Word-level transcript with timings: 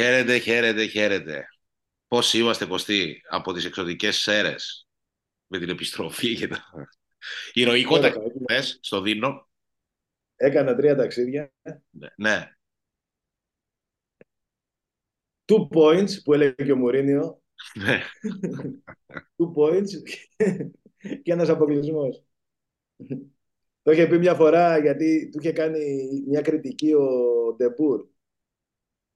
Χαίρετε, 0.00 0.38
χαίρετε, 0.38 0.86
χαίρετε. 0.86 1.46
Πώς 2.08 2.34
είμαστε, 2.34 2.66
Κωστή, 2.66 3.20
από 3.28 3.52
τις 3.52 3.64
εξωτικές 3.64 4.16
σέρες; 4.16 4.88
Με 5.46 5.58
την 5.58 5.68
επιστροφή 5.68 6.34
και 6.34 6.48
τα... 6.48 6.64
Ηρωικότατα 7.52 8.22
χθες 8.44 8.78
στο 8.82 9.00
Δίνο. 9.00 9.48
Έκανα 10.36 10.76
τρία 10.76 10.96
ταξίδια. 10.96 11.52
Ναι. 11.90 12.08
ναι. 12.16 12.50
Two 15.44 15.68
points 15.68 16.22
που 16.24 16.34
έλεγε 16.34 16.64
και 16.64 16.72
ο 16.72 16.76
Μουρίνιο. 16.76 17.42
Ναι. 17.74 18.02
Two 19.36 19.54
points 19.56 19.88
και 21.22 21.32
ένας 21.32 21.48
αποκλεισμός. 21.48 22.24
Το 23.82 23.92
είχε 23.92 24.06
πει 24.06 24.18
μια 24.18 24.34
φορά 24.34 24.78
γιατί 24.78 25.28
του 25.32 25.38
είχε 25.40 25.52
κάνει 25.52 26.06
μια 26.26 26.40
κριτική 26.40 26.92
ο 26.92 27.08
Ντεμπούρ. 27.56 28.06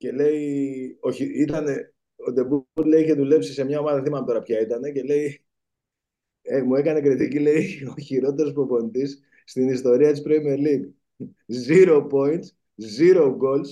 Και 0.00 0.12
λέει, 0.12 0.96
όχι, 1.00 1.24
ήταν, 1.24 1.66
ο 2.16 2.32
Ντεμπούρ 2.32 2.86
λέει 2.86 3.02
είχε 3.02 3.14
δουλέψει 3.14 3.52
σε 3.52 3.64
μια 3.64 3.78
ομάδα, 3.78 3.94
δεν 3.96 4.04
θυμάμαι 4.04 4.26
τώρα 4.26 4.42
ποια 4.42 4.60
ήταν, 4.60 4.92
και 4.92 5.02
λέει, 5.02 5.44
ε, 6.42 6.62
μου 6.62 6.74
έκανε 6.74 7.00
κριτική, 7.00 7.38
λέει, 7.38 7.84
ο 7.96 8.00
χειρότερος 8.00 8.52
προπονητής 8.52 9.20
στην 9.44 9.68
ιστορία 9.68 10.12
της 10.12 10.22
Premier 10.26 10.58
League. 10.58 10.90
Zero 11.68 12.06
points, 12.10 12.44
zero 12.98 13.36
goals. 13.36 13.68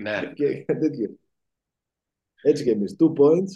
Ναι. 0.00 0.32
και 0.36 0.64
τέτοιο. 0.64 1.18
Έτσι 2.42 2.64
και 2.64 2.70
εμείς. 2.70 2.96
Two 2.98 3.12
points 3.20 3.50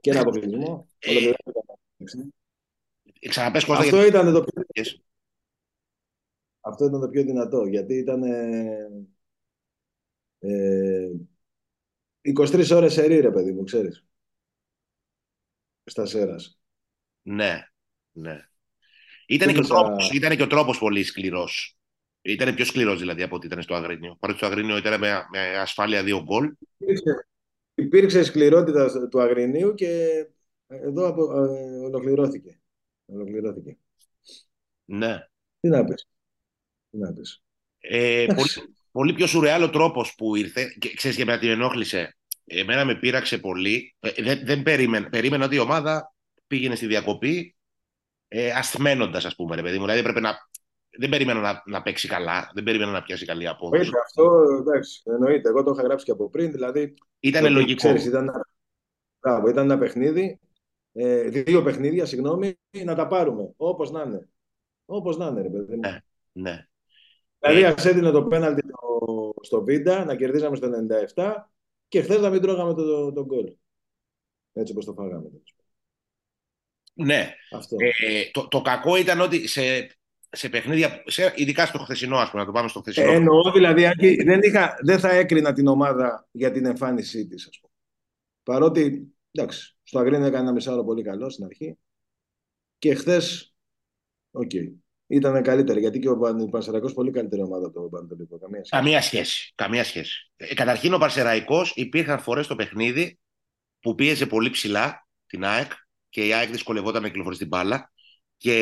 και 0.00 0.10
ένα 0.10 0.20
αποκλεισμό. 0.20 0.88
Ε, 0.98 1.32
Ξαναπες 3.28 3.64
Κώστα, 3.64 3.82
Αυτό 3.82 3.96
γιατί- 3.96 4.08
ήταν 4.16 4.32
το 4.32 4.44
πιο, 4.44 4.62
Yes. 4.74 5.00
αυτό 6.60 6.84
ήταν 6.84 7.00
το 7.00 7.08
πιο 7.08 7.22
δυνατό, 7.24 7.64
γιατί 7.66 7.94
ήταν 7.94 8.22
ε, 8.22 8.90
23 12.22 12.70
ώρες 12.74 12.92
σερί, 12.92 13.20
ρε 13.20 13.30
παιδί 13.30 13.52
μου, 13.52 13.64
ξέρεις. 13.64 14.04
Στα 15.84 16.06
Σέρας. 16.06 16.60
Ναι, 17.22 17.62
ναι. 18.12 18.48
Ήταν 19.26 19.48
και, 19.48 19.58
ο 19.58 19.64
Θύμισα- 19.64 19.84
τρόπος, 19.84 20.10
ήταν 20.10 20.36
και 20.36 20.42
ο 20.42 20.46
τρόπος 20.46 20.78
πολύ 20.78 21.04
σκληρός. 21.04 21.78
Ήταν 22.22 22.54
πιο 22.54 22.64
σκληρός 22.64 22.98
δηλαδή 22.98 23.22
από 23.22 23.36
ό,τι 23.36 23.46
ήταν 23.46 23.62
στο 23.62 23.74
Αγρίνιο. 23.74 24.16
Παρότι 24.20 24.38
στο 24.38 24.46
Αγρίνιο 24.48 24.76
ήταν 24.76 25.00
με, 25.00 25.26
με 25.30 25.56
ασφάλεια 25.58 26.02
δύο 26.02 26.22
γκολ. 26.22 26.54
Υπήρξε, 26.78 27.26
υπήρξε 27.74 28.22
σκληρότητα 28.22 29.08
του 29.08 29.20
Αγρινίου 29.20 29.74
και 29.74 30.08
εδώ 30.66 31.06
απο, 31.06 31.44
ε, 31.44 31.78
ολοκληρώθηκε. 31.78 32.60
Ολοκληρώθηκε. 33.06 33.76
Ναι. 34.84 35.28
Τι 35.60 35.68
να 35.68 35.84
πεις. 35.84 36.08
Τι 36.90 36.98
να 36.98 37.12
πεις. 37.12 37.42
Ε, 37.78 38.26
πολύ, 38.34 38.48
πολύ 38.92 39.12
πιο 39.12 39.26
σουρεάλ 39.26 39.62
ο 39.62 39.70
τρόπος 39.70 40.14
που 40.14 40.36
ήρθε. 40.36 40.74
Και 40.78 40.94
ξέρεις 40.94 41.16
και 41.16 41.24
με 41.24 41.38
την 41.38 41.48
ενόχλησε. 41.48 42.16
Εμένα 42.44 42.84
με 42.84 42.94
πείραξε 42.94 43.38
πολύ. 43.38 43.94
Ε, 44.00 44.22
δεν, 44.22 44.40
δεν 44.44 44.62
περίμενα. 44.62 45.08
Περίμενα 45.08 45.44
ότι 45.44 45.54
η 45.54 45.58
ομάδα 45.58 46.14
πήγαινε 46.46 46.74
στη 46.74 46.86
διακοπή 46.86 47.56
ε, 48.28 48.50
ασθμένοντας, 48.50 49.24
ας 49.24 49.34
πούμε, 49.34 49.56
ρε 49.56 49.62
παιδί 49.62 49.74
μου. 49.76 49.82
Δηλαδή 49.82 50.00
έπρεπε 50.00 50.20
να... 50.20 50.36
Δεν 50.98 51.08
περίμενα 51.08 51.40
να, 51.40 51.62
να 51.66 51.82
παίξει 51.82 52.08
καλά. 52.08 52.50
Δεν 52.54 52.64
περίμενα 52.64 52.90
να 52.90 53.02
πιάσει 53.02 53.24
καλή 53.24 53.48
απόδοση. 53.48 53.80
Εννοείται 53.80 54.00
αυτό, 54.04 54.42
εντάξει, 54.60 55.02
εννοείται. 55.04 55.48
Εγώ 55.48 55.62
το 55.62 55.70
είχα 55.70 55.82
γράψει 55.82 56.04
και 56.04 56.10
από 56.10 56.30
πριν, 56.30 56.52
δηλαδή 56.52 56.94
Ήταν 57.20 57.44
ότι, 57.44 57.52
λογικό. 57.52 57.76
Ξέρεις, 57.76 58.04
ήταν, 58.04 58.22
ένα- 58.22 58.48
μπράβο, 59.20 59.48
ήταν 59.48 59.64
ένα 59.64 59.78
παιχνίδι, 59.78 60.38
ε, 60.92 61.22
δύο 61.28 61.62
παιχνίδια, 61.62 62.06
συγγνώμη, 62.06 62.58
να 62.84 62.94
τα 62.94 63.06
πάρουμε. 63.06 63.52
Όπως 63.56 63.90
να 63.90 64.02
είναι. 64.02 64.28
Όπως 64.84 65.16
να 65.16 65.26
είναι, 65.26 65.42
ρε 65.42 65.48
παιδί 65.48 65.74
μου. 65.74 65.80
Ναι. 65.80 65.98
Ναι. 66.32 66.67
Δηλαδή, 67.38 67.62
Ε, 67.62 67.66
ας 67.66 67.84
έδινε 67.84 68.10
το 68.10 68.24
πέναλτι 68.24 68.60
στο, 68.68 69.34
στο 69.42 69.64
Βίντα, 69.64 70.04
να 70.04 70.16
κερδίζαμε 70.16 70.56
στο 70.56 70.70
97 71.14 71.34
και 71.88 72.02
χθες 72.02 72.20
να 72.20 72.30
μην 72.30 72.40
τρώγαμε 72.40 72.74
το, 72.74 72.84
το, 72.84 73.12
το 73.12 73.24
γκολ. 73.24 73.54
Έτσι 74.52 74.72
όπως 74.72 74.84
το 74.84 74.92
φάγαμε. 74.92 75.30
ναι. 76.94 77.34
Αυτό. 77.52 77.76
Ε, 77.78 78.30
το, 78.32 78.48
το 78.48 78.60
κακό 78.60 78.96
ήταν 78.96 79.20
ότι 79.20 79.48
σε, 79.48 79.90
σε 80.30 80.48
παιχνίδια, 80.48 81.02
σε, 81.06 81.32
ειδικά 81.36 81.66
στο 81.66 81.78
χθεσινό, 81.78 82.16
ας 82.16 82.30
πούμε, 82.30 82.42
να 82.42 82.48
το 82.48 82.54
πάμε 82.54 82.68
στο 82.68 82.80
χθεσινό. 82.80 83.10
Ε, 83.10 83.14
εννοώ 83.14 83.52
δηλαδή, 83.52 83.86
Άκη, 83.86 84.22
δεν, 84.24 84.40
είχα, 84.42 84.76
δεν 84.82 84.98
θα 84.98 85.10
έκρινα 85.10 85.52
την 85.52 85.66
ομάδα 85.66 86.28
για 86.30 86.50
την 86.50 86.66
εμφάνισή 86.66 87.26
της, 87.26 87.46
ας 87.48 87.58
πούμε. 87.60 87.72
Παρότι, 88.42 89.14
εντάξει, 89.30 89.76
στο 89.82 89.98
Αγρίνο 89.98 90.24
έκανε 90.24 90.42
ένα 90.42 90.52
μισάωρο 90.52 90.84
πολύ 90.84 91.02
καλό 91.02 91.30
στην 91.30 91.44
αρχή 91.44 91.78
και 92.78 92.94
χθες, 92.94 93.54
οκ, 94.30 94.50
ήταν 95.10 95.42
καλύτερη, 95.42 95.80
γιατί 95.80 95.98
και 95.98 96.08
ο 96.08 96.18
Παν- 96.18 96.50
Πανσερραϊκός 96.50 96.92
πολύ 96.92 97.10
καλύτερη 97.10 97.42
ομάδα 97.42 97.66
από 97.66 97.80
τον 97.80 97.88
Παναιτωλικό. 97.88 98.38
Καμία 98.38 98.64
σχέση. 98.64 98.70
Καμία 98.76 99.02
σχέση. 99.02 99.52
Καμία 99.54 99.84
σχέση. 99.84 100.30
Ε, 100.36 100.54
καταρχήν 100.54 100.94
ο 100.94 100.98
Πανσερραϊκός 100.98 101.72
υπήρχαν 101.74 102.18
φορές 102.18 102.44
στο 102.44 102.54
παιχνίδι 102.56 103.18
που 103.80 103.94
πίεζε 103.94 104.26
πολύ 104.26 104.50
ψηλά 104.50 105.06
την 105.26 105.44
ΑΕΚ 105.44 105.72
και 106.08 106.26
η 106.26 106.32
ΑΕΚ 106.32 106.50
δυσκολευόταν 106.50 107.02
να 107.02 107.08
κυκλοφορήσει 107.08 107.40
την 107.40 107.48
μπάλα. 107.48 107.92
Και 108.36 108.52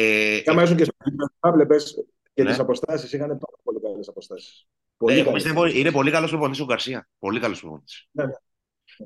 Και 0.45 0.51
άμα 0.51 0.63
ήσουν 0.63 0.77
και 0.77 0.85
στα 0.85 1.53
βλέπεις 1.53 1.95
και 2.35 2.43
Ναι. 2.43 2.49
τις 2.49 2.59
αποστάσεις, 2.59 3.13
είχαν 3.13 3.29
πάρα 3.29 3.57
πολύ 3.63 3.81
καλές 3.83 4.09
αποστάσεις. 4.09 4.61
ε, 4.61 4.65
Πολύ 4.97 5.15
εγώ 5.15 5.25
καλές 5.25 5.35
πιστεύω 5.43 5.59
αποστάσεις. 5.61 5.81
είναι 5.85 5.93
πολύ 5.93 6.11
καλός 6.11 6.31
προπονητής 6.31 6.61
ο 6.61 6.65
Γκαρσία. 6.65 7.09
Πολύ 7.19 7.41
καλός 7.41 7.61
προπονητής. 7.61 8.07
Ναι, 8.11 8.25
ναι. 8.25 8.33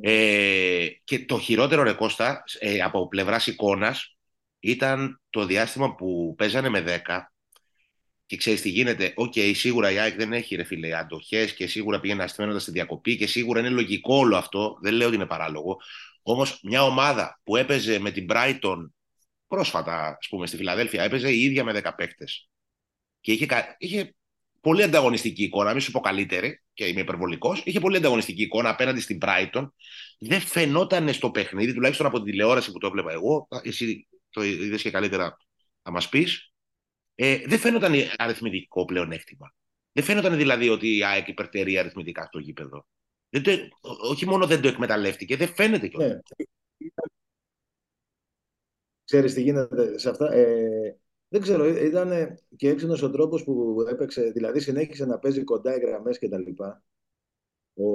Ε, 0.01 0.87
και 1.05 1.25
το 1.25 1.39
χειρότερο 1.39 1.83
ρε 1.83 1.93
Κώστα, 1.93 2.43
ε, 2.59 2.81
από 2.81 3.09
πλευράς 3.09 3.47
εικόνας 3.47 4.17
ήταν 4.61 5.21
το 5.31 5.45
διάστημα 5.47 5.95
που 5.95 6.35
παίζανε 6.39 6.69
με 6.69 6.81
10 6.81 7.30
και 8.31 8.37
ξέρεις 8.37 8.61
τι 8.61 8.69
γίνεται. 8.69 9.13
Οκ, 9.17 9.33
σίγουρα 9.53 9.91
η 9.91 9.99
ΑΕΚ 9.99 10.17
δεν 10.17 10.33
έχει 10.33 10.55
ρε 10.57 10.65
φίλε 10.65 10.97
αντοχές 10.99 11.55
και 11.55 11.67
σίγουρα 11.67 12.01
πήγαινε 12.01 12.23
ασθμαίνοντας 12.23 12.59
στη 12.59 12.71
διακοπή 12.71 13.17
και 13.17 13.27
σίγουρα 13.27 13.61
είναι 13.61 13.69
λογικό 13.69 14.17
όλο 14.17 14.37
αυτό. 14.37 14.79
Δεν 14.83 14.95
λέω 14.95 15.07
ότι 15.07 15.17
είναι 15.17 15.27
παράλογο. 15.27 15.77
Όμως 16.23 16.61
μια 16.63 16.83
ομάδα 16.83 17.41
που 17.45 17.57
έπαιζε 17.57 17.99
με 17.99 18.11
την 18.11 18.27
Brighton 18.31 18.91
πρόσφατα, 19.47 20.17
ας 20.21 20.29
πούμε, 20.29 20.47
στη 20.47 20.57
Φιλαδέλφια, 20.57 21.03
έπαιζε 21.03 21.31
η 21.31 21.43
ίδια 21.43 21.65
με 21.65 21.73
10 21.73 21.95
παίκτες 21.97 22.49
και 23.21 23.33
είχε, 23.33 23.47
κα- 23.47 23.77
είχε 23.79 24.15
πολύ 24.61 24.83
ανταγωνιστική 24.83 25.43
εικόνα, 25.43 25.73
μην 25.73 25.81
σου 25.81 25.91
πω 25.91 26.01
καλύτερη 26.01 26.63
και 26.75 26.87
είμαι 26.87 27.01
υπερβολικός. 27.01 27.63
Είχε 27.65 27.81
πολύ 27.81 27.97
ανταγωνιστική 27.97 28.43
εικόνα 28.43 28.69
απέναντι 28.69 29.01
στην 29.01 29.19
Brighton. 29.23 29.69
Δεν 30.19 30.41
φαινόταν 30.41 31.13
στο 31.13 31.31
παιχνίδι, 31.31 31.75
τουλάχιστον 31.75 32.07
από 32.07 32.17
την 32.17 32.31
τηλεόραση 32.31 32.73
που 32.73 32.79
το 32.79 32.87
έβλεπα 32.87 33.13
εγώ. 33.13 33.49
Εσύ 33.63 34.09
το 34.31 34.43
είδες 34.43 34.83
και 34.83 34.91
καλύτερα 34.91 35.37
να 35.83 35.91
μας 35.93 36.09
πεις. 36.09 36.50
Ε, 37.23 37.43
δεν 37.47 37.59
φαίνονταν 37.59 37.93
αριθμητικό 38.17 38.85
πλεονέκτημα. 38.85 39.55
Δεν 39.93 40.05
φαίνονταν 40.05 40.37
δηλαδή 40.37 40.69
ότι 40.69 40.97
η 40.97 41.05
ΑΕΚ 41.05 41.29
υπερτερεί 41.29 41.79
αριθμητικά 41.79 42.25
στο 42.25 42.39
γήπεδο. 42.39 42.87
Δεν 43.29 43.43
το, 43.43 43.51
ό- 43.81 44.09
όχι 44.11 44.27
μόνο 44.27 44.47
δεν 44.47 44.61
το 44.61 44.69
εκμεταλλεύτηκε, 44.69 45.37
δεν 45.37 45.49
φαίνεται 45.49 45.89
κιόλα. 45.89 46.07
Ναι. 46.07 46.19
Ξέρεις 49.05 49.35
τι 49.35 49.43
γίνεται 49.43 49.99
σε 49.99 50.09
αυτά; 50.09 50.33
Ε, 50.33 50.99
δεν 51.29 51.41
ξέρω, 51.41 51.65
ήταν 51.65 52.39
και 52.57 52.69
έξυπνος 52.69 53.03
ο 53.03 53.11
τρόπος 53.11 53.45
που 53.45 53.85
έπαιξε, 53.89 54.31
δηλαδή 54.31 54.61
συνέχισε 54.61 55.05
να 55.05 55.19
παίζει 55.19 55.45
κοντά 55.45 55.77
οι 55.77 55.81
γραμμές 55.81 56.19
και 56.19 56.29
τα 56.29 56.39
λοιπά, 56.39 56.83
ο, 57.75 57.89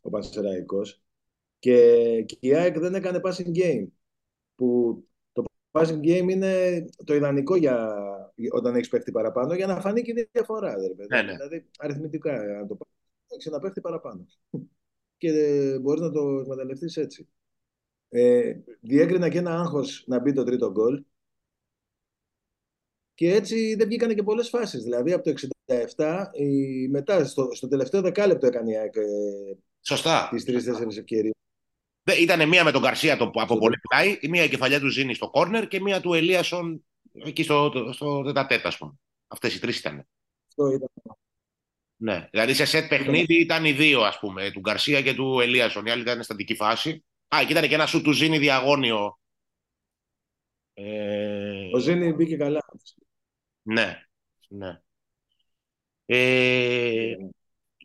ο 0.00 0.10
Πανσεραϊκός 0.10 1.02
και, 1.58 2.22
και 2.22 2.36
η 2.40 2.54
ΑΕΚ 2.54 2.78
δεν 2.78 2.94
έκανε 2.94 3.20
passing 3.24 3.56
game, 3.56 3.86
που 4.54 4.96
το 4.96 5.11
passing 5.72 6.00
game 6.00 6.28
είναι 6.30 6.84
το 7.04 7.14
ιδανικό 7.14 7.56
για, 7.56 7.96
όταν 8.50 8.74
έχεις 8.74 8.88
παίχτη 8.88 9.10
παραπάνω 9.10 9.54
για 9.54 9.66
να 9.66 9.80
φανεί 9.80 10.02
και 10.02 10.10
η 10.10 10.28
διαφορά. 10.32 10.74
ρε 10.74 10.88
παιδί. 10.88 11.06
Ναι, 11.08 11.22
ναι. 11.22 11.32
Δηλαδή 11.32 11.68
αριθμητικά, 11.78 12.32
αν 12.32 12.66
το 12.66 12.74
πάρεις, 12.74 12.94
έχεις 13.28 13.46
ένα 13.46 13.58
παίχτη 13.58 13.80
παραπάνω 13.80 14.26
και 15.16 15.32
μπορείς 15.80 16.00
να 16.00 16.10
το 16.10 16.38
εκμεταλλευτείς 16.40 16.96
έτσι. 16.96 17.28
Ε, 18.08 18.54
διέκρινα 18.80 19.28
και 19.28 19.38
ένα 19.38 19.60
άγχος 19.60 20.04
να 20.06 20.18
μπει 20.20 20.32
το 20.32 20.44
τρίτο 20.44 20.70
γκολ 20.70 21.04
και 23.14 23.34
έτσι 23.34 23.74
δεν 23.74 23.86
βγήκανε 23.86 24.14
και 24.14 24.22
πολλές 24.22 24.48
φάσεις. 24.48 24.82
Δηλαδή 24.82 25.12
από 25.12 25.24
το 25.24 25.34
67, 25.96 26.26
η, 26.32 26.88
μετά 26.88 27.24
στο, 27.24 27.48
στο 27.52 27.68
τελευταίο 27.68 28.00
δεκάλεπτο 28.00 28.46
έκανε 28.46 28.70
η 28.72 28.76
ΑΕΚ 28.76 28.96
ε, 28.96 29.02
Σωστά. 29.80 30.28
τις 30.30 30.44
τρεις-τέσσερις 30.44 30.96
ευκαιρίες. 30.98 31.34
Ήταν 32.04 32.48
μία 32.48 32.64
με 32.64 32.70
τον 32.70 32.82
Καρσία 32.82 33.16
το, 33.16 33.30
από 33.34 33.58
πολύ 33.58 33.78
πλάι, 33.78 34.18
η 34.20 34.28
μία 34.28 34.44
η 34.44 34.48
κεφαλιά 34.48 34.80
του 34.80 34.88
Ζήνη 34.88 35.14
στο 35.14 35.30
κόρνερ 35.30 35.68
και 35.68 35.80
μία 35.80 36.00
του 36.00 36.14
Ελίασον 36.14 36.84
εκεί 37.24 37.42
στο, 37.42 37.70
στο, 37.72 37.92
στο 37.92 38.22
τετατέτα, 38.22 38.68
ας 38.68 38.78
πούμε. 38.78 38.92
Αυτές 39.26 39.54
οι 39.54 39.60
τρεις 39.60 39.78
ήταν. 39.78 40.08
Αυτό 40.48 40.68
ήταν. 40.68 40.88
Ναι. 41.96 42.28
Δηλαδή 42.30 42.54
σε 42.54 42.64
σετ 42.64 42.88
παιχνίδι 42.88 43.40
ήταν 43.40 43.64
οι 43.64 43.72
δύο, 43.72 44.00
ας 44.00 44.18
πούμε, 44.18 44.50
του 44.50 44.60
Γκαρσία 44.60 45.02
και 45.02 45.14
του 45.14 45.40
Ελίασον. 45.40 45.86
Η 45.86 45.90
άλλη 45.90 46.02
ήταν 46.02 46.22
στατική 46.22 46.54
φάση. 46.54 47.04
Α, 47.34 47.38
και 47.46 47.52
ήταν 47.52 47.68
και 47.68 47.74
ένα 47.74 47.86
σου 47.86 48.02
του 48.02 48.12
Ζήνη 48.12 48.38
διαγώνιο. 48.38 49.18
Ε, 50.74 51.68
Ο 51.74 51.78
Ζήνη 51.78 52.12
μπήκε 52.12 52.36
καλά. 52.36 52.60
ναι, 53.62 54.02
ναι. 54.48 54.80
Ε, 56.04 57.14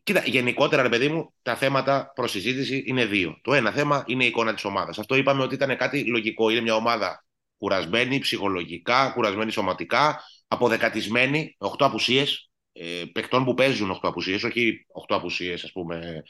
κοίτα, 0.08 0.24
γενικότερα, 0.26 0.82
ρε 0.82 0.90
παιδί 0.90 1.08
μου, 1.08 1.34
τα 1.42 1.56
θέματα 1.56 2.12
προς 2.16 2.32
συζήτηση 2.32 2.84
είναι 2.86 3.06
δύο. 3.06 3.40
Το 3.42 3.54
ένα 3.54 3.72
θέμα 3.72 4.04
είναι 4.08 4.24
η 4.24 4.28
εικόνα 4.28 4.54
της 4.54 4.64
ομάδας. 4.66 5.00
Αυτό 5.00 5.16
είπαμε 5.16 5.44
ότι 5.44 5.56
ήταν 5.56 5.78
κάτι 5.78 6.06
λογικό. 6.06 6.50
Είναι 6.50 6.62
μια 6.62 6.76
ομάδα 6.76 7.26
κουρασμένη 7.58 8.20
ψυχολογικά, 8.20 9.12
κουρασμένη 9.14 9.52
σωματικά, 9.52 10.22
αποδεκατισμένη, 10.48 11.56
8 11.60 11.86
απουσίες. 11.86 12.50
ε, 12.72 13.04
παιχτών 13.12 13.46
που 13.46 13.54
παίζουν 13.54 13.92
8 13.92 13.98
απουσίες, 14.02 14.44
όχι 14.44 14.86
8 15.08 15.16
απουσίες 15.16 15.64
ας 15.64 15.72
πούμε 15.72 16.24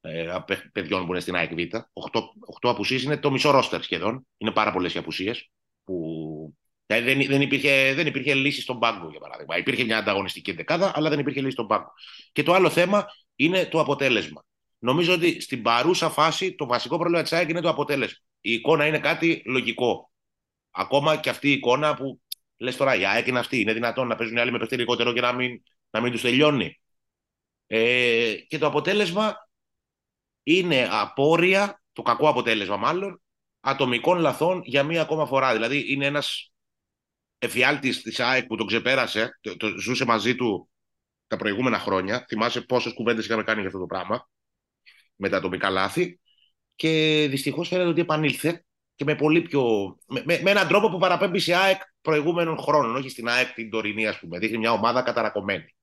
ε, 0.00 0.36
παιδιών 0.72 1.06
που 1.06 1.10
είναι 1.10 1.20
στην 1.20 1.34
ΑΕΚ 1.34 1.54
Β. 1.54 1.58
8, 1.58 2.20
8 2.62 2.70
απουσίες 2.70 3.02
είναι 3.02 3.16
το 3.16 3.30
μισό 3.30 3.50
ρόστερ 3.50 3.82
σχεδόν. 3.82 4.26
Είναι 4.36 4.50
πάρα 4.50 4.72
πολλές 4.72 4.94
οι 4.94 4.98
απουσίες 4.98 5.50
που 5.84 6.19
δεν, 6.98 7.26
δεν, 7.26 7.40
υπήρχε, 7.40 7.94
δεν 7.94 8.06
υπήρχε 8.06 8.34
λύση 8.34 8.60
στον 8.60 8.78
πάγκο, 8.78 9.10
για 9.10 9.20
παράδειγμα. 9.20 9.58
Υπήρχε 9.58 9.84
μια 9.84 9.98
ανταγωνιστική 9.98 10.52
δεκάδα, 10.52 10.92
αλλά 10.94 11.08
δεν 11.08 11.18
υπήρχε 11.18 11.40
λύση 11.40 11.52
στον 11.52 11.66
πάγκο. 11.66 11.92
Και 12.32 12.42
το 12.42 12.52
άλλο 12.52 12.70
θέμα 12.70 13.06
είναι 13.34 13.66
το 13.66 13.80
αποτέλεσμα. 13.80 14.44
Νομίζω 14.78 15.12
ότι 15.12 15.40
στην 15.40 15.62
παρούσα 15.62 16.10
φάση 16.10 16.54
το 16.54 16.66
βασικό 16.66 16.96
πρόβλημα 16.96 17.22
της 17.22 17.32
ΑΕΚ 17.32 17.48
είναι 17.48 17.60
το 17.60 17.68
αποτέλεσμα. 17.68 18.18
Η 18.40 18.52
εικόνα 18.52 18.86
είναι 18.86 18.98
κάτι 18.98 19.42
λογικό. 19.46 20.10
Ακόμα 20.70 21.16
και 21.16 21.30
αυτή 21.30 21.48
η 21.48 21.52
εικόνα 21.52 21.94
που 21.94 22.20
λες 22.56 22.76
τώρα, 22.76 22.94
η 22.94 23.06
ΑΕΚ 23.06 23.26
είναι 23.26 23.38
αυτή. 23.38 23.60
Είναι 23.60 23.72
δυνατόν 23.72 24.06
να 24.06 24.16
παίζουν 24.16 24.36
οι 24.36 24.40
άλλοι 24.40 24.52
με 24.52 24.58
παιχνίδι 24.58 24.82
λιγότερο 24.82 25.12
και 25.12 25.20
να 25.20 25.32
μην, 25.32 25.62
να 25.90 26.00
μην 26.00 26.12
τους 26.12 26.20
τελειώνει. 26.20 26.80
Ε, 27.66 28.34
και 28.48 28.58
το 28.58 28.66
αποτέλεσμα 28.66 29.48
είναι 30.42 30.88
απόρρια, 30.90 31.82
το 31.92 32.02
κακό 32.02 32.28
αποτέλεσμα 32.28 32.76
μάλλον, 32.76 33.22
ατομικών 33.60 34.18
λαθών 34.18 34.62
για 34.64 34.82
μία 34.82 35.02
ακόμα 35.02 35.26
φορά. 35.26 35.52
Δηλαδή 35.52 35.92
είναι 35.92 36.06
ένας 36.06 36.52
εφιάλτης 37.42 38.02
της 38.02 38.20
ΑΕΚ 38.20 38.46
που 38.46 38.56
τον 38.56 38.66
ξεπέρασε, 38.66 39.38
το, 39.40 39.56
το, 39.56 39.78
ζούσε 39.78 40.04
μαζί 40.04 40.34
του 40.34 40.70
τα 41.26 41.36
προηγούμενα 41.36 41.78
χρόνια. 41.78 42.24
Θυμάσαι 42.28 42.60
πόσες 42.60 42.92
κουβέντες 42.92 43.24
είχαμε 43.24 43.42
κάνει 43.42 43.58
για 43.58 43.68
αυτό 43.68 43.80
το 43.80 43.86
πράγμα 43.86 44.28
με 45.16 45.28
τα 45.28 45.36
ατομικά 45.36 45.70
λάθη. 45.70 46.20
Και 46.74 47.26
δυστυχώς 47.30 47.68
φαίνεται 47.68 47.88
ότι 47.88 48.00
επανήλθε 48.00 48.64
και 48.94 49.04
με 49.04 49.14
πολύ 49.14 49.42
πιο. 49.42 49.62
Με, 50.06 50.22
με, 50.24 50.40
με 50.42 50.50
έναν 50.50 50.68
τρόπο 50.68 50.90
που 50.90 50.98
παραπέμπει 50.98 51.38
σε 51.38 51.54
ΑΕΚ 51.54 51.80
προηγούμενων 52.00 52.58
χρόνων, 52.58 52.96
όχι 52.96 53.08
στην 53.08 53.28
ΑΕΚ 53.28 53.52
την 53.52 53.70
τωρινή, 53.70 54.06
ας 54.06 54.18
πούμε. 54.18 54.38
Δείχνει 54.38 54.58
μια 54.58 54.72
ομάδα 54.72 55.02
καταρακωμένη. 55.02 55.74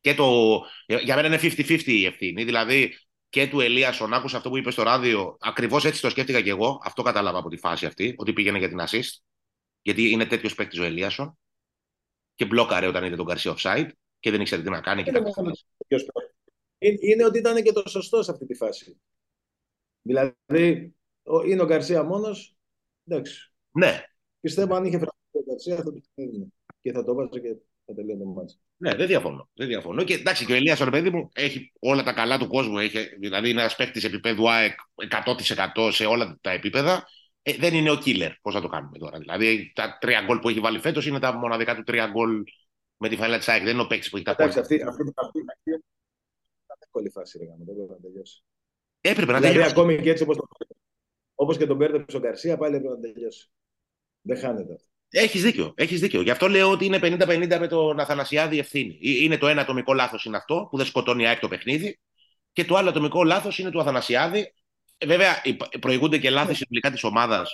Και 0.00 0.14
το, 0.14 0.60
για 0.86 1.16
μένα 1.16 1.26
είναι 1.26 1.38
50-50 1.42 1.82
η 1.84 2.04
ευθύνη. 2.04 2.44
Δηλαδή 2.44 2.96
και 3.28 3.46
του 3.46 3.60
Ελίασον, 3.60 4.14
άκουσα 4.14 4.36
αυτό 4.36 4.48
που 4.48 4.56
είπες 4.56 4.72
στο 4.72 4.82
ράδιο. 4.82 5.36
Ακριβώς 5.40 5.84
έτσι 5.84 6.00
το 6.00 6.10
σκέφτηκα 6.10 6.40
και 6.40 6.50
εγώ. 6.50 6.80
Αυτό 6.84 7.02
κατάλαβα 7.02 7.38
από 7.38 7.48
τη 7.48 7.56
φάση 7.56 7.86
αυτή, 7.86 8.14
ότι 8.16 8.32
πήγαινε 8.32 8.58
για 8.58 8.68
την 8.68 8.78
assist. 8.80 9.35
Γιατί 9.86 10.10
είναι 10.10 10.26
τέτοιος 10.26 10.54
παίκτης 10.54 10.78
ο 10.78 10.84
Ελίασον. 10.84 11.38
Και 12.34 12.44
μπλόκαρε 12.44 12.86
όταν 12.86 13.04
είδε 13.04 13.16
τον 13.16 13.26
Καρσία 13.26 13.54
offside 13.56 13.88
και 14.20 14.30
δεν 14.30 14.40
ήξερε 14.40 14.62
τι 14.62 14.70
να 14.70 14.80
κάνει. 14.80 15.04
Είναι, 16.78 16.96
είναι 17.00 17.24
ότι 17.24 17.38
ήταν 17.38 17.62
και 17.62 17.72
το 17.72 17.88
σωστό 17.88 18.22
σε 18.22 18.30
αυτή 18.30 18.46
τη 18.46 18.54
φάση. 18.54 19.00
Δηλαδή, 20.02 20.94
είναι 21.46 21.62
ο 21.62 21.66
Γκαρσία 21.66 22.02
μόνος. 22.02 22.56
Εντάξει. 23.06 23.52
Ναι. 23.70 24.04
Πιστεύω 24.40 24.74
αν 24.74 24.84
είχε 24.84 24.96
φροντίσει 24.96 25.30
ο 25.30 25.44
Γκαρσία 25.48 25.76
θα 25.76 25.82
το 25.82 25.92
και 26.80 26.92
θα 26.92 27.04
το 27.04 27.14
βάζει 27.14 27.40
και 27.40 27.56
θα 27.84 27.94
τελειώνει 27.94 28.20
το 28.20 28.26
μάτι. 28.26 28.54
Ναι, 28.76 28.94
δεν 28.94 29.06
διαφωνώ. 29.06 29.48
Δεν 29.54 29.66
διαφωνώ. 29.66 30.04
Και 30.04 30.14
εντάξει, 30.14 30.44
και 30.44 30.52
ο 30.52 30.56
Ελία, 30.56 30.76
ο 30.80 30.90
παιδί 30.90 31.10
μου, 31.10 31.28
έχει 31.34 31.72
όλα 31.78 32.02
τα 32.02 32.12
καλά 32.12 32.38
του 32.38 32.46
κόσμου. 32.46 32.78
Έχει, 32.78 33.18
δηλαδή, 33.18 33.50
είναι 33.50 33.60
ένας 33.60 33.76
παίκτης 33.76 34.04
επίπεδου 34.04 34.50
ΑΕΚ 34.50 34.78
100% 35.74 35.90
σε 35.92 36.04
όλα 36.04 36.38
τα 36.40 36.50
επίπεδα. 36.50 37.08
Ε, 37.48 37.52
δεν 37.52 37.74
είναι 37.74 37.90
ο 37.90 37.98
killer. 38.04 38.30
Πώ 38.42 38.52
θα 38.52 38.60
το 38.60 38.68
κάνουμε 38.68 38.98
τώρα. 38.98 39.18
Δηλαδή, 39.18 39.72
τα 39.74 39.98
τρία 40.00 40.22
γκολ 40.26 40.38
που 40.38 40.48
έχει 40.48 40.60
βάλει 40.60 40.78
φέτο 40.78 41.00
είναι 41.00 41.18
τα 41.18 41.32
μοναδικά 41.32 41.74
του 41.74 41.82
τρία 41.82 42.06
γκολ 42.06 42.42
με 42.96 43.08
τη 43.08 43.16
φανέλα 43.16 43.38
τη 43.38 43.44
ΑΕΚ. 43.48 43.62
Δεν 43.62 43.72
είναι 43.72 43.82
ο 43.82 43.86
παίκτη 43.86 44.08
που 44.08 44.16
έχει 44.16 44.24
τα 44.24 44.30
Εντάξει, 44.30 44.58
αυτή, 44.58 44.74
αυτή, 44.74 44.88
αυτή, 44.88 45.12
αυτή, 45.16 45.70
ήταν 46.64 46.76
εύκολη 46.78 47.10
φάση, 47.10 47.38
ρε, 47.38 47.44
δεν 47.44 47.74
πρέπει 47.74 47.90
να 47.90 48.00
τελειώσει. 48.00 48.42
Έπρεπε 49.00 49.32
να 49.32 49.38
δηλαδή, 49.38 49.54
τελειώσει. 49.54 49.72
ακόμη 49.72 50.00
και 50.00 50.10
έτσι 50.10 50.22
όπω 50.22 50.34
το 50.36 50.48
όπως 51.34 51.56
και 51.56 51.66
τον 51.66 51.76
μπέρδεψε 51.76 52.16
ο 52.16 52.20
Γκαρσία, 52.20 52.56
πάλι 52.56 52.76
έπρεπε 52.76 52.94
να 52.94 53.00
τελειώσει. 53.00 53.50
Δεν 54.20 54.38
χάνεται 54.38 54.72
αυτό. 54.72 54.88
Έχει 55.10 55.38
δίκιο. 55.38 55.72
Έχεις 55.76 56.00
δίκιο. 56.00 56.20
Γι' 56.20 56.30
αυτό 56.30 56.48
λέω 56.48 56.70
ότι 56.70 56.84
είναι 56.84 56.98
50-50 57.02 57.56
με 57.60 57.66
τον 57.68 58.00
Αθανασιάδη 58.00 58.58
ευθύνη. 58.58 58.98
Είναι 59.00 59.38
το 59.38 59.46
ένα 59.46 59.60
ατομικό 59.60 59.94
λάθο 59.94 60.16
είναι 60.24 60.36
αυτό 60.36 60.66
που 60.70 60.76
δεν 60.76 60.86
σκοτώνει 60.86 61.22
η 61.22 61.26
ΑΕΚ 61.26 61.38
το 61.38 61.48
παιχνίδι. 61.48 61.98
Και 62.52 62.64
το 62.64 62.76
άλλο 62.76 62.88
ατομικό 62.88 63.24
λάθο 63.24 63.50
είναι 63.56 63.70
του 63.70 63.80
Αθανασιάδη. 63.80 64.52
Ε, 64.98 65.06
βέβαια, 65.06 65.42
προηγούνται 65.80 66.18
και 66.18 66.30
λάθη 66.30 66.54
συνολικά 66.54 66.90
της 66.90 67.04
ομάδας. 67.04 67.50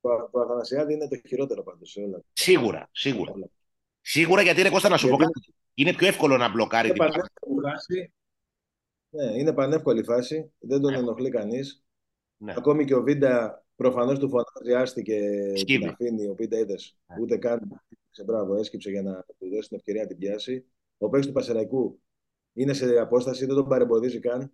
Το, 0.00 0.28
το 0.32 0.40
Αθανασιάδη 0.40 0.92
είναι 0.92 1.08
το 1.08 1.20
χειρότερο 1.28 1.62
πάντως 1.62 1.90
σε 1.90 2.00
όλα. 2.00 2.22
Σίγουρα, 2.32 2.88
σίγουρα. 2.92 3.32
Όλα. 3.32 3.50
Σίγουρα 4.00 4.42
γιατί 4.42 4.60
είναι 4.60 4.70
Κώστα 4.70 4.88
να 4.88 4.96
σου 4.96 5.06
γιατί... 5.06 5.22
πω 5.22 5.30
κάτι. 5.30 5.54
Είναι 5.74 5.92
πιο 5.92 6.06
εύκολο 6.06 6.36
να 6.36 6.48
μπλοκάρει 6.50 6.92
την 6.92 7.02
φάση. 7.62 8.12
Ναι, 9.08 9.24
είναι 9.24 9.52
πανεύκολη 9.52 10.04
φάση. 10.04 10.52
Δεν 10.58 10.80
τον 10.80 10.92
ναι. 10.92 10.98
ενοχλεί 10.98 11.30
κανείς. 11.30 11.84
Ναι. 12.36 12.54
Ακόμη 12.56 12.84
και 12.84 12.94
ο 12.94 13.02
Βίντα 13.02 13.64
προφανώς 13.76 14.18
του 14.18 14.28
φωνάζει, 14.28 14.82
άστηκε 14.82 15.20
την 15.64 15.88
αφήνει. 15.88 16.28
Ο 16.28 16.34
Βίντα 16.34 16.58
είδες. 16.58 16.96
Ναι. 17.06 17.16
Ούτε 17.20 17.36
καν 17.36 17.82
σε 18.10 18.24
μπράβο, 18.24 18.54
έσκυψε 18.54 18.90
για 18.90 19.02
να 19.02 19.24
του 19.38 19.48
δώσει 19.54 19.68
την 19.68 19.76
ευκαιρία 19.76 20.02
να 20.02 20.08
την 20.08 20.18
πιάσει. 20.18 20.64
Ο 20.98 21.08
παίκτης 21.08 21.26
του 21.26 21.34
Πασεραϊκού 21.34 22.00
είναι 22.52 22.72
σε 22.72 22.98
απόσταση, 22.98 23.46
δεν 23.46 23.54
τον 23.54 23.68
παρεμποδίζει 23.68 24.18
καν. 24.18 24.52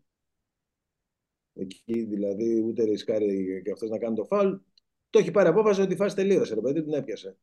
Εκεί 1.54 2.04
δηλαδή 2.04 2.60
ούτε 2.60 2.84
ρισκάρει 2.84 3.62
και 3.64 3.70
αυτός 3.70 3.90
να 3.90 3.98
κάνει 3.98 4.14
το 4.14 4.24
φάουλ. 4.24 4.54
Το 5.10 5.18
έχει 5.18 5.30
πάρει 5.30 5.48
απόφαση 5.48 5.80
ότι 5.80 5.92
η 5.92 5.96
φάση 5.96 6.16
τελείωσε. 6.16 6.54
Το 6.54 6.60
παιδί 6.60 6.82
την 6.82 6.92
έπιασε. 6.92 7.36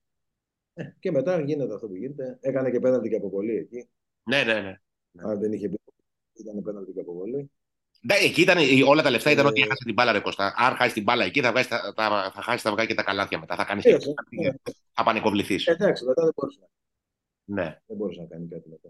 Ε, 0.73 0.83
και 0.99 1.11
μετά 1.11 1.41
γίνεται 1.41 1.73
αυτό 1.73 1.87
που 1.87 1.95
γίνεται. 1.95 2.37
Έκανε 2.41 2.71
και 2.71 2.79
πέναλτι 2.79 3.09
και 3.09 3.15
αποβολή 3.15 3.55
εκεί. 3.55 3.89
Ναι, 4.23 4.43
ναι, 4.43 4.61
ναι. 4.61 4.77
Αν 5.17 5.39
δεν 5.39 5.51
είχε 5.51 5.69
πει, 5.69 5.79
ήταν 6.33 6.61
πέναλτι 6.61 6.91
και 6.91 6.99
αποβολή. 6.99 7.51
Ναι, 8.01 8.15
εκεί 8.15 8.41
ήταν, 8.41 8.57
όλα 8.87 9.01
τα 9.01 9.09
λεφτά 9.09 9.31
ήταν 9.31 9.45
ε... 9.45 9.47
ότι 9.47 9.61
έχασε 9.61 9.83
την 9.85 9.93
μπάλα, 9.93 10.11
ρε 10.11 10.19
Κώστα. 10.19 10.53
Αν 10.57 10.75
χάσει 10.75 10.93
την 10.93 11.03
μπάλα 11.03 11.25
εκεί, 11.25 11.41
θα, 11.41 11.51
βγάλει, 11.51 11.65
θα, 11.65 11.93
θα, 11.95 12.31
θα 12.33 12.41
χάσει 12.41 12.63
τα 12.63 12.71
βγάλει 12.71 12.87
και 12.87 12.93
τα 12.93 13.03
καλάθια 13.03 13.39
μετά. 13.39 13.55
Θα 13.55 13.63
κάνει 13.63 13.81
ε, 13.83 13.91
ναι. 13.91 14.49
Θα 14.93 15.03
πανικοβληθείς. 15.03 15.67
Εντάξει, 15.67 16.05
μετά 16.05 16.23
δεν 16.23 16.33
μπορούσε 16.35 16.59
να. 16.59 16.67
Ναι. 17.55 17.81
Δεν 17.85 17.97
μπορούσε 17.97 18.21
να 18.21 18.27
κάνει 18.27 18.47
κάτι 18.47 18.69
μετά. 18.69 18.89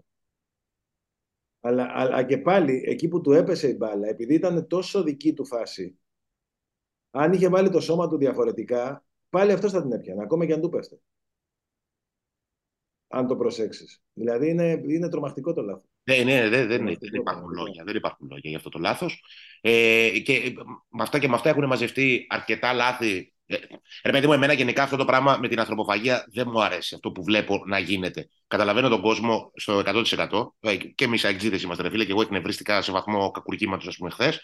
Αλλά, 1.60 1.90
αλλά 1.94 2.22
και 2.22 2.38
πάλι, 2.38 2.82
εκεί 2.86 3.08
που 3.08 3.20
του 3.20 3.32
έπεσε 3.32 3.68
η 3.68 3.74
μπάλα, 3.78 4.08
επειδή 4.08 4.34
ήταν 4.34 4.66
τόσο 4.66 5.02
δική 5.02 5.32
του 5.32 5.46
φάση, 5.46 5.98
αν 7.10 7.32
είχε 7.32 7.48
βάλει 7.48 7.70
το 7.70 7.80
σώμα 7.80 8.08
του 8.08 8.16
διαφορετικά, 8.16 9.04
πάλι 9.28 9.52
αυτός 9.52 9.72
θα 9.72 9.82
την 9.82 9.92
έπιανε, 9.92 10.22
ακόμα 10.22 10.46
και 10.46 10.52
αν 10.52 10.60
του 10.60 10.68
πέφτει 10.68 11.00
αν 13.08 13.26
το 13.26 13.36
προσέξεις. 13.36 14.02
Δηλαδή 14.12 14.48
είναι, 14.48 14.82
είναι 14.88 15.08
τρομακτικό 15.08 15.52
το 15.52 15.62
λάθος. 15.62 15.84
Ναι, 16.02 16.16
ναι, 16.16 16.48
δεν, 16.48 16.68
δεν, 16.68 16.84
δεν, 16.84 17.14
υπάρχουν 17.14 17.50
λόγια, 17.50 17.84
δεν 17.84 17.96
υπάρχουν 17.96 18.28
λόγια 18.30 18.48
για 18.48 18.56
αυτό 18.58 18.68
το 18.68 18.78
λάθος. 18.78 19.24
Ε, 19.60 20.10
και 20.24 20.54
με 20.88 21.02
αυτά 21.02 21.18
και 21.18 21.28
με 21.28 21.34
αυτά 21.34 21.48
έχουν 21.48 21.66
μαζευτεί 21.66 22.26
αρκετά 22.28 22.72
λάθη. 22.72 23.32
Ε, 23.50 23.56
ρε 24.04 24.12
παιδί 24.12 24.26
μου, 24.26 24.32
εμένα 24.32 24.52
γενικά 24.52 24.82
αυτό 24.82 24.96
το 24.96 25.04
πράγμα 25.04 25.38
με 25.40 25.48
την 25.48 25.60
ανθρωποφαγία 25.60 26.24
δεν 26.32 26.48
μου 26.50 26.62
αρέσει 26.62 26.94
αυτό 26.94 27.12
που 27.12 27.24
βλέπω 27.24 27.62
να 27.66 27.78
γίνεται. 27.78 28.28
Καταλαβαίνω 28.46 28.88
τον 28.88 29.00
κόσμο 29.00 29.52
στο 29.54 29.82
100%. 29.86 30.54
Ε, 30.60 30.76
και 30.76 31.04
εμείς 31.04 31.24
αεξίδε 31.24 31.58
είμαστε, 31.62 31.82
ρε 31.82 31.90
φίλε, 31.90 32.04
και 32.04 32.10
εγώ 32.10 32.20
εκνευρίστηκα 32.20 32.82
σε 32.82 32.92
βαθμό 32.92 33.30
κακουργήματος, 33.30 33.86
ας 33.86 33.96
πούμε, 33.96 34.10
χθες. 34.10 34.40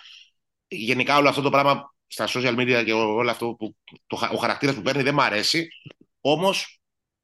Γενικά 0.69 1.17
όλο 1.17 1.29
αυτό 1.29 1.43
το 1.43 1.51
πράγμα 1.51 1.95
στα 2.07 2.29
social 2.29 2.57
media 2.57 2.83
και 2.85 2.93
όλο 2.93 3.31
αυτό 3.31 3.55
που 3.59 3.77
το, 4.07 4.19
ο 4.33 4.37
χαρακτήρας 4.37 4.75
που 4.75 4.83
παίρνει 4.83 5.03
δεν 5.03 5.15
μου 5.15 5.23
αρέσει. 5.23 5.69
Όμως 6.21 6.81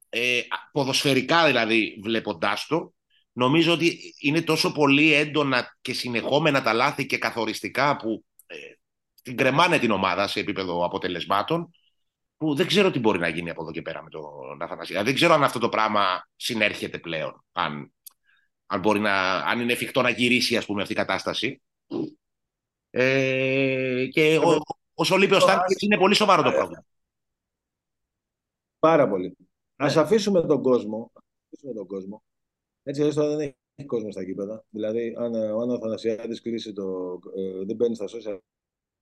ε, 0.09 0.41
ποδοσφαιρικά 0.71 1.45
δηλαδή 1.45 1.99
βλέποντάς 2.03 2.65
το, 2.65 2.93
νομίζω 3.31 3.73
ότι 3.73 4.13
είναι 4.19 4.41
τόσο 4.41 4.71
πολύ 4.71 5.13
έντονα 5.13 5.77
και 5.81 5.93
συνεχόμενα 5.93 6.61
τα 6.61 6.73
λάθη 6.73 7.05
και 7.05 7.17
καθοριστικά 7.17 7.95
που 7.95 8.25
ε, 8.45 8.55
την 9.21 9.37
κρεμάνε 9.37 9.79
την 9.79 9.91
ομάδα 9.91 10.27
σε 10.27 10.39
επίπεδο 10.39 10.85
αποτελεσμάτων 10.85 11.69
που 12.37 12.55
δεν 12.55 12.67
ξέρω 12.67 12.91
τι 12.91 12.99
μπορεί 12.99 13.19
να 13.19 13.27
γίνει 13.27 13.49
από 13.49 13.61
εδώ 13.61 13.71
και 13.71 13.81
πέρα 13.81 14.03
με 14.03 14.09
τον 14.09 14.61
Αθανασία. 14.61 15.03
Δεν 15.03 15.13
ξέρω 15.13 15.33
αν 15.33 15.43
αυτό 15.43 15.59
το 15.59 15.69
πράγμα 15.69 16.27
συνέρχεται 16.35 16.97
πλέον, 16.99 17.45
αν, 17.51 17.93
αν, 18.65 18.79
μπορεί 18.79 18.99
να, 18.99 19.35
αν 19.35 19.59
είναι 19.59 19.73
εφικτό 19.73 20.01
να 20.01 20.09
γυρίσει 20.09 20.57
ας 20.57 20.65
πούμε, 20.65 20.81
αυτή 20.81 20.93
η 20.93 20.95
κατάσταση. 20.95 21.61
Ε, 22.89 24.05
και 24.11 24.37
ο, 24.37 24.49
ο, 24.93 25.05
ο 25.13 25.17
είναι 25.79 25.97
πολύ 25.97 26.15
σοβαρό 26.15 26.41
το 26.41 26.51
πρόβλημα. 26.51 26.85
Πάρα 28.79 29.09
πολύ. 29.09 29.37
Α 29.75 29.85
ναι. 29.85 29.93
αφήσουμε 29.99 30.41
τον 30.41 30.61
κόσμο. 30.61 31.11
Αφήσουμε 31.45 31.73
τον 31.73 31.87
κόσμο. 31.87 32.23
Έτσι, 32.83 33.01
έστω 33.01 33.35
δεν 33.35 33.39
έχει 33.75 33.87
κόσμο 33.87 34.11
στα 34.11 34.23
γήπεδα. 34.23 34.65
Δηλαδή, 34.69 35.15
αν, 35.17 35.35
αν 35.35 35.69
ο 35.69 35.73
Αθανασιάδη 35.73 36.41
κλείσει 36.41 36.73
το. 36.73 37.19
Ε, 37.35 37.65
δεν 37.65 37.75
μπαίνει 37.75 37.95
στα 37.95 38.05
social 38.05 38.37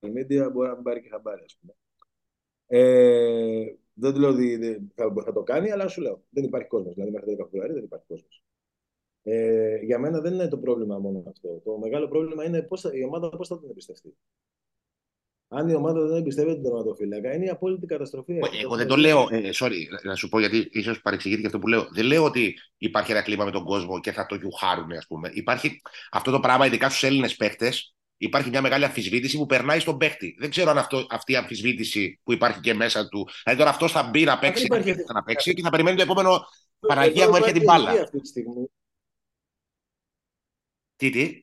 media, 0.08 0.52
μπορεί 0.52 0.68
να 0.68 0.74
μην 0.74 0.84
πάρει 0.84 1.02
και 1.02 1.10
χαμπάρι, 1.10 1.44
ας 1.44 1.58
πούμε. 1.60 1.74
Ε, 2.68 3.76
δεν 3.94 4.14
του 4.14 4.20
λέω 4.20 4.30
ότι 4.30 4.60
θα, 4.96 5.14
θα, 5.26 5.34
το 5.34 5.44
κάνει, 5.44 5.72
αλλά 5.72 5.88
σου 5.88 6.02
λέω. 6.02 6.24
Δεν 6.30 6.44
υπάρχει 6.44 6.68
κόσμος. 6.68 6.94
Δηλαδή, 6.94 7.12
μέχρι 7.12 7.36
το 7.36 7.44
10 7.44 7.46
Φεβρουαρίου 7.46 7.74
δεν 7.74 7.84
υπάρχει 7.84 8.06
κόσμος. 8.08 8.44
Ε, 9.24 9.78
για 9.78 10.00
μένα 10.00 10.22
δεν 10.22 10.34
είναι 10.34 10.48
το 10.48 10.58
πρόβλημα 10.58 11.00
μόνο 11.00 11.24
αυτό. 11.28 11.62
Το 11.64 11.78
μεγάλο 11.78 12.08
πρόβλημα 12.08 12.46
είναι 12.46 12.62
πώς 12.62 12.82
θα, 12.82 12.90
η 12.94 13.04
ομάδα 13.04 13.30
πώς 13.30 13.48
θα 13.48 13.60
την 13.60 13.70
εμπιστευτεί 13.70 14.16
αν 15.50 15.70
η 15.70 15.74
ομάδα 15.74 16.06
δεν 16.06 16.18
εμπιστεύεται 16.18 16.54
τον 16.54 16.64
τερματοφύλακα, 16.64 17.34
είναι 17.34 17.46
η 17.46 17.50
απόλυτη 17.50 17.86
καταστροφή. 17.86 18.40
Εγώ 18.64 18.76
δεν 18.76 18.88
το 18.88 18.96
λέω. 18.96 19.28
Ε, 19.32 19.50
sorry, 19.54 19.76
να 20.04 20.16
σου 20.16 20.30
πω 20.30 20.40
γιατί 20.40 20.70
ίσως 20.72 21.02
παρεξηγείται 21.02 21.42
και 21.42 21.48
αυτό 21.48 21.60
που 21.60 21.68
λέω. 21.68 21.88
Δεν 21.92 22.06
λέω 22.06 22.24
ότι 22.24 22.56
υπάρχει 22.78 23.12
ένα 23.12 23.22
κλίμα 23.22 23.46
με 23.46 23.52
τον 23.52 23.64
κόσμο 23.64 24.00
και 24.00 24.12
θα 24.12 24.26
το 24.26 24.36
γιουχάρουν, 24.36 24.92
ας 24.92 25.08
πούμε. 25.08 25.30
Υπάρχει 25.34 25.82
αυτό 26.12 26.32
το 26.32 26.40
πράγμα, 26.40 26.66
ειδικά 26.66 26.90
στους 26.90 27.04
Έλληνες 27.04 27.36
παίχτε, 27.36 27.72
υπάρχει 28.20 28.50
μια 28.50 28.62
μεγάλη 28.62 28.86
αμφισβήτηση 28.86 29.38
που 29.38 29.46
περνάει 29.46 29.80
στον 29.80 29.98
παίχτη. 29.98 30.36
Δεν 30.40 30.50
ξέρω 30.50 30.70
αν 30.70 30.78
αυτό, 30.78 31.08
αυτή 31.10 31.32
η 31.32 31.36
αμφισβήτηση 31.36 32.20
που 32.24 32.34
υπάρχει 32.34 32.60
και 32.60 32.74
μέσα 32.74 33.08
του. 33.08 33.28
Δηλαδή 33.44 33.60
τώρα 33.60 33.70
αυτός 33.70 33.92
θα 33.92 34.04
μπει 34.04 34.24
να 34.24 34.40
παίξει, 34.40 34.66
θα, 34.68 35.14
να 35.14 35.24
παίξει 35.24 35.54
και 35.54 35.62
θα 35.62 35.70
περιμένει 35.70 35.98
το 35.98 36.04
επόμενο 36.04 36.40
Παναγία 36.80 37.30
μου 37.30 37.36
έρχεται 37.36 37.58
την 37.58 37.64
μπάλα. 37.64 37.92
Αυτή 37.92 38.20
τη 38.20 38.28
στιγμή. 38.28 38.66
Τι, 40.96 41.10
τι; 41.10 41.42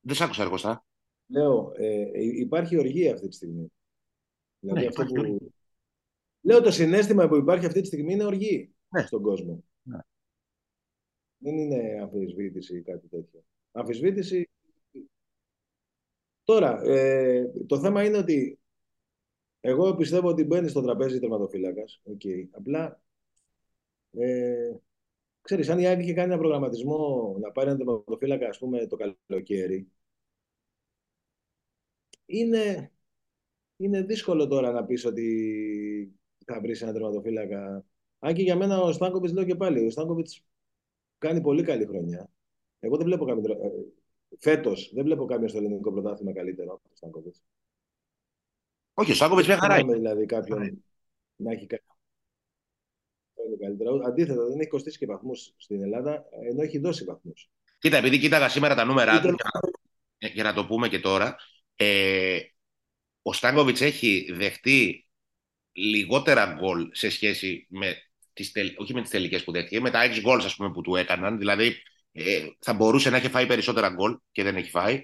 Δεν 0.00 0.16
σ' 0.16 0.20
άκουσα, 0.20 0.42
Αργοστά. 0.42 0.84
Λέω, 1.26 1.72
ε, 1.76 2.10
υπάρχει 2.38 2.78
οργή 2.78 3.10
αυτή 3.10 3.28
τη 3.28 3.34
στιγμή. 3.34 3.72
Δηλαδή 4.58 4.80
Ναι, 4.80 4.86
αυτό 4.86 5.02
υπάρχει 5.02 5.36
που... 5.38 5.52
Λέω 6.40 6.60
το 6.60 6.70
συνέστημα 6.70 7.28
που 7.28 7.36
υπάρχει 7.36 7.66
αυτή 7.66 7.80
τη 7.80 7.86
στιγμή 7.86 8.12
είναι 8.12 8.24
οργή 8.24 8.74
Ναι. 8.88 9.06
στον 9.06 9.22
κόσμο. 9.22 9.64
Ναι. 11.42 11.50
Δεν 11.50 11.58
είναι 11.58 12.00
αμφισβήτηση 12.00 12.76
ή 12.76 12.82
κάτι 12.82 13.08
τέτοιο. 13.08 13.44
Αμφισβήτηση... 13.72 14.48
Τώρα, 16.44 16.82
ε, 16.82 17.52
το 17.66 17.80
θέμα 17.80 18.04
είναι 18.04 18.16
ότι 18.18 18.58
εγώ 19.60 19.96
πιστεύω 19.96 20.28
ότι 20.28 20.44
μπαίνει 20.44 20.68
στο 20.68 20.82
τραπέζι 20.82 21.18
τερματοφύλακας. 21.20 22.02
Okay. 22.04 22.48
Απλά, 22.50 23.02
ε, 24.12 24.76
ξέρεις, 25.40 25.68
αν 25.68 25.78
η 25.78 25.86
ΑΕΚ 25.86 26.00
είχε 26.00 26.12
κάνει 26.12 26.32
ένα 26.32 26.40
προγραμματισμό 26.40 27.36
να 27.40 27.52
πάρει 27.52 27.68
ένα 27.68 27.78
τερματοφύλακα, 27.78 28.48
ας 28.48 28.58
πούμε, 28.58 28.86
το 28.86 28.96
καλοκαίρι, 28.96 29.88
είναι, 32.26 32.92
είναι 33.76 34.02
δύσκολο 34.02 34.46
τώρα 34.48 34.70
να 34.72 34.84
πεις 34.84 35.04
ότι 35.04 36.18
θα 36.46 36.60
βρεις 36.60 36.82
ένα 36.82 36.92
τερματοφύλακα. 36.92 37.84
Αν 38.18 38.34
και 38.34 38.42
για 38.42 38.56
μένα 38.56 38.80
ο 38.80 38.92
Στάνκοβιτς, 38.92 39.32
λέω 39.32 39.44
και 39.44 39.54
πάλι, 39.54 39.86
ο 39.86 39.90
Στάνκοβιτς 39.90 40.44
κάνει 41.26 41.40
πολύ 41.40 41.62
καλή 41.62 41.86
χρονιά. 41.86 42.28
Εγώ 42.80 42.96
δεν 42.96 43.06
βλέπω 43.06 43.24
κάποιον. 43.24 43.42
τερμα- 43.46 43.64
ε, 43.64 43.70
Φέτος 44.38 44.90
δεν 44.94 45.04
βλέπω 45.04 45.24
κάποιον 45.24 45.48
στο 45.48 45.58
ελληνικό 45.58 45.92
πρωτάθλημα 45.92 46.32
καλύτερο 46.32 46.72
από 46.72 46.82
τον 46.88 46.96
Στάνκοβιτς. 46.96 47.42
Όχι, 48.94 49.10
ο 49.10 49.14
Στάνκοβιτς 49.14 49.46
μια 49.46 49.56
Δεν 49.56 49.64
χαρά 49.64 49.78
θυμάμαι 49.80 49.96
είναι. 49.96 50.08
δηλαδή 50.08 50.26
κάποιον 50.26 50.84
να 51.36 51.52
έχει 51.52 51.66
κάνει 51.66 51.82
καλύτερα. 53.60 53.90
Αντίθετα, 54.06 54.44
δεν 54.48 54.60
έχει 54.60 54.68
κοστίσει 54.68 54.98
και 54.98 55.06
βαθμούς 55.06 55.52
στην 55.56 55.82
Ελλάδα, 55.82 56.24
ενώ 56.48 56.62
έχει 56.62 56.78
δώσει 56.78 57.04
βαθμούς. 57.04 57.50
Κοίτα, 57.78 57.96
επειδή 57.96 58.18
κοίταγα 58.18 58.48
σήμερα 58.48 58.74
τα 58.74 58.84
νούμερα 58.84 59.12
του, 59.12 59.16
Ήταν- 59.28 59.34
για 60.18 60.28
να, 60.28 60.28
για 60.28 60.42
να 60.42 60.52
το 60.54 60.66
πούμε 60.66 60.88
και 60.88 61.00
τώρα, 61.00 61.36
ε, 61.76 62.38
ο 63.22 63.32
Στάνκοβιτς 63.32 63.80
έχει 63.80 64.32
δεχτεί 64.32 65.06
λιγότερα 65.72 66.54
γκολ 66.58 66.88
σε 66.92 67.10
σχέση 67.10 67.66
με 67.70 67.94
τις, 68.32 68.52
τελ- 68.52 68.80
όχι 68.80 68.94
με 68.94 69.00
τις 69.00 69.10
τελικές 69.10 69.44
που 69.44 69.52
δέχτηκε, 69.52 69.80
με 69.80 69.90
τα 69.90 70.00
6 70.00 70.20
γκολ 70.20 70.38
ας 70.38 70.54
πούμε 70.56 70.70
που 70.70 70.80
του 70.80 70.96
έκαναν, 70.96 71.38
δηλαδή 71.38 71.82
ε, 72.12 72.46
θα 72.58 72.72
μπορούσε 72.72 73.10
να 73.10 73.16
έχει 73.16 73.28
φάει 73.28 73.46
περισσότερα 73.46 73.88
γκολ 73.88 74.18
και 74.32 74.42
δεν 74.42 74.56
έχει 74.56 74.70
φάει 74.70 75.02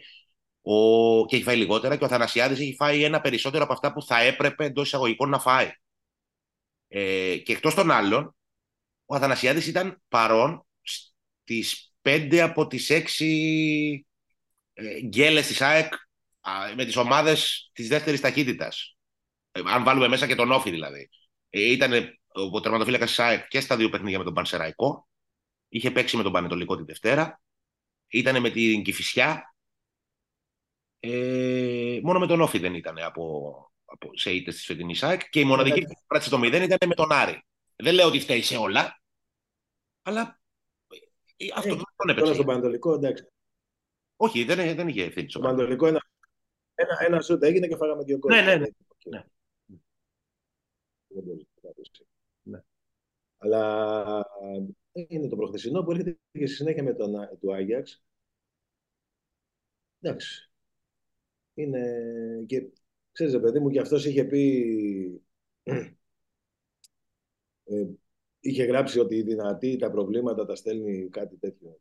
ο, 0.62 1.26
και 1.26 1.36
έχει 1.36 1.44
φάει 1.44 1.56
λιγότερα 1.56 1.96
και 1.96 2.04
ο 2.04 2.08
Θανασιάδης 2.08 2.58
έχει 2.58 2.74
φάει 2.74 3.02
ένα 3.04 3.20
περισσότερο 3.20 3.64
από 3.64 3.72
αυτά 3.72 3.92
που 3.92 4.02
θα 4.02 4.20
έπρεπε 4.20 4.64
εντός 4.64 4.86
εισαγωγικών 4.86 5.28
να 5.30 5.38
φάει. 5.38 5.70
Ε, 6.88 7.36
και 7.36 7.52
εκτός 7.52 7.74
των 7.74 7.90
άλλων, 7.90 8.36
ο 9.06 9.14
Αθανασιάδης 9.14 9.66
ήταν 9.66 10.02
παρόν 10.08 10.66
στις 10.82 11.92
5 12.02 12.38
από 12.38 12.66
τις 12.66 12.90
6 12.90 14.04
ε, 14.74 15.00
γκέλες 15.00 15.46
της 15.46 15.60
ΑΕΚ 15.60 15.94
α, 16.40 16.52
με 16.76 16.84
τις 16.84 16.96
ομάδες 16.96 17.70
της 17.72 17.88
δεύτερης 17.88 18.20
ταχύτητας. 18.20 18.96
Ε, 19.52 19.60
αν 19.64 19.84
βάλουμε 19.84 20.08
μέσα 20.08 20.26
και 20.26 20.34
τον 20.34 20.52
Όφη 20.52 20.70
δηλαδή. 20.70 21.08
Ε, 21.50 21.70
ήταν 21.70 22.18
ο 22.52 22.60
τερματοφύλακας 22.60 23.08
της 23.08 23.18
ΑΕΚ 23.18 23.48
και 23.48 23.60
στα 23.60 23.76
δύο 23.76 23.88
παιχνίδια 23.88 24.18
με 24.18 24.24
τον 24.24 24.34
Πανσεραϊκό. 24.34 25.08
Είχε 25.68 25.90
παίξει 25.90 26.16
με 26.16 26.22
τον 26.22 26.32
Πανετολικό 26.32 26.76
τη 26.76 26.82
Δευτέρα. 26.82 27.40
Ήταν 28.08 28.40
με 28.40 28.50
την 28.50 28.82
Κηφισιά. 28.82 29.54
Ε, 31.00 32.00
μόνο 32.02 32.18
με 32.18 32.26
τον 32.26 32.40
Όφη 32.40 32.58
δεν 32.58 32.74
ήταν 32.74 32.98
από, 32.98 33.54
από, 33.84 34.10
σε 34.12 34.30
ήττες 34.30 34.54
της 34.54 34.64
φετινής 34.64 35.02
ΑΕΚ. 35.02 35.28
Και 35.28 35.40
η 35.40 35.44
μοναδική 35.44 35.78
Εντάξει. 35.78 36.04
πράτηση 36.06 36.30
το 36.30 36.38
0 36.38 36.44
ήταν 36.62 36.88
με 36.88 36.94
τον 36.94 37.12
Άρη. 37.12 37.44
Δεν 37.76 37.94
λέω 37.94 38.06
ότι 38.06 38.20
φταίει 38.20 38.42
σε 38.42 38.56
όλα, 38.56 39.02
αλλά 40.02 40.40
ε, 41.36 41.46
αυτό 41.54 41.68
Ε, 41.68 41.74
δεν 41.74 41.78
τον 41.78 41.86
Τώρα 41.96 42.12
έπαιξε. 42.12 42.34
στον 42.34 42.46
Πανατολικό, 42.46 42.94
εντάξει. 42.94 43.24
Όχι, 44.16 44.44
δεν, 44.44 44.76
δεν 44.76 44.88
είχε 44.88 45.04
ευθύνη 45.04 45.30
στο 45.30 45.38
Στον 45.38 45.50
Πανατολικό 45.50 45.86
ένα, 45.86 46.00
ένα, 46.74 46.96
ένα 47.00 47.20
σούτ 47.20 47.42
έγινε 47.42 47.66
και 47.66 47.76
φάγαμε 47.76 48.04
δύο 48.04 48.18
γκολ. 48.18 48.34
Ναι, 48.34 48.42
ναι, 48.42 48.56
ναι. 48.56 48.66
Ναι. 49.04 49.24
Δεν 51.08 51.22
μπορεί 51.24 51.48
να 51.62 51.70
το 51.70 51.74
πεις. 51.80 51.90
Ναι. 52.42 52.60
Αλλά 53.38 54.24
είναι 54.92 55.28
το 55.28 55.36
προχθεσινό 55.36 55.82
που 55.82 55.90
έρχεται 55.90 56.18
και 56.32 56.46
στη 56.46 56.56
συνέχεια 56.56 56.82
με 56.82 56.94
τον 56.94 57.12
του 57.40 57.54
Άγιαξ. 57.54 58.02
Εντάξει. 60.00 60.50
Είναι 61.54 61.82
και 62.46 62.68
ξέρεις 63.12 63.32
ρε 63.32 63.40
παιδί 63.40 63.58
μου 63.58 63.70
και 63.70 63.80
αυτός 63.80 64.06
είχε 64.06 64.24
πει 64.24 65.22
ε, 67.64 67.86
είχε 68.40 68.64
γράψει 68.64 68.98
ότι 68.98 69.16
οι 69.16 69.22
δυνατοί 69.22 69.76
τα 69.76 69.90
προβλήματα 69.90 70.44
τα 70.46 70.54
στέλνει 70.54 71.08
κάτι 71.08 71.36
τέτοιο. 71.36 71.80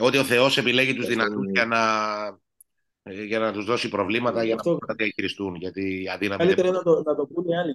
Ότι 0.00 0.18
ο 0.18 0.24
Θεός 0.24 0.58
επιλέγει 0.58 0.94
τους 0.94 1.04
Αυτό 1.04 1.14
δυνατούς 1.14 1.42
είναι- 1.42 1.50
για 1.50 1.66
να, 1.66 1.80
ε, 3.02 3.24
για 3.24 3.38
να 3.38 3.52
τους 3.52 3.64
δώσει 3.64 3.88
προβλήματα, 3.88 4.40
Ε, 4.40 4.44
για 4.44 4.54
αυτό- 4.54 4.72
να 4.72 4.86
τα 4.86 4.94
διαχειριστούν. 4.94 5.54
Γιατί 5.54 6.02
οι 6.02 6.08
αδύναμοι 6.08 6.38
Καλύτερα 6.44 6.70
δεν... 6.70 6.80
είναι 6.80 6.90
να 6.90 6.94
το, 6.96 7.10
να 7.10 7.16
το 7.16 7.26
πούνε 7.26 7.54
οι 7.54 7.56
άλλοι 7.56 7.72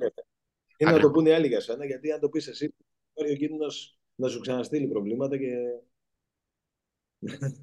για 0.79 0.87
σένα. 0.87 0.89
Είναι 0.89 0.89
να 0.89 0.95
Ακριβώς. 0.95 1.01
το 1.01 1.11
πούνε 1.11 1.29
οι 1.29 1.33
άλλοι 1.33 1.47
για 1.47 1.59
σένα, 1.61 1.85
γιατί 1.85 2.11
αν 2.11 2.19
το 2.19 2.29
πεις 2.29 2.47
εσύ, 2.47 2.73
υπάρχει 3.13 3.33
ο 3.33 3.37
κίνδυνος 3.37 3.97
να 4.15 4.27
σου 4.27 4.39
ξαναστείλει 4.39 4.87
προβλήματα 4.87 5.37
και... 5.37 5.53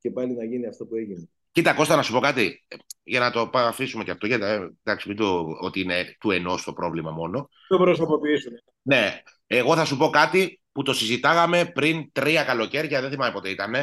και 0.00 0.10
πάλι 0.10 0.34
να 0.34 0.44
γίνει 0.44 0.66
αυτό 0.66 0.86
που 0.86 0.96
έγινε. 0.96 1.28
Κοίτα 1.52 1.74
Κώστα 1.74 1.96
να 1.96 2.02
σου 2.02 2.12
πω 2.12 2.20
κάτι, 2.20 2.64
ε, 2.68 2.76
για 3.02 3.20
να 3.20 3.30
το 3.30 3.48
πα- 3.48 3.66
αφήσουμε 3.66 4.04
και 4.04 4.10
αυτό, 4.10 4.26
γιατί 4.26 4.44
ε, 4.44 4.68
εντάξει 4.82 5.08
μην 5.08 5.16
το 5.16 5.46
ότι 5.60 5.80
είναι 5.80 6.16
του 6.20 6.30
ενός 6.30 6.64
το 6.64 6.72
πρόβλημα 6.72 7.10
μόνο. 7.10 7.48
Το 7.68 7.78
προσωποποιήσουν. 7.78 8.52
Ναι, 8.82 9.22
εγώ 9.46 9.74
θα 9.74 9.84
σου 9.84 9.96
πω 9.96 10.10
κάτι 10.10 10.60
που 10.72 10.82
το 10.82 10.92
συζητάγαμε 10.92 11.64
πριν 11.64 12.12
τρία 12.12 12.44
καλοκαίρια, 12.44 13.00
δεν 13.00 13.10
θυμάμαι 13.10 13.32
πότε 13.32 13.50
ήταν. 13.50 13.74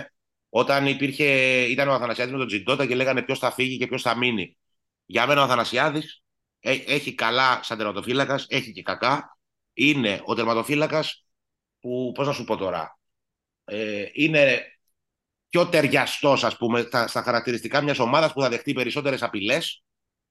Όταν 0.50 0.88
υπήρχε, 0.88 1.26
ήταν 1.62 1.88
ο 1.88 1.94
Αθανασιάδης 1.94 2.34
με 2.34 2.40
τον 2.40 2.48
Τζιντότα 2.48 2.86
και 2.86 2.96
λέγανε 2.96 3.22
ποιος 3.22 3.40
θα 3.40 3.52
φύγει 3.52 3.78
και 3.78 3.88
ποιος 3.88 4.02
θα 4.02 4.18
μείνει. 4.18 4.58
Για 5.06 5.28
μένα 5.28 5.42
ο 5.42 5.44
Αθανασιάδης 5.44 6.14
ε, 6.14 6.31
έχει 6.62 7.16
καλά 7.16 7.60
σαν 7.64 7.78
τερματοφύλακας, 7.78 8.46
έχει 8.50 8.72
και 8.72 8.82
κακά. 8.82 9.38
Είναι 9.74 10.22
ο 10.24 10.34
τερματοφύλακας 10.34 11.26
που, 11.80 12.12
πώς 12.16 12.28
να 12.28 12.34
σου 12.34 12.44
πω 12.44 12.58
τώρα, 12.58 13.00
ε, 13.66 14.06
είναι 14.14 14.66
πιο 15.50 15.68
ταιριαστός, 15.68 16.44
ας 16.44 16.58
πούμε, 16.58 16.82
στα, 16.82 17.08
στα 17.08 17.22
χαρακτηριστικά 17.22 17.82
μιας 17.82 18.00
ομάδας 18.00 18.34
που 18.34 18.42
θα 18.42 18.50
δεχτεί 18.50 18.74
περισσότερες 18.74 19.24
απειλές, 19.24 19.84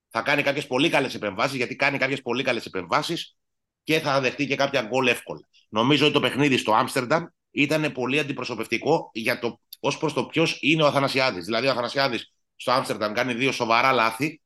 θα 0.08 0.22
κάνει 0.22 0.42
κάποιες 0.42 0.66
πολύ 0.66 0.88
καλές 0.88 1.14
επεμβάσεις, 1.14 1.56
γιατί 1.56 1.76
κάνει 1.76 1.98
κάποιες 1.98 2.22
πολύ 2.22 2.42
καλές 2.42 2.66
επεμβάσεις 2.66 3.36
και 3.82 4.00
θα 4.00 4.20
δεχτεί 4.20 4.46
και 4.46 4.56
κάποια 4.56 4.82
γκολ 4.82 5.06
εύκολα. 5.06 5.48
Νομίζω 5.68 6.04
ότι 6.04 6.14
το 6.14 6.20
παιχνίδι 6.20 6.56
στο 6.56 6.74
Άμστερνταμ 6.74 7.24
ήταν 7.50 7.92
πολύ 7.92 8.18
αντιπροσωπευτικό 8.18 9.10
για 9.12 9.38
το 9.38 9.60
ως 9.80 9.98
προς 9.98 10.12
το 10.12 10.26
ποιος 10.26 10.58
είναι 10.60 10.82
ο 10.82 10.86
Αθανασιάδης. 10.86 11.44
Δηλαδή, 11.44 11.66
ο 11.66 11.70
Αθανασιάδης 11.70 12.32
στο 12.56 12.72
Άμστερνταμ 12.72 13.12
κάνει 13.12 13.34
δύο 13.34 13.52
σοβαρά 13.52 13.92
λάθη, 13.92 14.40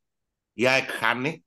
η 0.53 0.67
ΑΕΚ 0.67 0.91
χάνει, 0.91 1.44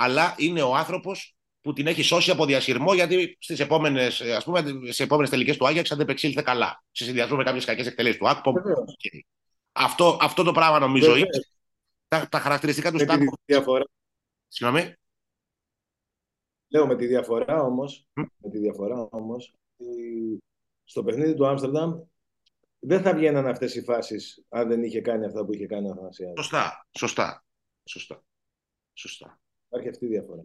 αλλά 0.00 0.34
είναι 0.38 0.62
ο 0.62 0.74
άνθρωπος 0.76 1.36
που 1.60 1.72
την 1.72 1.86
έχει 1.86 2.02
σώσει 2.02 2.30
από 2.30 2.44
διασυρμό, 2.46 2.94
γιατί 2.94 3.36
στις 3.40 3.60
επόμενες 3.60 4.20
ας 4.20 4.44
πούμε, 4.44 4.64
σε 4.90 5.02
επόμενες 5.02 5.30
τελικές 5.30 5.56
του 5.56 5.66
Άγιαξ 5.66 5.90
αντεπεξήλθε 5.92 6.42
καλά. 6.42 6.84
Σε 6.90 7.04
συνδυασμό 7.04 7.36
με 7.36 7.44
κάποιες 7.44 7.64
κακές 7.64 7.86
εκτελέσεις 7.86 8.18
του 8.18 8.28
ΑΚΠΟ. 8.28 8.52
Βεβαίως. 8.52 8.96
Αυτό, 9.72 10.18
αυτό 10.20 10.42
το 10.42 10.52
πράγμα 10.52 10.78
νομίζω 10.78 11.06
Βεβαίως. 11.06 11.26
είναι. 11.34 11.44
Τα, 12.08 12.28
τα 12.28 12.38
χαρακτηριστικά 12.38 12.90
του 12.90 12.96
Με 12.96 13.04
τη 13.04 13.08
Στάνκοβιτς. 13.10 13.38
διαφορά, 13.44 13.84
Συγγνώμη. 14.48 14.92
λέω 16.68 16.86
με 16.86 16.96
τη 16.96 17.06
διαφορά 17.06 17.62
όμως, 17.62 18.06
Μμ. 18.14 18.22
με 18.36 18.50
τη 18.50 18.58
διαφορά 18.58 19.08
όμως, 19.10 19.52
ότι 19.76 20.38
στο 20.84 21.04
παιχνίδι 21.04 21.34
του 21.34 21.46
Άμστερνταμ 21.46 22.00
δεν 22.78 23.02
θα 23.02 23.14
βγαίναν 23.14 23.46
αυτές 23.46 23.74
οι 23.74 23.82
φάσεις 23.82 24.44
αν 24.48 24.68
δεν 24.68 24.82
είχε 24.82 25.00
κάνει 25.00 25.24
αυτά 25.24 25.44
που 25.44 25.52
είχε 25.54 25.66
κάνει 25.66 25.88
ο 25.88 25.90
Αθανασιάδης. 25.92 26.40
Σωστά. 26.40 26.86
Σωστά. 26.98 27.44
Σωστά. 27.84 28.22
Σωστά. 28.92 29.40
Υπάρχει 29.68 29.88
αυτή 29.88 30.04
η 30.04 30.08
διαφορά. 30.08 30.42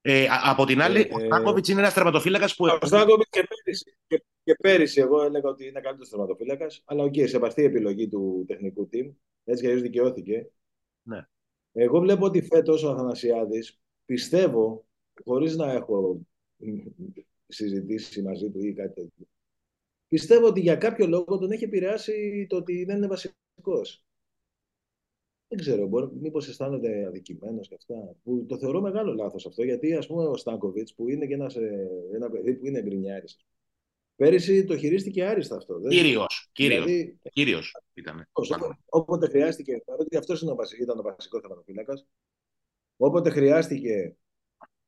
Ε, 0.00 0.26
α- 0.26 0.40
από 0.44 0.64
την 0.64 0.80
άλλη, 0.80 1.00
Ε, 1.00 1.14
ο 1.14 1.18
Στάνκοβιτς 1.18 1.68
είναι 1.68 1.80
ένας 1.80 1.94
τερματοφύλακας 1.94 2.54
που. 2.56 2.64
Ο 2.82 2.86
Στάνκοβιτς 2.86 3.28
και 3.30 3.46
πέρυσι, 3.48 3.96
και, 4.06 4.24
και 4.42 4.54
πέρυσι 4.54 5.00
εγώ 5.00 5.22
έλεγα 5.22 5.48
ότι 5.48 5.66
είναι 5.66 5.80
καλύτερος 5.80 6.08
τερματοφύλακας, 6.08 6.82
αλλά 6.84 7.02
οκ, 7.02 7.14
είναι 7.14 7.38
αυτή 7.42 7.60
η 7.60 7.64
επιλογή 7.64 8.08
του 8.08 8.44
τεχνικού 8.48 8.88
team. 8.92 9.10
Έτσι 9.44 9.62
κι 9.62 9.68
αλλιώς 9.68 9.82
δικαιώθηκε. 9.82 10.48
Ναι. 11.02 11.26
Εγώ 11.72 12.00
βλέπω 12.00 12.24
ότι 12.24 12.42
φέτος 12.42 12.82
ο 12.82 12.90
Αθανασιάδης 12.90 13.80
πιστεύω, 14.04 14.86
χωρίς 15.24 15.56
να 15.56 15.72
έχω 15.72 16.20
συζητήσει 17.46 18.22
μαζί 18.22 18.50
του 18.50 18.64
ή 18.64 18.72
κάτι 18.72 18.94
τέτοιο, 18.94 19.26
πιστεύω 20.08 20.46
ότι 20.46 20.60
για 20.60 20.76
κάποιο 20.76 21.06
λόγο 21.06 21.38
τον 21.38 21.50
έχει 21.50 21.64
επηρεάσει 21.64 22.46
το 22.48 22.56
ότι 22.56 22.84
δεν 22.84 22.96
είναι 22.96 23.06
βασικός. 23.06 24.04
Δεν 25.48 25.58
ξέρω, 25.58 25.86
μπορεί, 25.86 26.08
μήπως 26.20 26.48
αισθάνεται 26.48 27.06
αδικημένος 27.06 27.68
και 27.68 27.74
αυτά. 27.74 28.16
Που 28.22 28.44
το 28.48 28.58
θεωρώ 28.58 28.80
μεγάλο 28.80 29.14
λάθος 29.14 29.46
αυτό, 29.46 29.62
γιατί 29.62 29.94
ας 29.94 30.06
πούμε 30.06 30.24
ο 30.26 30.36
Στάνκοβιτς 30.36 30.94
που 30.94 31.08
είναι 31.08 31.26
και 31.26 31.34
ένας, 31.34 31.56
ε, 31.56 31.88
ένα 32.14 32.30
παιδί 32.30 32.54
που 32.54 32.66
είναι 32.66 32.82
γκρινιάρης. 32.82 33.38
Πέρυσι 34.16 34.64
το 34.64 34.76
χειρίστηκε 34.76 35.24
άριστα 35.24 35.56
αυτό. 35.56 35.78
δεν- 35.78 35.90
Κύριος. 35.90 36.48
Κύριος. 36.52 36.84
Δηλαδή, 36.84 37.18
Κύριος 37.32 37.76
ήταν. 37.94 38.28
όποτε- 38.32 38.76
όποτε 38.88 39.28
χρειάστηκε, 39.28 39.82
παρότι 39.84 40.16
αυτός 40.16 40.40
είναι 40.42 40.50
ο 40.50 40.54
βασι- 40.54 40.80
ήταν 40.80 40.98
ο 40.98 41.02
βασικό 41.02 41.40
θεματοφύλακας, 41.40 42.06
όποτε 42.96 43.30
χρειάστηκε, 43.30 44.16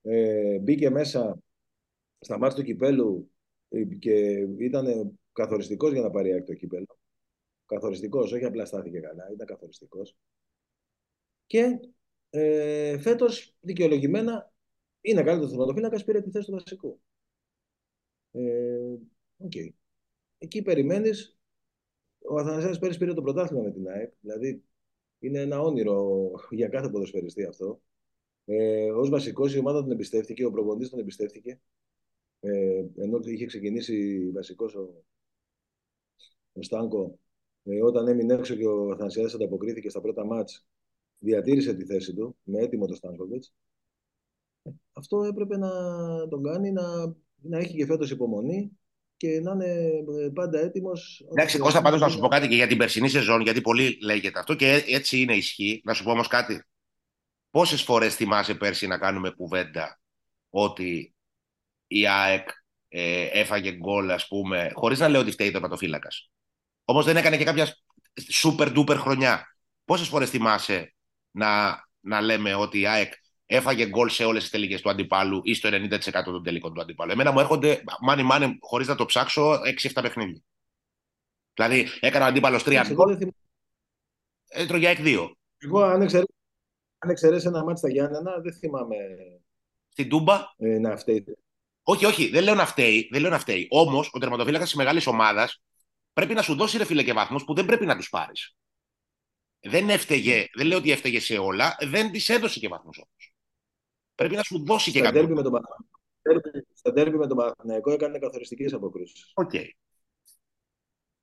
ε, 0.03 0.59
μπήκε 0.59 0.91
μέσα 0.91 1.39
στα 2.21 2.39
μάτια 2.39 2.57
του 2.57 2.63
κυπέλου 2.65 3.31
και 3.99 4.47
ήταν 4.59 5.19
καθοριστικός 5.33 5.93
για 5.93 6.03
να 6.03 6.11
πάρει 6.11 6.33
ΑΕΚ 6.33 6.45
το 6.45 6.55
κύπελο. 6.55 6.99
Καθοριστικός, 7.67 8.33
όχι 8.33 8.45
απλά 8.45 8.65
στάθηκε 8.65 9.01
καλά, 9.01 9.31
ήταν 9.33 9.47
καθοριστικός. 9.47 10.17
Και 11.51 11.81
ε, 12.31 12.99
φέτος 12.99 13.57
δικαιολογημένα 13.61 14.53
είναι 15.01 15.23
καλύτερος 15.23 15.53
θεματοφύλακας, 15.53 16.05
πήρε 16.05 16.21
τη 16.21 16.31
θέση 16.31 16.47
του 16.47 16.53
βασικού. 16.53 17.01
Ε, 18.31 18.97
okay. 19.45 19.69
Εκεί 20.39 20.63
περιμένεις. 20.63 21.39
Ο 22.19 22.39
Αθανασιάδης 22.39 22.79
πέρυσι 22.79 22.99
πήρε 22.99 23.15
το 23.15 23.23
πρωτάθλημα 23.23 23.63
με 23.63 23.71
την 23.71 23.89
ΑΕΚ. 23.89 24.13
Δηλαδή 24.21 24.63
είναι 25.19 25.41
ένα 25.41 25.61
όνειρο 25.61 26.31
για 26.51 26.69
κάθε 26.69 26.89
ποδοσφαιριστή 26.89 27.45
αυτό. 27.45 27.81
Ε, 28.45 28.91
Ω 28.91 29.09
βασικός 29.09 29.55
η 29.55 29.59
ομάδα 29.59 29.83
τον 29.83 29.91
εμπιστεύτηκε, 29.91 30.45
ο 30.45 30.51
προπονητής 30.51 30.91
τον 30.91 30.99
εμπιστεύτηκε. 30.99 31.61
Ε, 32.41 32.85
ενώ 32.97 33.21
είχε 33.25 33.47
ξεκινήσει 33.47 34.31
βασικός 34.31 34.75
ο, 34.75 35.05
ο 36.53 36.63
Στάνκο, 36.63 37.19
ε, 37.65 37.83
όταν 37.83 38.09
έμεινε 38.09 38.35
έξω 38.35 38.55
και 38.55 38.67
ο 38.67 38.91
Αθανασιάδης 38.91 39.35
ανταποκρίθηκε 39.35 39.89
στα 39.89 40.01
πρώτα 40.01 40.25
μάτς, 40.25 40.67
διατήρησε 41.21 41.75
τη 41.75 41.85
θέση 41.85 42.15
του 42.15 42.37
με 42.43 42.59
έτοιμο 42.59 42.87
το 42.87 42.95
Στάνκοβιτς. 42.95 43.55
Αυτό 44.93 45.23
έπρεπε 45.23 45.57
να 45.57 45.71
τον 46.29 46.43
κάνει 46.43 46.73
να, 46.73 47.15
να 47.37 47.59
έχει 47.59 47.77
και 47.77 47.87
φέτος 47.87 48.11
υπομονή 48.11 48.71
και 49.17 49.41
να 49.41 49.53
είναι 49.53 49.67
ε, 50.25 50.29
πάντα 50.35 50.61
έτοιμος. 50.61 51.27
Εντάξει, 51.31 51.59
Κώστα, 51.59 51.83
πάντως 51.83 52.01
να 52.01 52.09
σου 52.09 52.19
πω 52.19 52.29
κάτι 52.29 52.49
και 52.49 52.55
για 52.55 52.67
την 52.67 52.79
περσινή 52.79 53.09
σεζόν, 53.09 53.41
γιατί 53.41 53.61
πολύ 53.61 53.99
λέγεται 54.03 54.39
αυτό 54.39 54.55
και 54.55 54.85
έτσι 54.87 55.21
είναι 55.21 55.37
ισχύ. 55.37 55.81
Να 55.85 55.95
σου 55.95 56.05
πω 56.05 56.11
όμως 56.11 56.27
κάτι. 56.27 56.65
Πόσες 57.51 57.83
φορές 57.83 58.15
θυμάσαι 58.15 58.55
πέρσι 58.55 58.87
να 58.87 58.99
κάνουμε 58.99 59.31
κουβέντα 59.31 60.01
ότι 60.49 61.15
η 61.87 62.07
ΑΕΚ 62.07 62.49
ε, 62.89 63.29
έφαγε 63.33 63.73
γκολ, 63.73 64.11
ας 64.11 64.27
πούμε, 64.27 64.71
χωρίς 64.75 64.99
να 64.99 65.09
λέω 65.09 65.21
ότι 65.21 65.31
φταίει 65.31 65.47
το 65.47 65.53
τερματοφύλακα. 65.53 66.09
Όμως 66.85 67.05
δεν 67.05 67.17
έκανε 67.17 67.37
και 67.37 67.45
κάποια 67.45 67.77
super 68.43 68.77
duper 68.77 68.97
χρονιά. 68.97 69.57
Πόσες 69.85 70.09
φορές 70.09 70.31
θυμάσαι 70.31 70.95
να, 71.31 71.83
να 72.01 72.21
λέμε 72.21 72.55
ότι 72.55 72.81
η 72.81 72.87
ΑΕΚ 72.87 73.13
έφαγε 73.47 73.87
γκολ 73.87 74.09
σε 74.09 74.25
όλες 74.25 74.43
τις 74.43 74.51
τελικές 74.51 74.81
του 74.81 74.91
αντιπάλου 74.91 75.41
ή 75.45 75.55
στο 75.55 75.69
90% 75.73 76.23
των 76.25 76.43
τελικών 76.43 76.75
του 76.75 76.81
αντιπάλου. 76.81 77.13
Εμένα 77.13 77.33
μου 77.33 77.41
έρχονται 77.41 77.83
μάνι 78.01 78.23
μάνι 78.23 78.59
χωρίς 78.61 78.87
να 78.87 78.95
το 78.95 79.05
ψάξω 79.05 79.53
6-7 79.53 80.01
παιχνίδια. 80.03 80.43
Δηλαδή 81.55 81.89
έκανα 82.01 82.27
αντίπαλος 82.27 82.63
3 82.67 82.83
γκολ. 82.93 83.19
Έτρωγε 84.49 84.87
ΑΕΚ 84.87 84.99
2. 85.01 85.31
Εγώ 85.59 85.81
αν 85.83 87.11
εξαιρέσει 87.11 87.47
ένα 87.47 87.65
μάτι 87.65 87.79
στα 87.79 87.91
Γιάννενα, 87.91 88.41
δεν 88.41 88.53
θυμάμαι. 88.53 88.97
Στην 89.89 90.09
Τούμπα; 90.09 90.39
Ε, 90.57 90.79
να 90.79 90.97
φταίει. 90.97 91.25
Όχι, 91.83 92.05
όχι, 92.05 92.29
δεν 92.29 92.43
λέω 92.43 92.55
να 92.55 92.67
φταίει. 92.67 93.09
Δεν 93.13 93.21
λέω 93.21 93.31
να 93.31 93.39
φταίει. 93.39 93.67
Όμως 93.71 94.11
ο 94.13 94.19
τερματοφύλακας 94.19 94.69
της 94.69 94.77
μεγάλης 94.77 95.07
ομάδας 95.07 95.63
πρέπει 96.13 96.35
να 96.35 96.43
σου 96.43 96.55
δώσει 96.55 96.79
ρε 96.79 96.85
φίλε 96.85 97.03
και 97.03 97.13
βαθμούς 97.13 97.45
που 97.45 97.55
δεν 97.55 97.67
πρέπει 97.67 97.87
να 97.87 97.97
τους 97.97 98.09
πάρεις. 98.09 98.57
Δεν 99.63 99.89
έφταιγε, 99.89 100.47
δεν 100.55 100.67
λέω 100.67 100.79
ότι 100.79 100.91
έφταιγε 100.91 101.21
σε 101.21 101.39
όλα, 101.39 101.77
δεν 101.81 102.11
της 102.11 102.29
έδωσε 102.29 102.59
και 102.59 102.69
βαθμούς 102.69 102.97
όμως. 102.99 103.35
Πρέπει 104.15 104.35
να 104.35 104.43
σου 104.43 104.65
δώσει 104.65 104.91
και 104.91 105.01
κάτι. 105.01 105.19
Στα 106.73 106.93
τέρμι 106.93 107.17
με 107.19 107.27
τον 107.27 107.37
Παναθηναϊκό 107.37 107.91
έκανε 107.91 108.19
καθοριστικές 108.19 108.73
αποκρούσει. 108.73 109.33
Okay. 109.35 109.69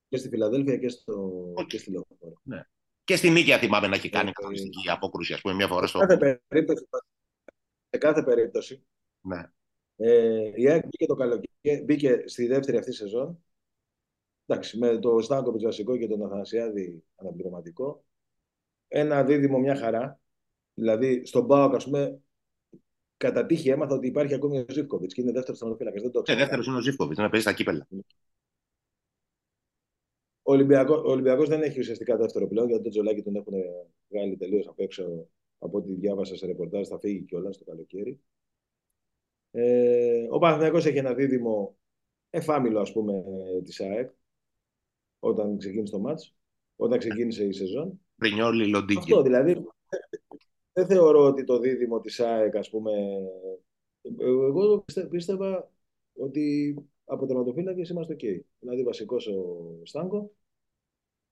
Και 0.10 0.17
στη 0.17 0.29
Φιλαδέλφια 0.29 0.77
και, 0.77 0.89
στο... 0.89 1.44
okay. 1.58 1.67
και 1.67 1.77
στη 1.77 1.91
Λεωφόρο. 1.91 2.41
Ναι. 2.44 2.62
Και 3.03 3.15
στη 3.15 3.29
Νίκαια 3.29 3.58
θυμάμαι 3.58 3.88
να 3.88 3.96
έχει 3.96 4.10
κάνει 4.10 4.29
okay. 4.29 4.34
καθοριστική 4.34 4.89
απόκρουση, 4.89 5.34
ας 5.34 5.41
πούμε, 5.41 5.53
μια 5.53 5.67
φορά 5.67 5.88
στο. 5.88 6.00
Σε 6.00 6.06
κάθε 6.06 6.41
περίπτωση. 6.48 6.88
Σε 7.89 7.98
κάθε 7.98 8.24
περίπτωση. 8.24 8.86
Ναι. 9.22 9.51
Ε, 9.96 10.51
η 10.56 10.70
ΑΕΚ 10.70 10.84
μπήκε 10.84 11.06
το 11.06 11.15
καλοκαίρι, 11.15 11.84
μπήκε 11.84 12.24
στη 12.25 12.48
δεύτερη 12.48 12.77
αυτή 12.77 12.91
σεζόν. 12.91 13.44
Εντάξει, 14.46 14.77
με 14.77 14.98
το 14.98 15.20
Στάνκοβιτς 15.22 15.63
βασικό 15.63 15.98
και 15.98 16.07
τον 16.07 16.24
Αθανασιάδη 16.24 17.03
αναπληρωματικό. 17.16 18.05
Ένα 18.87 19.23
δίδυμο 19.23 19.59
μια 19.59 19.75
χαρά. 19.75 20.19
Δηλαδή, 20.73 21.25
στον 21.25 21.47
Πάοκ, 21.47 21.75
ας 21.75 21.83
πούμε, 21.83 22.19
κατά 23.17 23.45
τύχη 23.45 23.69
έμαθα 23.69 23.95
ότι 23.95 24.07
υπάρχει 24.07 24.33
ακόμη 24.33 24.59
ο 24.59 24.65
Ζήφκοβιτς 24.69 25.13
και 25.13 25.21
είναι 25.21 25.31
δεύτερος 25.31 25.59
θεματοφύλακας. 25.59 26.01
Δεν 26.01 26.11
το 26.11 26.21
ξέρω. 26.21 26.37
Ε, 26.37 26.41
δεύτερος 26.41 26.67
είναι 26.67 26.77
ο 26.77 26.81
Ζήφκοβιτς, 26.81 27.17
να 27.17 27.29
παίζει 27.29 27.45
στα 27.45 27.55
κύπελα. 27.55 27.87
Ο 30.41 30.53
Ολυμπιακός 31.11 31.50
δεν 31.50 31.61
έχει 31.61 31.79
ουσιαστικά 31.79 32.17
δεύτερο 32.17 32.47
πλέον 32.47 32.67
γιατί 32.67 32.83
τον 32.83 32.91
Τζολάκη 32.91 33.21
τον 33.21 33.35
έχουν 33.35 33.53
βγάλει 34.09 34.37
τελείως 34.37 34.67
απ' 34.67 34.79
έξω 34.79 35.27
από 35.59 35.77
ό,τι 35.77 35.93
διάβασα 35.93 36.35
σε 36.35 36.45
ρεπορτάζ. 36.45 36.87
Θα 36.87 37.00
φύγει 37.00 37.21
κιόλας 37.21 37.57
το 37.57 37.63
καλοκαίρι. 37.63 38.19
Ε, 39.51 40.27
ο 40.29 40.37
Παναθηναϊκός 40.37 40.85
έχει 40.85 40.97
ένα 40.97 41.13
δίδυμο 41.13 41.77
εφάμιλο 42.29 42.79
ας 42.79 42.91
πούμε 42.91 43.23
της 43.63 43.81
ΑΕΚ 43.81 44.11
όταν 45.19 45.57
ξεκίνησε 45.57 45.91
το 45.93 46.00
μάτς, 46.00 46.35
όταν 46.75 47.00
ξεκίνησε 47.00 47.45
η 47.45 47.51
σεζόν. 47.51 48.01
Πρινιόλι, 48.18 48.68
Λοντίκη. 48.68 49.00
Αυτό 49.00 49.22
δηλαδή 49.22 49.66
δεν 50.74 50.88
θεωρώ 50.88 51.25
ότι 51.25 51.44
το 51.44 51.60
δίδυμο 51.60 52.00
της 52.00 52.20
ΑΕΚ 52.20 52.56
ας 52.56 52.70
πούμε 52.70 52.92
εγώ 54.20 54.86
πίστευα 55.10 55.72
ότι 56.14 56.75
από 57.06 57.25
τερματοφύλακες 57.25 57.90
είμαστε 57.90 58.14
ok. 58.14 58.40
Δηλαδή 58.60 58.84
βασικός 58.84 59.27
ο 59.27 59.82
Στάνκο 59.84 60.32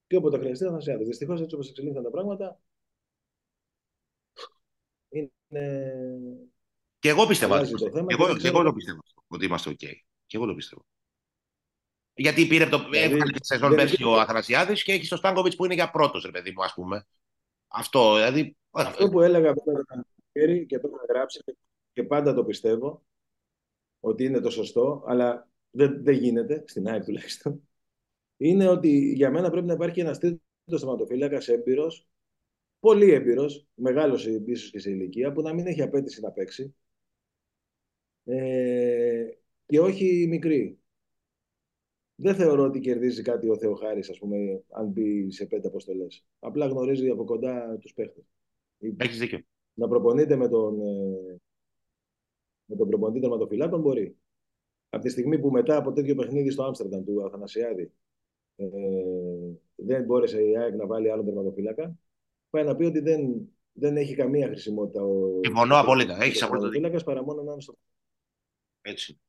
και 0.07 0.15
όποτε 0.15 0.37
χρειαστεί 0.37 0.65
θα 0.65 0.79
σε 0.79 0.95
Δυστυχώς 0.95 1.41
έτσι 1.41 1.55
όπως 1.55 1.69
εξελίχθηκαν 1.69 2.03
τα 2.03 2.11
πράγματα 2.11 2.59
είναι 5.09 5.31
και 6.99 7.09
εγώ 7.11 7.27
πιστεύω. 7.27 7.61
Και 7.63 7.69
εγώ, 8.07 8.37
και 8.37 8.47
εγώ 8.47 8.63
το 8.63 8.73
πιστεύω 8.73 8.99
ότι 9.27 9.45
είμαστε 9.45 9.71
OK. 9.71 9.85
Και 10.25 10.37
εγώ 10.37 10.45
το 10.45 10.53
πιστεύω. 10.53 10.85
Γιατί 12.15 12.47
πήρε 12.47 12.65
το. 12.65 12.77
Δηλαδή, 12.77 13.13
έβγαλε 13.13 13.31
τη 13.31 13.45
σεζόν 13.45 13.75
πέρσι 13.75 14.03
ο 14.03 14.19
Αθανασιάδης 14.19 14.83
και 14.83 14.91
έχει 14.91 15.07
το 15.07 15.15
Στάνκοβιτς 15.15 15.55
που 15.55 15.65
είναι 15.65 15.73
για 15.73 15.91
πρώτος, 15.91 16.23
ρε 16.23 16.31
παιδί 16.31 16.51
μου, 16.51 16.63
ας 16.63 16.73
πούμε. 16.73 17.07
Αυτό, 17.67 18.15
δηλαδή. 18.15 18.57
Αυτό 18.71 19.09
που 19.09 19.21
έλεγα 19.21 19.53
πριν 20.31 20.67
και 20.67 20.79
το 20.79 20.87
έχω 20.87 21.05
γράψει 21.09 21.43
και 21.93 22.03
πάντα 22.03 22.33
το 22.33 22.45
πιστεύω 22.45 23.05
ότι 23.99 24.23
είναι 24.23 24.39
το 24.39 24.49
σωστό, 24.49 25.03
αλλά 25.07 25.49
δεν, 25.69 26.03
δεν 26.03 26.15
γίνεται, 26.15 26.63
στην 26.67 26.87
ΑΕΚ 26.87 27.03
τουλάχιστον, 27.03 27.69
είναι 28.37 28.67
ότι 28.67 29.13
για 29.13 29.31
μένα 29.31 29.49
πρέπει 29.49 29.67
να 29.67 29.73
υπάρχει 29.73 29.99
ένας 29.99 30.19
τρίτος 30.19 30.41
θεματοφύλακας 30.81 31.47
έμπειρος, 31.47 32.07
πολύ 32.79 33.11
έμπειρος, 33.11 33.67
μεγάλος 33.73 34.25
ίσως 34.25 34.69
και 34.69 34.79
σε 34.79 34.89
ηλικία, 34.89 35.31
που 35.31 35.41
να 35.41 35.53
μην 35.53 35.67
έχει 35.67 35.81
απέτηση 35.81 36.21
να 36.21 36.31
παίξει, 36.31 36.75
ε, 38.25 39.25
και 39.65 39.79
όχι 39.79 40.27
μικρή. 40.29 40.79
Δεν 42.15 42.35
θεωρώ 42.35 42.63
ότι 42.63 42.79
κερδίζει 42.79 43.21
κάτι 43.21 43.49
ο 43.49 43.57
Θεοχάρης, 43.57 44.09
ας 44.09 44.17
πούμε, 44.17 44.63
αν 44.69 44.87
μπει 44.87 45.31
σε 45.31 45.45
πέντε 45.45 45.67
αποστολές. 45.67 46.25
Απλά 46.39 46.67
γνωρίζει 46.67 47.09
από 47.09 47.23
κοντά 47.23 47.77
τους 47.81 47.93
παίχτες. 47.93 48.23
Έχεις 48.97 49.19
δίκιο. 49.19 49.39
Να 49.73 49.87
προπονείται 49.87 50.35
με 50.35 50.47
τον, 50.47 50.81
ε, 50.81 51.39
με 52.65 52.75
τον 52.75 52.87
προπονητή 52.87 53.19
τερματοφυλάκων 53.19 53.81
μπορεί. 53.81 54.17
Από 54.89 55.03
τη 55.03 55.09
στιγμή 55.09 55.39
που 55.39 55.51
μετά 55.51 55.77
από 55.77 55.91
τέτοιο 55.91 56.15
παιχνίδι 56.15 56.49
στο 56.49 56.63
Άμστερνταμ 56.63 57.03
του 57.03 57.25
Αθανασιάδη 57.25 57.91
ε, 58.55 58.65
δεν 59.75 60.03
μπόρεσε 60.03 60.43
η 60.43 60.57
ΑΕΚ 60.57 60.75
να 60.75 60.85
βάλει 60.85 61.11
άλλον 61.11 61.25
τερματοφύλακα, 61.25 61.97
πάει 62.49 62.63
να 62.63 62.75
πει 62.75 62.83
ότι 62.83 62.99
δεν, 62.99 63.49
δεν 63.71 63.97
έχει 63.97 64.15
καμία 64.15 64.47
χρησιμότητα 64.47 65.03
ο. 65.03 65.39
Συμφωνώ 65.43 65.77
απόλυτα. 65.79 66.23
Έχεις 66.23 66.41
απόλυτα. 66.41 67.03
παρά 67.03 67.23
μόνο 67.23 67.43
να 67.43 67.51
είναι 67.51 67.61
στο 67.61 67.77
έτσι. 68.81 69.19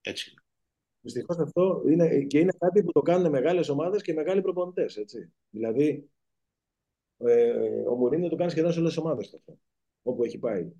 Έτσι. 0.00 0.34
Δυστυχώς 1.06 1.38
αυτό 1.38 1.82
είναι 1.88 2.20
και 2.20 2.38
είναι 2.38 2.52
κάτι 2.58 2.82
που 2.82 2.92
το 2.92 3.00
κάνουν 3.00 3.30
μεγάλες 3.30 3.68
ομάδες 3.68 4.02
και 4.02 4.12
μεγάλοι 4.12 4.40
προπονητές. 4.40 4.98
Δηλαδή, 5.50 6.10
ε, 7.18 7.50
ο 7.88 7.94
Μουρίνιο 7.94 8.28
το 8.28 8.36
κάνει 8.36 8.50
σχεδόν 8.50 8.72
σε 8.72 8.78
όλες 8.78 8.94
τις 8.94 9.02
ομάδες 9.02 9.38
όπου 10.02 10.24
έχει 10.24 10.38
πάει. 10.38 10.72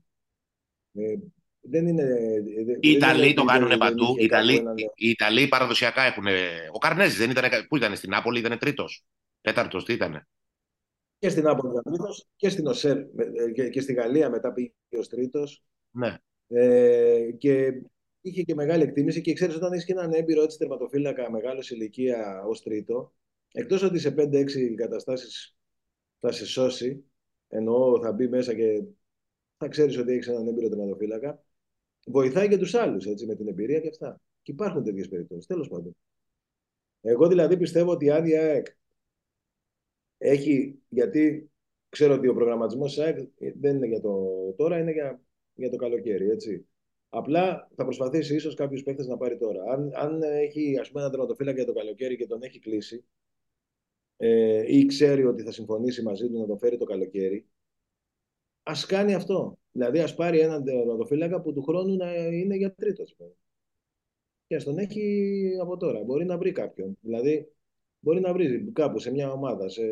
Ε, 0.93 1.15
δεν 1.61 1.87
είναι. 1.87 2.05
Οι 2.81 2.91
Ιταλοί 2.91 3.35
το 3.35 3.45
κάνουν 3.45 3.79
παντού. 3.79 4.15
Οι 4.19 4.25
Ιταλοί, 4.25 4.63
οι 4.95 5.09
Ιταλοί 5.09 5.49
παραδοσιακά 5.49 6.03
έχουν. 6.03 6.27
Ο 6.73 6.79
Καρνέζης 6.79 7.19
δεν 7.19 7.31
ήταν. 7.31 7.67
Πού 7.69 7.77
ήταν, 7.77 7.97
στην 7.97 8.11
Νάπολη 8.11 8.39
ήταν 8.39 8.59
τρίτος. 8.59 9.05
Τέταρτος, 9.41 9.85
τι 9.85 9.93
ήταν. 9.93 10.29
Και 11.19 11.29
στην 11.29 11.43
Νάπολη 11.43 11.71
ήταν 11.71 11.83
τρίτος 11.83 12.27
και 12.37 12.49
στην 12.49 12.67
Οσέρ 12.67 12.99
και, 13.55 13.69
και 13.69 13.81
στη 13.81 13.93
Γαλλία 13.93 14.31
μετά 14.31 14.53
πήγε 14.53 14.73
ως 14.99 15.09
τρίτος. 15.09 15.63
Ναι. 15.91 16.17
Ε, 16.49 17.31
και 17.39 17.83
είχε 18.29 18.43
και 18.43 18.55
μεγάλη 18.55 18.83
εκτίμηση 18.83 19.21
και 19.21 19.33
ξέρεις, 19.33 19.55
όταν 19.55 19.73
έχεις 19.73 19.85
και 19.85 19.93
έναν 19.93 20.13
έμπειρο 20.13 20.43
έτσι 20.43 20.59
τερματοφύλακα 20.59 21.31
μεγάλος 21.31 21.71
ηλικία 21.71 22.45
ως 22.47 22.63
τρίτο, 22.63 23.15
εκτός 23.53 23.83
ότι 23.83 23.99
σε 23.99 24.11
5-6 24.11 24.75
καταστάσεις 24.75 25.57
θα 26.21 26.33
σε 26.33 26.47
σώσει, 26.47 27.05
εννοώ 27.49 28.01
θα 28.03 28.13
μπει 28.13 28.29
μέσα 28.29 28.55
και 28.55 28.83
θα 29.57 29.69
ξέρεις 29.69 29.99
ότι 29.99 30.13
έχεις 30.13 30.29
έναν 30.29 30.47
έμπειρο 30.47 30.69
τερματοφύλακα, 30.69 31.45
βοηθάει 32.07 32.49
και 32.49 32.59
τους 32.59 32.75
άλλους 32.75 33.07
με 33.27 33.35
την 33.35 33.49
εμπειρία 33.49 33.81
και 33.81 33.89
αυτά. 33.89 34.21
Και 34.43 34.53
υπάρχουν 34.53 34.85
τέτοιες 34.85 35.09
περιπτώσεις. 35.09 35.47
Τέλος 35.47 35.69
πάντων. 35.69 35.97
Εγώ 37.01 37.29
δηλαδή 37.29 37.57
πιστεύω 37.57 37.91
ότι 37.91 38.11
αν 38.11 38.27
η 38.27 38.37
ΑΕΚ 38.37 38.67
έχει. 40.19 40.79
Γιατί 40.89 41.51
ξέρω 41.89 42.15
ότι 42.15 42.29
ο 42.29 42.35
προγραμματισμός 42.35 42.95
της 42.95 43.05
ΑΕΚ 43.05 43.29
δεν 43.59 43.77
είναι 43.77 43.87
για 43.87 44.01
το 44.01 44.29
τώρα, 44.57 44.79
είναι 44.79 44.93
για, 44.93 45.21
για 45.55 45.71
το 45.71 45.77
καλοκαίρι. 45.77 46.31
Έτσι. 46.31 46.67
Απλά 47.17 47.69
θα 47.75 47.85
προσπαθήσει 47.85 48.35
ίσως 48.35 48.55
κάποιου 48.55 48.83
παίχτε 48.85 49.07
να 49.07 49.17
πάρει 49.17 49.39
τώρα. 49.39 49.63
Αν, 49.73 49.93
αν 49.95 50.23
έχει 50.23 50.79
ας 50.79 50.89
πούμε, 50.89 51.01
ένα 51.01 51.11
τερματοφύλακα 51.11 51.57
για 51.57 51.67
το 51.67 51.73
καλοκαίρι 51.73 52.17
και 52.17 52.27
τον 52.27 52.43
έχει 52.43 52.59
κλείσει 52.59 53.05
ε, 54.17 54.77
ή 54.77 54.87
ξέρει 54.87 55.25
ότι 55.25 55.43
θα 55.43 55.53
συμφωνήσει 55.53 56.03
μαζί 56.03 56.29
του 56.29 56.39
να 56.39 56.47
το 56.47 56.57
φέρει 56.57 56.77
το 56.77 56.85
καλοκαίρι, 56.85 57.47
ας 58.63 58.87
κάνει 58.87 59.15
αυτό. 59.15 59.59
Δηλαδή, 59.73 59.99
ας 59.99 60.15
πάρει 60.15 60.39
έναν 60.39 60.65
τερματοφύλακα 60.65 61.41
που 61.41 61.53
του 61.53 61.63
χρόνου 61.63 61.97
να 61.97 62.15
είναι 62.15 62.57
για 62.57 62.75
τρίτος. 62.75 63.17
Και 64.47 64.57
ας 64.57 64.65
τον 64.65 64.79
έχει 64.79 65.51
από 65.61 65.77
τώρα. 65.77 66.03
Μπορεί 66.03 66.25
να 66.25 66.39
βρει 66.39 66.53
κάποιον. 66.53 66.99
Δηλαδή, 67.01 67.53
μπορεί 68.01 68.21
να 68.21 68.33
βρει 68.33 68.71
κάπου 68.73 68.99
σε 68.99 69.11
μια 69.11 69.33
ομάδα. 69.33 69.69
Σε... 69.69 69.83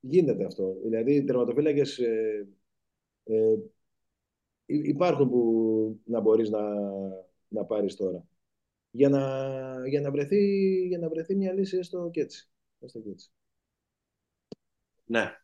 Γίνεται 0.00 0.44
αυτό. 0.44 0.76
Δηλαδή, 0.82 1.14
οι 1.14 1.24
τερματοφύλακες 1.24 1.98
ε, 1.98 2.48
ε, 3.24 3.56
υπάρχουν 4.74 5.28
που 5.28 6.00
να 6.04 6.20
μπορείς 6.20 6.50
να, 6.50 6.60
να 7.48 7.64
πάρεις 7.64 7.96
τώρα. 7.96 8.24
Για 8.90 9.08
να, 9.08 9.88
για, 9.88 10.00
να 10.00 10.10
βρεθεί, 10.10 10.74
για 10.86 10.98
να 10.98 11.08
βρεθεί 11.08 11.34
μια 11.34 11.52
λύση 11.52 11.76
έστω 11.76 12.10
και 12.12 12.20
έτσι. 12.20 12.50
Έστω 12.80 13.00
και 13.00 13.08
έτσι. 13.10 13.30
Ναι. 15.04 15.36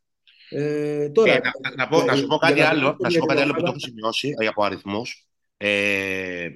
Ε, 0.51 1.09
τώρα, 1.11 1.33
ε, 1.33 1.41
να, 1.63 1.75
να, 1.77 1.89
πω, 1.89 2.03
να 2.03 2.17
σου 2.17 2.27
πω 2.27 2.37
κάτι 2.37 2.61
άλλο, 2.61 2.97
να 2.99 3.11
σου 3.11 3.19
πω 3.19 3.27
κάτι 3.27 3.41
άλλο 3.41 3.53
που 3.55 3.61
το 3.61 3.67
έχω 3.67 3.79
σημειώσει 3.79 4.35
ε, 4.39 4.47
από 4.47 4.63
αριθμούς. 4.63 5.29
Ε, 5.57 6.49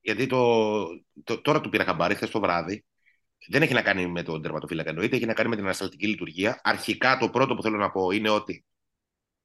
γιατί 0.00 0.26
το, 0.26 0.84
το, 1.24 1.40
τώρα 1.40 1.60
του 1.60 1.68
πήρα 1.68 1.84
χαμπάρι 1.84 2.14
χθες 2.14 2.30
το 2.30 2.40
βράδυ. 2.40 2.84
Δεν 3.48 3.62
έχει 3.62 3.72
να 3.72 3.82
κάνει 3.82 4.06
με 4.06 4.22
τον 4.22 4.42
τερματοφύλακα 4.42 4.88
εννοείται, 4.90 5.16
έχει 5.16 5.26
να 5.26 5.34
κάνει 5.34 5.48
με 5.48 5.56
την 5.56 5.64
ανασταλτική 5.64 6.06
λειτουργία. 6.06 6.60
Αρχικά 6.62 7.18
το 7.18 7.30
πρώτο 7.30 7.54
που 7.54 7.62
θέλω 7.62 7.76
να 7.76 7.90
πω 7.90 8.10
είναι 8.10 8.30
ότι 8.30 8.64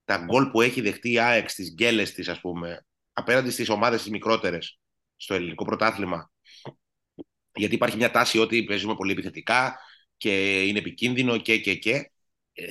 τα 0.07 0.17
γκολ 0.17 0.49
που 0.49 0.61
έχει 0.61 0.81
δεχτεί 0.81 1.11
η 1.11 1.19
ΑΕΚ 1.19 1.49
στις 1.49 1.73
γκέλες 1.73 2.13
της, 2.13 2.27
ας 2.27 2.39
πούμε, 2.39 2.85
απέναντι 3.13 3.49
στις 3.49 3.69
ομάδες 3.69 4.01
τις 4.01 4.11
μικρότερες 4.11 4.79
στο 5.15 5.33
ελληνικό 5.33 5.65
πρωτάθλημα. 5.65 6.31
Γιατί 7.55 7.75
υπάρχει 7.75 7.97
μια 7.97 8.11
τάση 8.11 8.39
ότι 8.39 8.63
παίζουμε 8.63 8.95
πολύ 8.95 9.11
επιθετικά 9.11 9.79
και 10.17 10.63
είναι 10.63 10.79
επικίνδυνο 10.79 11.37
και 11.37 11.57
και 11.57 11.75
και. 11.75 12.11
Ε, 12.53 12.65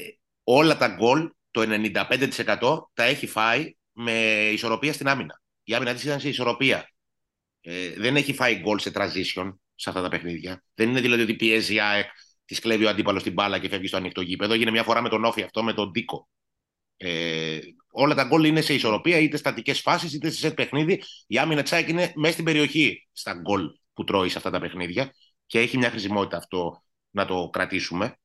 όλα 0.44 0.77
τα 0.77 0.88
γκολ, 0.88 1.31
το 1.51 1.62
95% 1.62 2.90
τα 2.94 3.05
έχει 3.05 3.27
φάει 3.27 3.77
με 3.92 4.12
ισορροπία 4.53 4.92
στην 4.92 5.09
άμυνα. 5.09 5.42
Η 5.62 5.75
άμυνα 5.75 5.94
της 5.94 6.05
ήταν 6.05 6.20
σε 6.20 6.29
ισορροπία. 6.29 6.90
Ε, 7.61 7.90
δεν 7.90 8.16
έχει 8.16 8.33
φάει 8.33 8.55
γκολ 8.55 8.79
σε 8.79 8.90
transition 8.94 9.55
σε 9.75 9.88
αυτά 9.88 10.03
τα 10.03 10.09
παιχνίδια. 10.09 10.64
Δεν 10.75 10.88
είναι 10.88 11.01
δηλαδή 11.01 11.22
ότι 11.22 11.35
πιέζει 11.35 11.75
η 11.75 11.81
ΑΕΚ, 11.81 12.07
της 12.44 12.61
κλέβει 12.61 12.85
ο 12.85 12.88
αντίπαλος 12.88 13.22
την 13.22 13.33
μπάλα 13.33 13.59
και 13.59 13.68
φεύγει 13.68 13.87
στο 13.87 13.96
ανοιχτό 13.96 14.20
γήπεδο. 14.20 14.53
Έγινε 14.53 14.70
μια 14.70 14.83
φορά 14.83 15.03
με 15.03 15.09
τον 15.09 15.25
Όφη 15.25 15.42
αυτό, 15.42 15.62
με 15.62 15.72
τον 15.72 15.90
Ντίκο. 15.90 16.29
Ε, 16.96 17.59
όλα 17.90 18.14
τα 18.14 18.24
γκολ 18.24 18.44
είναι 18.44 18.61
σε 18.61 18.74
ισορροπία, 18.74 19.18
είτε 19.18 19.37
στατικές 19.37 19.80
φάσεις, 19.80 20.12
είτε 20.12 20.30
σε 20.30 20.38
σετ 20.38 20.54
παιχνίδι. 20.54 21.02
Η 21.26 21.38
άμυνα 21.38 21.62
τσάκ 21.62 21.88
είναι 21.88 22.12
μέσα 22.14 22.32
στην 22.32 22.44
περιοχή 22.44 23.09
στα 23.12 23.35
γκολ 23.35 23.70
που 23.92 24.04
τρώει 24.04 24.28
σε 24.28 24.38
αυτά 24.38 24.50
τα 24.50 24.61
παιχνίδια 24.61 25.12
και 25.46 25.59
έχει 25.59 25.78
μια 25.78 25.90
χρησιμότητα 25.90 26.37
αυτό 26.37 26.82
να 27.11 27.26
το 27.26 27.48
κρατήσουμε. 27.52 28.16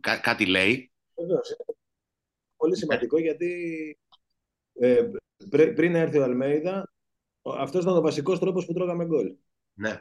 Κά- 0.00 0.20
κάτι 0.20 0.46
λέει. 0.46 0.92
Βεβαίως. 1.14 1.56
Πολύ 2.56 2.76
σημαντικό 2.76 3.18
γιατί 3.18 3.98
ε, 4.72 5.10
πρέ- 5.50 5.74
πριν 5.74 5.94
έρθει 5.94 6.18
ο 6.18 6.22
Αλμέιδα, 6.22 6.92
αυτός 7.42 7.82
ήταν 7.82 7.96
ο 7.96 8.00
βασικός 8.00 8.38
τρόπος 8.38 8.66
που 8.66 8.72
τρώγαμε 8.72 9.04
γκολ. 9.04 9.34
Ναι. 9.74 10.00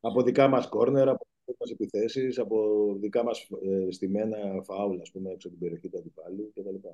Από 0.00 0.22
δικά 0.22 0.48
μας 0.48 0.68
κόρνερ, 0.68 1.08
από 1.08 1.26
δικές 1.44 1.56
μας 1.60 1.70
επιθέσεις, 1.70 2.38
από 2.38 2.86
δικά 3.00 3.24
μας 3.24 3.48
ε, 3.62 3.90
στημένα 3.92 4.62
φάουλ, 4.62 5.00
ας 5.00 5.10
πούμε, 5.10 5.30
έξω 5.30 5.48
από 5.48 5.56
την 5.56 5.66
περιοχή 5.66 5.88
του 5.88 5.98
αντιπάλου 5.98 6.52
κτλ. 6.54 6.88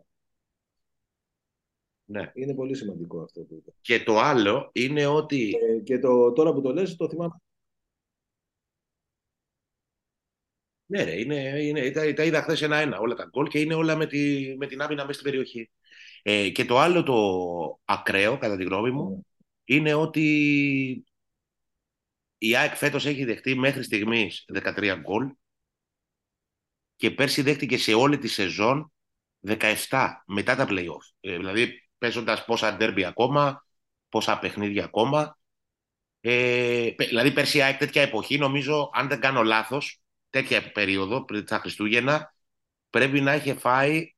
Ναι. 2.04 2.30
Είναι 2.34 2.54
πολύ 2.54 2.74
σημαντικό 2.74 3.20
αυτό 3.20 3.40
που 3.40 3.54
είπες. 3.54 3.74
Και 3.80 4.02
το 4.02 4.18
άλλο 4.18 4.70
είναι 4.72 5.06
ότι. 5.06 5.54
Ε, 5.60 5.80
και 5.80 5.98
το, 5.98 6.32
τώρα 6.32 6.52
που 6.52 6.60
το 6.60 6.72
λες, 6.72 6.96
το 6.96 7.08
θυμάμαι. 7.08 7.34
Ναι, 10.86 11.02
ρε, 11.02 11.20
είναι, 11.20 11.64
είναι, 11.64 11.90
τα, 11.90 12.14
τα 12.14 12.24
είδα 12.24 12.42
χθες 12.42 12.62
ένα-ένα 12.62 12.98
όλα 12.98 13.14
τα 13.14 13.24
γκολ 13.24 13.48
και 13.48 13.60
είναι 13.60 13.74
όλα 13.74 13.96
με, 13.96 14.06
τη, 14.06 14.54
με 14.56 14.66
την 14.66 14.82
άμυνα 14.82 15.02
μέσα 15.06 15.18
στην 15.18 15.30
περιοχή. 15.30 15.70
Ε, 16.22 16.50
και 16.50 16.64
το 16.64 16.78
άλλο 16.78 17.02
το 17.02 17.80
ακραίο, 17.84 18.38
κατά 18.38 18.56
τη 18.56 18.64
γνώμη 18.64 18.90
μου, 18.90 19.26
είναι 19.64 19.94
ότι 19.94 20.26
η 22.38 22.56
ΑΕΚ 22.56 22.74
φέτος 22.74 23.06
έχει 23.06 23.24
δεχτεί 23.24 23.54
μέχρι 23.54 23.82
στιγμής 23.82 24.44
13 24.52 24.96
γκολ 25.00 25.32
και 26.96 27.10
πέρσι 27.10 27.42
δέχτηκε 27.42 27.78
σε 27.78 27.94
όλη 27.94 28.18
τη 28.18 28.28
σεζόν 28.28 28.92
17 29.88 30.08
μετά 30.26 30.56
τα 30.56 30.66
play-off. 30.68 31.10
Ε, 31.20 31.36
δηλαδή 31.36 31.81
παίζοντας 32.02 32.44
πόσα 32.44 32.76
ντέρμπι 32.76 33.04
ακόμα, 33.04 33.66
πόσα 34.08 34.38
παιχνίδια 34.38 34.84
ακόμα. 34.84 35.38
Ε, 36.20 36.92
πε- 36.96 37.08
δηλαδή 37.08 37.32
πέρσι 37.32 37.58
η 37.58 37.62
ΑΕΚ 37.62 37.78
τέτοια 37.78 38.02
εποχή, 38.02 38.38
νομίζω, 38.38 38.90
αν 38.92 39.08
δεν 39.08 39.20
κάνω 39.20 39.42
λάθος, 39.42 40.02
τέτοια 40.30 40.72
περίοδο 40.72 41.24
πριν 41.24 41.44
τα 41.46 41.58
Χριστούγεννα, 41.58 42.34
πρέπει 42.90 43.20
να 43.20 43.34
είχε 43.34 43.54
φάει 43.54 44.14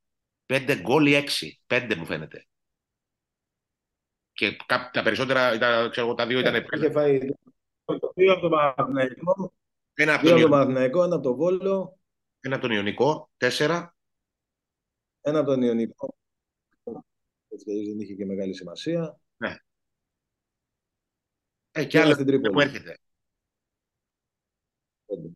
5 0.47 0.75
γκολ 0.81 1.07
ή 1.07 1.15
6. 1.15 1.61
5 1.67 1.95
μου 1.97 2.07
φαίνεται. 2.07 2.47
Και 4.33 4.57
κά- 4.67 4.91
τα 4.93 5.03
περισσότερα, 5.03 5.55
ήταν, 5.55 5.91
ξέρω, 5.91 6.07
εγώ, 6.07 6.15
τα 6.15 6.27
δύο 6.27 6.39
ήταν 6.39 6.67
Είχε 6.73 6.91
φάει 6.91 7.19
δύο 8.15 8.33
από 8.33 8.41
τον 8.41 8.51
Παναθηναϊκό, 8.51 9.53
ένα 9.95 10.15
από 10.15 10.23
δύο 10.23 10.31
τον, 10.31 10.39
από 10.39 10.39
τον 10.39 10.39
Ιω- 10.41 10.49
Παναθηναϊκό, 10.49 11.03
ένα 11.03 11.15
από 11.15 11.25
τον 11.25 11.35
Βόλο, 11.35 11.99
ένα 12.41 12.55
από 12.57 12.67
τον 12.67 12.75
Ιωνικό, 12.77 13.31
4. 13.37 13.95
ένα 15.21 15.39
από 15.39 15.49
τον 15.51 15.63
Ιωνικό. 15.63 16.15
Έτσι 17.55 17.65
κι 17.65 17.71
αλλιώς 17.71 17.87
δεν 17.89 17.99
είχε 18.01 18.15
και 18.15 18.25
μεγάλη 18.27 18.55
σημασία. 18.55 19.21
Ναι. 19.37 19.57
Ε, 21.71 21.85
και 21.85 21.87
Και 21.87 21.97
ένα 21.97 22.07
άλλο 22.07 22.15
στην 22.15 22.27
δεν 22.27 22.35
μου 22.35 22.41
Τρίπολη. 22.43 22.67
έρχεται. 22.67 22.99
Πέντε. 25.07 25.29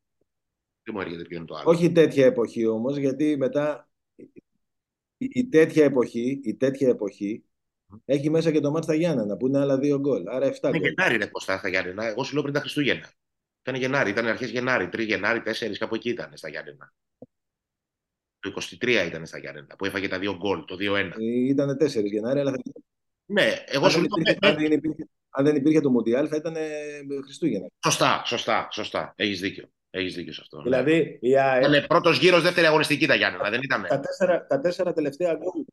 Δεν 0.83 0.95
μου 0.95 1.01
έρχεται 1.01 1.23
ποιο 1.23 1.37
είναι 1.37 1.47
το 1.47 1.55
άλλο. 1.55 1.71
Όχι 1.71 1.93
τέτοια 1.93 2.27
εποχή 2.27 2.67
όμως, 2.67 2.97
γιατί 2.97 3.37
μετά 3.37 3.89
η, 5.17 5.29
η 5.33 5.49
τέτοια 5.49 5.85
εποχή, 5.85 6.41
η 6.43 6.55
τέτοια 6.55 6.89
εποχή 6.89 7.45
έχει 8.05 8.31
μέσα 8.31 8.53
και 8.53 8.61
το 8.61 8.71
μάτς 8.71 8.85
στα 8.85 8.95
Γιάννενα 8.95 9.37
που 9.37 9.47
είναι 9.47 9.59
άλλα 9.59 9.79
δύο 9.79 9.99
γκολ. 9.99 10.29
Άρα 10.29 10.47
7 10.47 10.63
Είναι 10.63 10.79
γκολ. 10.79 10.89
Γενάρη, 10.89 11.17
ρε 11.17 11.27
Κωστά, 11.27 11.59
στα 11.59 11.69
Γιάννενα. 11.69 12.07
Εγώ 12.07 12.25
σου 12.25 12.33
λέω 12.33 12.43
πριν 12.43 12.55
τα 12.55 12.61
Χριστούγεννα. 12.61 13.13
Ήταν 13.61 13.75
Γενάρη, 13.75 14.11
ήταν 14.11 14.27
αρχές 14.27 14.51
Γενάρη, 14.51 14.89
3 14.93 15.05
Γενάρη, 15.07 15.43
4, 15.45 15.77
κάπου 15.79 15.95
εκεί 15.95 16.09
ήταν 16.09 16.37
στα 16.37 16.49
Γιάννενα. 16.49 16.93
Το 18.41 18.53
23 18.81 19.05
ήταν 19.07 19.27
στα 19.27 19.39
Γιάννενα, 19.39 19.77
που 19.79 19.85
έφαγε 19.85 20.09
τα 20.09 20.19
δύο 20.19 20.37
γκολ, 20.37 20.65
το 20.65 20.77
2-1. 20.81 21.11
Ήταν 21.21 21.77
4 21.81 22.05
Γενάρη, 22.05 22.41
αλλά 22.41 22.51
θα... 22.51 22.59
Ναι, 23.25 23.55
εγώ 23.67 23.85
αν, 23.85 23.91
σου 23.91 24.01
δεν 24.01 24.09
λέω. 24.09 24.19
υπήρχε, 24.21 24.39
ναι, 24.43 24.49
αν, 24.49 24.57
δεν 24.57 24.73
υπήρχε, 24.73 25.09
αν 25.31 25.45
δεν 25.45 25.57
υπήρχε 25.57 25.81
το 25.81 25.91
Μουντιάλ 25.91 26.27
θα 26.31 26.37
ήταν 26.37 26.57
ε, 26.57 26.63
Χριστούγεννα. 27.25 27.67
Σωστά, 27.85 28.23
σωστά, 28.25 28.69
σωστά. 28.71 29.13
Έχεις 29.17 29.41
δίκιο. 29.41 29.69
Έχεις 29.91 30.15
δίκιο 30.15 30.33
σε 30.33 30.41
αυτό. 30.43 30.57
ναι. 30.57 30.63
Δηλαδή 30.63 31.19
η 31.21 31.39
ΑΕ, 31.39 31.59
Ήταν 31.59 31.87
πρώτος 31.87 32.19
γύρος, 32.19 32.43
δεύτερη 32.43 32.67
αγωνιστική 32.67 33.07
τα 33.07 33.15
Γιάννενα, 33.15 33.51
δεν 33.51 33.61
ήταν. 33.63 33.87
τα, 33.89 34.01
τέσσερα, 34.01 34.47
τα 34.47 34.61
τέσσερα 34.61 34.93
τελευταία 34.93 35.35
γκολ 35.35 35.65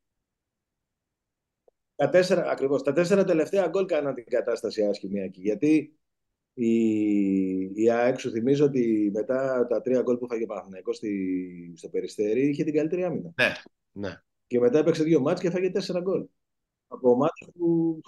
τα 1.96 2.10
τέσσερα, 2.10 2.50
ακριβώς, 2.50 2.84
τα 2.84 2.94
τέσσερα 2.94 3.24
τελευταία 3.24 3.68
γκολ 3.68 3.86
κάναν 3.86 4.14
την 4.14 4.26
κατάσταση 4.26 4.86
άσχημη 4.86 5.20
εκεί. 5.20 5.42
Γιατί 5.42 6.00
η, 6.58 6.74
η 7.74 7.90
ΑΕΚ 7.92 8.20
σου 8.20 8.32
θυμίζω 8.32 8.66
ότι 8.66 9.10
μετά 9.14 9.68
τα 9.70 9.82
τρία 9.82 10.02
γκολ 10.02 10.18
που 10.18 10.28
φάγε 10.28 10.44
ο 10.44 10.48
Παναθηναϊκός 10.48 10.96
στη, 10.96 11.74
στο 11.76 11.90
Περιστέρι 11.90 12.48
είχε 12.50 12.64
την 12.64 12.74
καλύτερη 12.74 13.04
άμυνα. 13.04 13.34
Ναι, 13.36 13.52
ναι. 13.92 14.22
Και 14.48 14.60
μετά 14.60 14.80
έπαιξε 14.80 15.04
δύο 15.04 15.20
μάτς 15.20 15.42
και 15.42 15.50
φάγε 15.50 15.70
τέσσερα 15.70 16.00
γκολ. 16.00 16.26
Από 16.88 17.10
ομάδες 17.10 17.48
που 17.58 18.00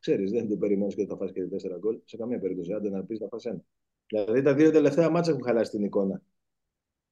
ξέρεις 0.00 0.30
δεν 0.30 0.48
το 0.48 0.56
περιμένεις 0.56 0.94
και 0.94 1.06
θα 1.06 1.16
φας 1.16 1.32
και 1.32 1.42
τέσσερα 1.42 1.76
γκολ. 1.78 1.98
Σε 2.04 2.16
καμία 2.16 2.38
περίπτωση, 2.38 2.72
άντε 2.72 2.90
να 2.90 3.04
πεις 3.04 3.20
να 3.20 3.26
φας 3.28 3.44
ένα. 3.44 3.60
Δηλαδή 4.06 4.42
τα 4.42 4.54
δύο 4.54 4.70
τελευταία 4.70 5.10
μάτς 5.10 5.28
έχουν 5.28 5.42
χαλάσει 5.42 5.70
την 5.70 5.84
εικόνα. 5.84 6.22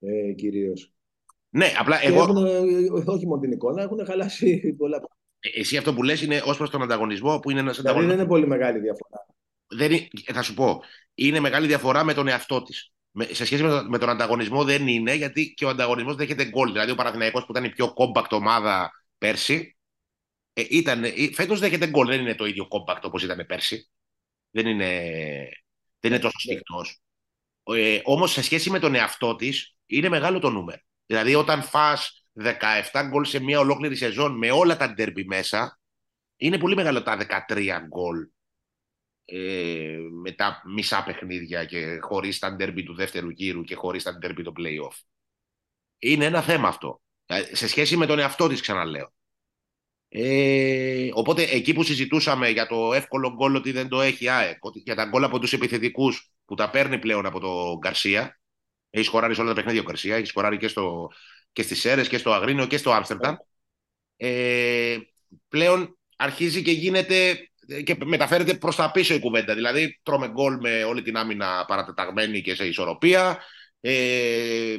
Ε, 0.00 0.32
κυρίως. 0.32 0.92
Ναι, 1.50 1.66
απλά 1.78 2.00
Και 2.00 2.06
εγώ. 2.06 2.22
έχουν, 2.22 2.46
ε, 2.46 3.10
όχι 3.10 3.26
μόνο 3.26 3.40
την 3.40 3.52
εικόνα, 3.52 3.82
έχουν 3.82 4.04
χαλάσει 4.04 4.74
πολλά 4.78 4.96
πράγματα. 4.96 5.16
ε, 5.40 5.60
Εσύ 5.60 5.76
αυτό 5.76 5.94
που 5.94 6.02
λες 6.02 6.22
είναι 6.22 6.40
ως 6.46 6.56
προς 6.56 6.70
τον 6.70 6.82
ανταγωνισμό, 6.82 7.38
που 7.38 7.50
είναι 7.50 7.60
ένας 7.60 7.76
Δηλαδή 7.76 7.88
ανταγωνισμός. 7.98 8.16
δεν 8.16 8.24
είναι 8.24 8.34
πολύ 8.34 8.46
μεγάλη 8.46 8.78
διαφορά. 8.80 9.26
Δεν 9.76 9.92
είναι, 9.92 10.08
θα 10.32 10.42
σου 10.42 10.54
πω, 10.54 10.82
είναι 11.14 11.40
μεγάλη 11.40 11.66
διαφορά 11.66 12.04
με 12.04 12.14
τον 12.14 12.28
εαυτό 12.28 12.62
της. 12.62 12.92
Σε 13.30 13.44
σχέση 13.44 13.62
με, 13.62 13.68
το- 13.68 13.84
με 13.88 13.98
τον 13.98 14.08
ανταγωνισμό 14.08 14.64
δεν 14.64 14.86
είναι, 14.88 15.14
γιατί 15.14 15.54
και 15.54 15.64
ο 15.64 15.68
ανταγωνισμός 15.68 16.14
δέχεται 16.16 16.44
γκολ. 16.44 16.72
Δηλαδή 16.72 16.90
ο 16.90 16.94
Παναθηναϊκός 16.94 17.44
που 17.44 17.50
ήταν 17.52 17.64
η 17.64 17.70
πιο 17.70 17.94
compact 17.96 18.30
ομάδα 18.30 18.90
πέρσι, 19.18 19.76
ε, 20.52 20.62
ήταν, 20.68 21.04
ε, 21.04 21.12
φέτος 21.34 21.60
δέχεται 21.60 21.86
γκολ. 21.86 22.06
Δεν 22.06 22.20
είναι 22.20 22.34
το 22.34 22.44
ίδιο 22.46 22.68
compact 22.70 23.00
όπως 23.02 23.22
ήταν 23.22 23.44
πέρσι. 23.46 23.88
Δεν 24.50 24.66
είναι, 24.66 24.88
δεν 26.00 26.12
είναι 26.12 26.20
τόσο 26.20 26.36
Ναι. 26.46 26.52
σφιχτός. 26.52 27.00
Ε, 27.62 28.00
όμως 28.04 28.32
σε 28.32 28.42
σχέση 28.42 28.70
με 28.70 28.78
τον 28.78 28.94
εαυτό 28.94 29.36
της 29.36 29.76
είναι 29.86 30.08
μεγάλο 30.08 30.38
το 30.38 30.50
νούμερο. 30.50 30.80
Δηλαδή 31.06 31.34
όταν 31.34 31.62
φας 31.62 32.24
17 32.32 33.02
γκολ 33.08 33.24
σε 33.24 33.38
μια 33.40 33.58
ολόκληρη 33.60 33.96
σεζόν 33.96 34.36
με 34.38 34.50
όλα 34.50 34.76
τα 34.76 34.92
ντέρμπι 34.92 35.24
μέσα, 35.24 35.80
είναι 36.36 36.58
πολύ 36.58 36.74
μεγάλο 36.74 37.02
τα 37.02 37.16
13 37.16 37.80
γκολ 37.88 38.26
ε, 39.24 39.98
με 40.22 40.32
τα 40.32 40.62
μισά 40.66 41.02
παιχνίδια 41.04 41.64
και 41.64 41.98
χωρίς 42.00 42.38
τα 42.38 42.52
ντέρμπι 42.52 42.82
του 42.82 42.94
δεύτερου 42.94 43.30
γύρου 43.30 43.62
και 43.62 43.74
χωρίς 43.74 44.02
τα 44.02 44.18
ντέρμπι 44.18 44.42
του 44.42 44.52
play-off. 44.58 45.00
Είναι 45.98 46.24
ένα 46.24 46.42
θέμα 46.42 46.68
αυτό. 46.68 47.00
Ε, 47.26 47.54
Σε 47.54 47.68
σχέση 47.68 47.96
με 47.96 48.06
τον 48.06 48.18
εαυτό 48.18 48.48
της 48.48 48.60
ξαναλέω. 48.60 49.12
Ε, 50.08 51.08
οπότε 51.12 51.42
εκεί 51.42 51.72
που 51.74 51.82
συζητούσαμε 51.82 52.48
για 52.48 52.66
το 52.66 52.92
εύκολο 52.92 53.34
γκολ 53.34 53.54
ότι 53.54 53.72
δεν 53.72 53.88
το 53.88 54.00
έχει 54.00 54.28
ΑΕΚ, 54.28 54.58
για 54.74 54.94
τα 54.94 55.04
γκολ 55.04 55.24
από 55.24 55.38
τους 55.38 55.52
επιθετικούς 55.52 56.32
που 56.44 56.54
τα 56.54 56.70
παίρνει 56.70 56.98
πλέον 56.98 57.26
από 57.26 57.40
τον 57.40 57.78
Γκαρσία. 57.78 58.40
Έχει 58.90 59.04
σκοράρει 59.04 59.34
σε 59.34 59.40
όλα 59.40 59.48
τα 59.50 59.54
παιχνίδια 59.54 59.80
ο 59.80 59.84
Γκαρσία, 59.84 60.16
έχει 60.16 60.26
σκοράρει 60.26 60.56
και, 60.56 60.68
στο, 60.68 61.10
και 61.52 61.62
στις 61.62 61.80
Σέρες 61.80 62.08
και 62.08 62.18
στο 62.18 62.32
Αγρίνιο 62.32 62.66
και 62.66 62.76
στο 62.76 62.90
Άμστερνταμ. 62.92 63.34
Ε, 64.16 64.98
πλέον 65.48 65.98
αρχίζει 66.16 66.62
και 66.62 66.70
γίνεται 66.70 67.50
και 67.84 67.96
μεταφέρεται 68.04 68.54
προς 68.54 68.76
τα 68.76 68.90
πίσω 68.90 69.14
η 69.14 69.20
κουβέντα. 69.20 69.54
Δηλαδή, 69.54 70.00
τρώμε 70.02 70.28
γκολ 70.28 70.56
με 70.60 70.84
όλη 70.84 71.02
την 71.02 71.16
άμυνα 71.16 71.64
παρατεταγμένη 71.68 72.42
και 72.42 72.54
σε 72.54 72.66
ισορροπία. 72.66 73.38
Ε, 73.80 74.76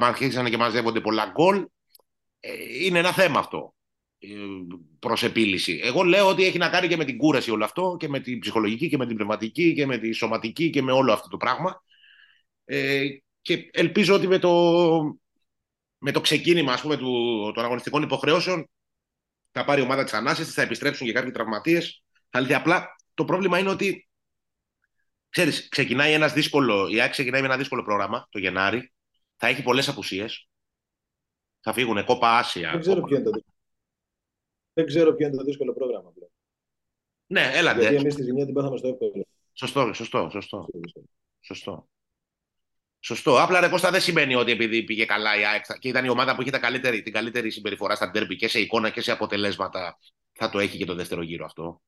αρχίζουν 0.00 0.50
και 0.50 0.56
μαζεύονται 0.56 1.00
πολλά 1.00 1.30
γκολ. 1.30 1.66
Ε, 2.40 2.50
είναι 2.84 2.98
ένα 2.98 3.12
θέμα 3.12 3.38
αυτό 3.38 3.74
ε, 4.18 4.28
προς 4.98 5.22
επίλυση. 5.22 5.80
Εγώ 5.82 6.02
λέω 6.02 6.28
ότι 6.28 6.44
έχει 6.44 6.58
να 6.58 6.68
κάνει 6.68 6.88
και 6.88 6.96
με 6.96 7.04
την 7.04 7.16
κούραση 7.16 7.50
όλο 7.50 7.64
αυτό 7.64 7.96
και 7.98 8.08
με 8.08 8.20
την 8.20 8.38
ψυχολογική 8.38 8.88
και 8.88 8.96
με 8.96 9.06
την 9.06 9.14
πνευματική 9.16 9.74
και 9.74 9.86
με 9.86 9.98
τη 9.98 10.12
σωματική 10.12 10.70
και 10.70 10.82
με 10.82 10.92
όλο 10.92 11.12
αυτό 11.12 11.28
το 11.28 11.36
πράγμα. 11.36 11.82
Ε, 12.64 13.04
και 13.42 13.70
ελπίζω 13.72 14.14
ότι 14.14 14.28
με 14.28 14.38
το, 14.38 14.50
με 15.98 16.12
το 16.12 16.20
ξεκίνημα 16.20 16.72
ας 16.72 16.80
πούμε, 16.80 16.96
του, 16.96 17.52
των 17.54 17.64
αγωνιστικών 17.64 18.02
υποχρεώσεων 18.02 18.68
θα 19.50 19.64
πάρει 19.64 19.80
η 19.80 19.84
ομάδα 19.84 20.04
της 20.04 20.12
Ανάσης, 20.12 20.54
θα 20.54 20.62
επιστρέψουν 20.62 21.06
και 21.06 21.12
κάποιοι 21.12 21.30
τραυματίες. 21.30 22.02
Αλλά 22.32 22.56
απλά 22.56 22.96
το 23.14 23.24
πρόβλημα 23.24 23.58
είναι 23.58 23.70
ότι 23.70 24.08
ξέρεις, 25.28 25.68
ξεκινάει 25.68 26.12
ένας 26.12 26.32
δύσκολο, 26.32 26.88
η 26.88 27.00
ΑΕΚ 27.00 27.10
ξεκινάει 27.10 27.40
με 27.40 27.46
ένα 27.46 27.56
δύσκολο 27.56 27.82
πρόγραμμα 27.82 28.26
το 28.30 28.38
Γενάρη. 28.38 28.92
Θα 29.36 29.46
έχει 29.46 29.62
πολλές 29.62 29.88
απουσίες. 29.88 30.48
Θα 31.60 31.72
φύγουν 31.72 32.04
κόπα 32.04 32.38
Άσια. 32.38 32.70
Δεν 32.70 32.80
ξέρω, 32.80 33.00
ποιο 33.00 33.16
είναι 33.16 33.30
το... 33.30 33.42
Δεν 34.72 34.86
ξέρω 34.86 35.14
ποιο 35.14 35.26
είναι 35.26 35.36
το 35.36 35.42
δύσκολο 35.42 35.72
πρόγραμμα. 35.72 36.12
Ναι, 37.26 37.50
έλατε. 37.54 37.80
Γιατί 37.80 37.94
εμείς 37.94 38.14
τη 38.14 38.22
ζημιά 38.22 38.44
την 38.44 38.54
πάθαμε 38.54 38.76
στο 38.76 38.88
εύκολο. 38.88 39.26
Σωστό, 39.52 39.92
σωστό, 39.92 40.28
σωστό. 40.30 40.68
Σωστό. 41.40 41.88
Σωστό. 43.00 43.40
Απλά 43.42 43.60
ρε 43.60 43.68
Κώστα 43.68 43.90
δεν 43.90 44.00
σημαίνει 44.00 44.34
ότι 44.34 44.50
επειδή 44.50 44.84
πήγε 44.84 45.04
καλά 45.04 45.38
η 45.40 45.44
ΑΕΚ 45.44 45.78
και 45.78 45.88
ήταν 45.88 46.04
η 46.04 46.08
ομάδα 46.08 46.34
που 46.34 46.42
είχε 46.42 46.50
τα 46.50 46.58
καλύτερη, 46.58 47.02
την 47.02 47.12
καλύτερη 47.12 47.50
συμπεριφορά 47.50 47.94
στα 47.94 48.10
ντέρμπι 48.10 48.36
και 48.36 48.48
σε 48.48 48.60
εικόνα 48.60 48.90
και 48.90 49.00
σε 49.00 49.12
αποτελέσματα 49.12 49.98
θα 50.32 50.50
το 50.50 50.58
έχει 50.58 50.78
και 50.78 50.84
το 50.84 50.94
δεύτερο 50.94 51.22
γύρο 51.22 51.44
αυτό. 51.44 51.82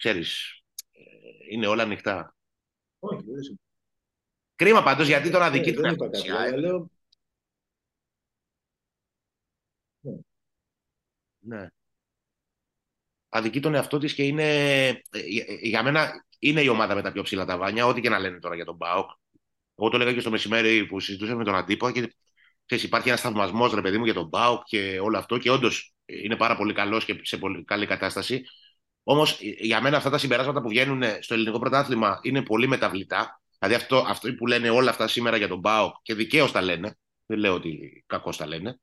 Ξέρεις, 0.00 0.62
ε, 0.92 1.00
είναι 1.50 1.66
όλα 1.66 1.82
ανοιχτά. 1.82 2.36
Όχι, 2.98 3.22
δεν 3.24 3.42
σημαίνει. 3.42 3.60
Κρίμα 4.54 4.82
πάντως 4.82 5.06
γιατί 5.06 5.30
τον 5.30 5.42
αδικεί 5.42 5.72
τον 5.72 5.96
λέω... 6.58 6.90
Ναι. 10.00 10.12
ναι. 11.38 11.68
Αδικεί 13.28 13.60
τον 13.60 13.74
εαυτό 13.74 13.98
της 13.98 14.14
και 14.14 14.22
είναι, 14.22 14.88
ε, 14.88 15.20
για 15.60 15.82
μένα 15.82 16.26
είναι 16.38 16.62
η 16.62 16.68
ομάδα 16.68 16.94
με 16.94 17.02
τα 17.02 17.12
πιο 17.12 17.22
ψηλά 17.22 17.44
τα 17.44 17.58
βάνια, 17.58 17.86
ό,τι 17.86 18.00
και 18.00 18.08
να 18.08 18.18
λένε 18.18 18.38
τώρα 18.38 18.54
για 18.54 18.64
τον 18.64 18.78
ΠΑΟΚ. 18.78 19.10
Εγώ 19.76 19.88
το 19.88 19.96
έλεγα 19.96 20.12
και 20.12 20.20
στο 20.20 20.30
μεσημέρι 20.30 20.86
που 20.86 21.00
συζητούσαμε 21.00 21.38
με 21.38 21.44
τον 21.44 21.54
Αντίπο 21.54 21.90
και 21.90 22.14
ξέρεις, 22.64 22.84
υπάρχει 22.84 23.08
ένας 23.08 23.20
θαυμασμός 23.20 23.72
ρε 23.72 23.80
παιδί 23.80 23.98
μου 23.98 24.04
για 24.04 24.14
τον 24.14 24.28
Μπάουκ 24.28 24.62
και 24.64 24.98
όλο 25.00 25.18
αυτό 25.18 25.38
και 25.38 25.50
όντως 25.50 25.94
είναι 26.06 26.36
πάρα 26.36 26.56
πολύ 26.56 26.72
καλός 26.72 27.04
και 27.04 27.20
σε 27.22 27.38
πολύ 27.38 27.64
καλή 27.64 27.86
κατάσταση. 27.86 28.44
Όμως 29.02 29.38
για 29.40 29.80
μένα 29.80 29.96
αυτά 29.96 30.10
τα 30.10 30.18
συμπεράσματα 30.18 30.60
που 30.60 30.68
βγαίνουν 30.68 31.02
στο 31.20 31.34
ελληνικό 31.34 31.58
πρωτάθλημα 31.58 32.20
είναι 32.22 32.42
πολύ 32.42 32.68
μεταβλητά. 32.68 33.42
Δηλαδή 33.58 33.78
αυτό, 33.78 33.96
αυτό 33.96 34.34
που 34.34 34.46
λένε 34.46 34.70
όλα 34.70 34.90
αυτά 34.90 35.08
σήμερα 35.08 35.36
για 35.36 35.48
τον 35.48 35.58
Μπάουκ 35.58 35.94
και 36.02 36.14
δικαίως 36.14 36.52
τα 36.52 36.62
λένε, 36.62 36.98
δεν 37.26 37.38
λέω 37.38 37.54
ότι 37.54 38.04
κακώς 38.06 38.36
τα 38.36 38.46
λένε. 38.46 38.80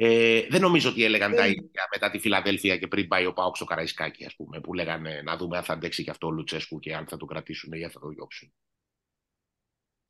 Ε, 0.00 0.46
δεν 0.50 0.60
νομίζω 0.60 0.90
ότι 0.90 1.04
έλεγαν 1.04 1.34
τα 1.34 1.46
ίδια 1.46 1.88
μετά 1.92 2.10
τη 2.10 2.18
Φιλαδέλφια 2.18 2.78
και 2.78 2.86
πριν 2.86 3.08
πάει 3.08 3.26
ο 3.26 3.32
Πάοκ 3.32 3.56
στο 3.56 3.64
Καραϊσκάκι, 3.64 4.24
ας 4.24 4.34
πούμε, 4.34 4.60
που 4.60 4.74
λέγανε 4.74 5.22
να 5.24 5.36
δούμε 5.36 5.56
αν 5.56 5.62
θα 5.62 5.72
αντέξει 5.72 6.04
και 6.04 6.10
αυτό 6.10 6.26
ο 6.26 6.30
Λουτσέσκου 6.30 6.78
και 6.78 6.94
αν 6.94 7.06
θα 7.06 7.16
το 7.16 7.26
κρατήσουν 7.26 7.72
ή 7.72 7.84
αν 7.84 7.90
θα 7.90 8.00
το 8.00 8.08
διώξουν. 8.08 8.52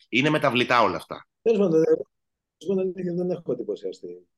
Είναι 0.08 0.30
μεταβλητά 0.30 0.82
όλα 0.82 0.96
αυτά. 0.96 1.26
Τέλος 1.42 1.58
πάντων, 1.58 2.92
δεν 3.16 3.30
έχω 3.30 3.52
εντυπωσιαστεί. 3.52 4.28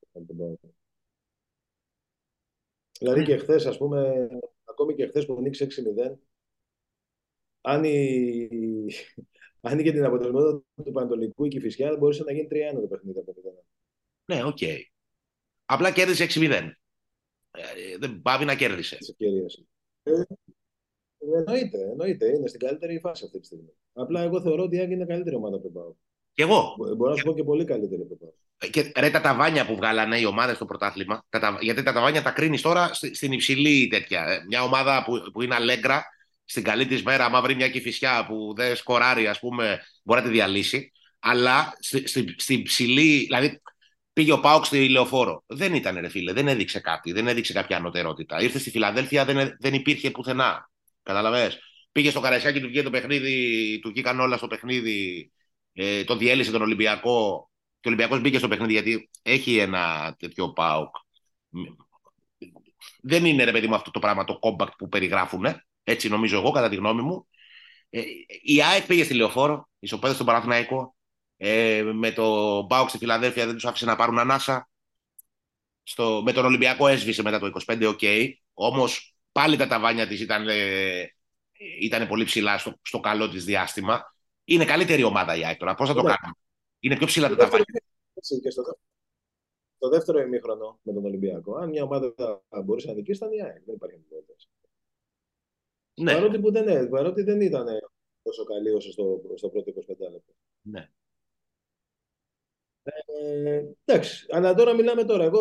Δηλαδή 2.98 3.24
και 3.24 3.36
χθες, 3.36 3.66
ας 3.66 3.76
πούμε, 3.76 4.28
ακόμη 4.70 4.94
και 4.94 5.06
χθες 5.06 5.26
που 5.26 5.36
ανοίξει 5.38 5.66
6-0, 6.06 6.16
αν, 7.60 7.84
η... 7.84 8.48
αν 9.60 9.78
είχε 9.78 9.92
την 9.92 10.04
αποτελεσματικότητα 10.04 10.82
του 10.84 10.92
Παναιτωλικού 10.92 11.44
η 11.44 11.48
Κηφισιά, 11.48 11.96
μπορούσε 11.98 12.22
να 12.24 12.32
γίνει 12.32 12.48
3-1 12.50 12.80
το 12.80 12.86
παιχνίδι 12.86 13.18
από 13.18 13.34
Ναι, 14.24 14.44
ok. 14.44 14.56
Okay. 14.60 14.78
Απλά 15.64 15.92
κέρδισε 15.92 16.26
6-0. 16.28 16.50
Ε, 17.50 17.98
δεν 17.98 18.20
παύει 18.22 18.44
να 18.44 18.54
κέρδισε. 18.54 18.98
Ε, 20.02 20.22
Εννοείται, 21.20 21.78
εννοείται. 21.78 22.26
Είναι 22.26 22.48
στην 22.48 22.60
καλύτερη 22.60 23.00
φάση 23.00 23.24
αυτή 23.24 23.40
τη 23.40 23.46
στιγμή. 23.46 23.72
Απλά 23.92 24.20
εγώ 24.20 24.40
θεωρώ 24.40 24.62
ότι 24.62 24.76
ο 24.76 24.78
Άρης 24.78 24.92
είναι 24.92 25.04
καλύτερη 25.04 25.36
ομάδα 25.36 25.54
από 25.54 25.64
τον 25.64 25.72
ΠΑΟ. 25.72 25.94
Και 26.32 26.42
εγώ. 26.42 26.76
Μπορώ 26.96 27.10
να 27.10 27.16
σου 27.16 27.24
πω 27.24 27.34
και 27.34 27.44
πολύ 27.44 27.64
καλύτερη 27.64 28.00
από 28.00 28.08
τον 28.08 28.18
ΠΑΟ. 28.18 28.30
Και 28.70 28.92
ρε 28.96 29.10
τα 29.10 29.20
ταβάνια 29.20 29.66
που 29.66 29.76
βγάλανε 29.76 30.18
οι 30.18 30.24
ομάδες 30.24 30.56
στο 30.56 30.64
πρωτάθλημα, 30.64 31.24
τα, 31.28 31.58
γιατί 31.60 31.82
τα 31.82 31.92
ταβάνια 31.92 32.22
τα 32.22 32.30
κρίνεις 32.30 32.62
τώρα 32.62 32.90
στην 32.92 33.32
υψηλή 33.32 33.86
τέτοια. 33.86 34.24
Ε, 34.24 34.44
μια 34.48 34.62
ομάδα 34.62 35.04
που, 35.04 35.30
που 35.32 35.42
είναι 35.42 35.54
αλέγκρα, 35.54 36.04
στην 36.44 36.62
καλή 36.62 36.86
της 36.86 37.02
μέρα, 37.02 37.24
άμα 37.24 37.40
βρει 37.40 37.54
μια 37.54 37.68
κυφισιά 37.68 38.26
που 38.26 38.52
δεν 38.56 38.76
σκοράρει, 38.76 39.26
ας 39.26 39.38
πούμε, 39.38 39.80
μπορεί 40.02 40.20
να 40.20 40.26
τη 40.26 40.32
διαλύσει. 40.32 40.92
Αλλά 41.18 41.76
στην 41.78 42.08
στη, 42.08 42.34
στη 42.38 42.62
ψηλή, 42.62 43.18
δηλαδή 43.18 43.60
πήγε 44.12 44.32
ο 44.32 44.40
Πάουξ 44.40 44.66
στη 44.66 44.88
λεωφόρο. 44.88 45.44
Δεν 45.46 45.74
ήταν 45.74 45.98
ρε 46.00 46.08
φίλε, 46.08 46.32
δεν 46.32 46.48
έδειξε 46.48 46.80
κάτι, 46.80 47.12
δεν 47.12 47.28
έδειξε 47.28 47.52
κάποια 47.52 47.76
ανωτερότητα. 47.76 48.40
Ήρθε 48.40 48.58
στη 48.58 48.70
Φιλαδέλφια, 48.70 49.24
δεν, 49.24 49.56
δεν 49.58 49.74
υπήρχε 49.74 50.10
πουθενά. 50.10 50.70
Καταλαβέ. 51.02 51.52
Πήγε 51.92 52.10
στο 52.10 52.20
Καραϊσκάκι, 52.20 52.60
του 52.60 52.66
βγήκε 52.66 52.82
το 52.82 52.90
παιχνίδι, 52.90 53.78
του 53.82 53.90
βγήκαν 53.90 54.20
όλα 54.20 54.36
στο 54.36 54.46
παιχνίδι, 54.46 55.30
ε, 55.72 56.04
το 56.04 56.16
διέλυσε 56.16 56.50
τον 56.50 56.62
Ολυμπιακό. 56.62 57.49
Και 57.80 57.88
ο 57.88 57.90
Ολυμπιακός 57.90 58.20
μπήκε 58.20 58.38
στο 58.38 58.48
παιχνίδι 58.48 58.72
γιατί 58.72 59.10
έχει 59.22 59.58
ένα 59.58 60.14
τέτοιο 60.18 60.52
πάοκ. 60.52 60.94
Δεν 63.02 63.24
είναι 63.24 63.44
ρε 63.44 63.52
παιδί 63.52 63.66
μου 63.66 63.74
αυτό 63.74 63.90
το 63.90 63.98
πράγμα 63.98 64.24
το 64.24 64.38
compact 64.42 64.76
που 64.78 64.88
περιγράφουν. 64.88 65.46
Έτσι 65.84 66.08
νομίζω 66.08 66.38
εγώ, 66.38 66.50
κατά 66.50 66.68
τη 66.68 66.76
γνώμη 66.76 67.02
μου. 67.02 67.28
Ε, 67.90 68.02
η 68.42 68.62
ΑΕΚ 68.62 68.86
πήγε 68.86 69.04
στη 69.04 69.14
λεωφόρο, 69.14 69.68
ισοπέδωσε 69.78 70.14
τον 70.14 70.26
Παναθηναϊκό. 70.26 70.96
Ε, 71.36 71.82
με 71.94 72.10
το 72.10 72.66
ΠΑΟΚ 72.68 72.88
στη 72.88 72.98
Φιλαδέλφια 72.98 73.46
δεν 73.46 73.54
τους 73.54 73.64
άφησε 73.64 73.84
να 73.84 73.96
πάρουν 73.96 74.18
ανάσα. 74.18 74.70
Στο, 75.82 76.22
με 76.24 76.32
τον 76.32 76.44
Ολυμπιακό 76.44 76.86
έσβησε 76.86 77.22
μετά 77.22 77.38
το 77.38 77.50
25, 77.66 77.86
ok. 77.86 77.98
Okay. 78.02 78.32
Όμως 78.54 79.14
Πάλι 79.32 79.56
τα 79.56 79.66
ταβάνια 79.66 80.06
της 80.06 80.20
ήταν, 80.20 80.48
ε, 80.48 81.14
ήταν 81.80 82.08
πολύ 82.08 82.24
ψηλά 82.24 82.58
στο, 82.58 82.78
στο 82.82 83.00
καλό 83.00 83.28
της 83.28 83.44
διάστημα. 83.44 84.14
Είναι 84.44 84.64
καλύτερη 84.64 85.02
ομάδα 85.02 85.36
η 85.36 85.44
ΑΕΚ 85.44 85.58
τώρα. 85.58 85.74
Πώς 85.74 85.88
θα 85.88 85.94
το 85.94 86.02
ναι. 86.02 86.14
κάνουμε; 86.14 86.36
Είναι 86.80 86.96
πιο 86.96 87.06
ψηλά 87.06 87.28
τα 87.28 87.36
ταβάνια. 87.36 87.82
Και 88.42 88.50
στο, 88.50 88.62
το 89.78 89.88
δεύτερο 89.88 90.20
ημίχρονο 90.20 90.78
με 90.82 90.92
τον 90.92 91.04
Ολυμπιακό, 91.04 91.56
αν 91.56 91.68
μια 91.68 91.82
ομάδα 91.82 92.14
μπορούσε 92.64 92.86
να 92.86 92.94
νικήσει, 92.94 93.24
ήταν 93.24 93.32
η 93.32 93.42
ΑΕΚ. 93.42 93.64
Δεν 93.64 93.74
υπάρχει 93.74 93.96
αντιπρότητα. 93.96 94.34
Ναι. 95.94 96.12
Παρότι, 96.12 96.40
που 96.40 96.52
δεν, 96.52 96.88
παρότι 96.88 97.22
δεν 97.22 97.40
ήταν 97.40 97.66
τόσο 98.22 98.44
καλή 98.44 98.70
όσο 98.70 98.90
στο, 98.90 99.22
στο 99.34 99.48
πρώτο 99.48 99.70
25 99.70 100.10
λεπτό. 100.10 100.32
Ναι. 100.62 100.90
Ε, 102.82 103.64
εντάξει, 103.84 104.26
αλλά 104.30 104.54
τώρα 104.54 104.74
μιλάμε 104.74 105.04
τώρα. 105.04 105.24
Εγώ 105.24 105.40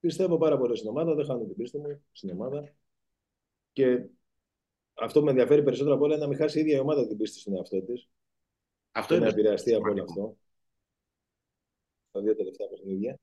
πιστεύω 0.00 0.38
πάρα 0.38 0.58
πολύ 0.58 0.76
στην 0.76 0.88
ομάδα, 0.88 1.14
δεν 1.14 1.24
χάνω 1.24 1.44
την 1.44 1.56
πίστη 1.56 1.78
μου 1.78 2.04
στην 2.12 2.30
ομάδα. 2.30 2.74
Και 3.72 4.06
αυτό 4.94 5.18
που 5.18 5.24
με 5.24 5.30
ενδιαφέρει 5.30 5.62
περισσότερο 5.62 5.94
από 5.94 6.04
όλα 6.04 6.14
είναι 6.14 6.22
να 6.22 6.28
μην 6.28 6.38
χάσει 6.38 6.58
η 6.58 6.60
ίδια 6.60 6.76
η 6.76 6.80
ομάδα 6.80 7.06
την 7.06 7.16
πίστη 7.16 7.38
στον 7.38 7.56
εαυτό 7.56 7.82
της. 7.82 8.08
Αυτό 8.92 9.14
είναι. 9.14 9.24
Να 9.24 9.30
επηρεαστεί 9.30 9.74
από 9.74 9.90
όλο 9.90 10.02
αυτό. 10.02 10.36
Τα 12.10 12.20
δύο 12.20 12.36
τελευταία 12.36 12.68
παιχνίδια. 12.68 13.18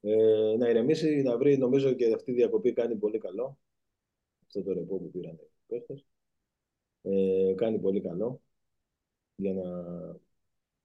Ε, 0.00 0.54
να 0.58 0.68
ηρεμήσει, 0.68 1.22
να 1.22 1.38
βρει, 1.38 1.58
νομίζω 1.58 1.92
και 1.92 2.12
αυτή 2.12 2.30
η 2.30 2.34
διακοπή 2.34 2.72
κάνει 2.72 2.96
πολύ 2.96 3.18
καλό. 3.18 3.58
Αυτό 4.46 4.62
το 4.62 4.72
ρεπό 4.72 4.98
που 4.98 5.10
πήραν 5.10 5.34
οι 5.34 5.48
παίχτε. 5.66 6.04
Ε, 7.02 7.54
κάνει 7.56 7.78
πολύ 7.78 8.00
καλό 8.00 8.40
για 9.34 9.52
να, 9.52 9.82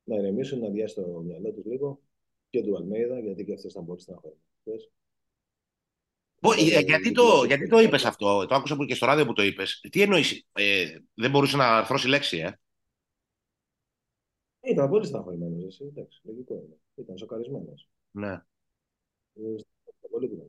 να 0.04 0.16
ηρεμήσουν, 0.16 0.60
να 0.60 0.70
διάσει 0.70 0.96
το 0.96 1.08
μυαλό 1.08 1.52
τους 1.52 1.66
λίγο 1.66 2.02
και 2.50 2.64
του 2.64 2.76
Αλμέιδα, 2.76 3.20
γιατί 3.20 3.46
και 3.46 3.54
αυτός 3.54 3.72
ήταν 3.72 3.86
πολύ 3.86 4.00
στεναχωρημένος. 4.00 4.92
Ε, 6.42 6.80
γιατί 6.80 7.12
το, 7.12 7.44
γιατί 7.48 7.68
το 7.68 7.80
είπες 7.80 8.06
αυτό, 8.06 8.46
το 8.46 8.56
άκουσα 8.56 8.86
και 8.86 8.96
στο 8.96 9.06
ράδιο 9.06 9.26
που 9.26 9.34
το 9.34 9.42
είπες. 9.42 9.80
Τι 9.92 10.02
εννοείς, 10.02 10.48
ε, 10.54 11.00
δεν 11.14 11.32
μπορούσε 11.32 11.58
να 11.58 11.78
αρθρώσει 11.78 12.08
λέξη, 12.08 12.38
ε; 12.38 12.60
Ήταν 14.62 14.90
πολύ 14.90 15.06
στεναχωρημένος, 15.06 15.66
εσύ, 15.66 15.86
εντάξει, 15.86 16.22
λογικό 16.24 16.54
είναι. 16.54 16.78
Ήταν 16.98 17.18
σοκαρισμένος. 17.18 17.90
Ναι. 18.12 18.32
Ε, 19.34 19.56
πολύ 20.10 20.28
κοινό. 20.28 20.46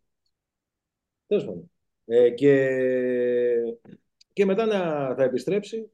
Τέλος 1.27 1.45
πάντων. 1.45 1.71
Ε, 2.05 2.31
και, 2.31 2.55
και 4.33 4.45
μετά 4.45 4.67
να, 4.67 5.15
θα 5.15 5.23
επιστρέψει. 5.23 5.91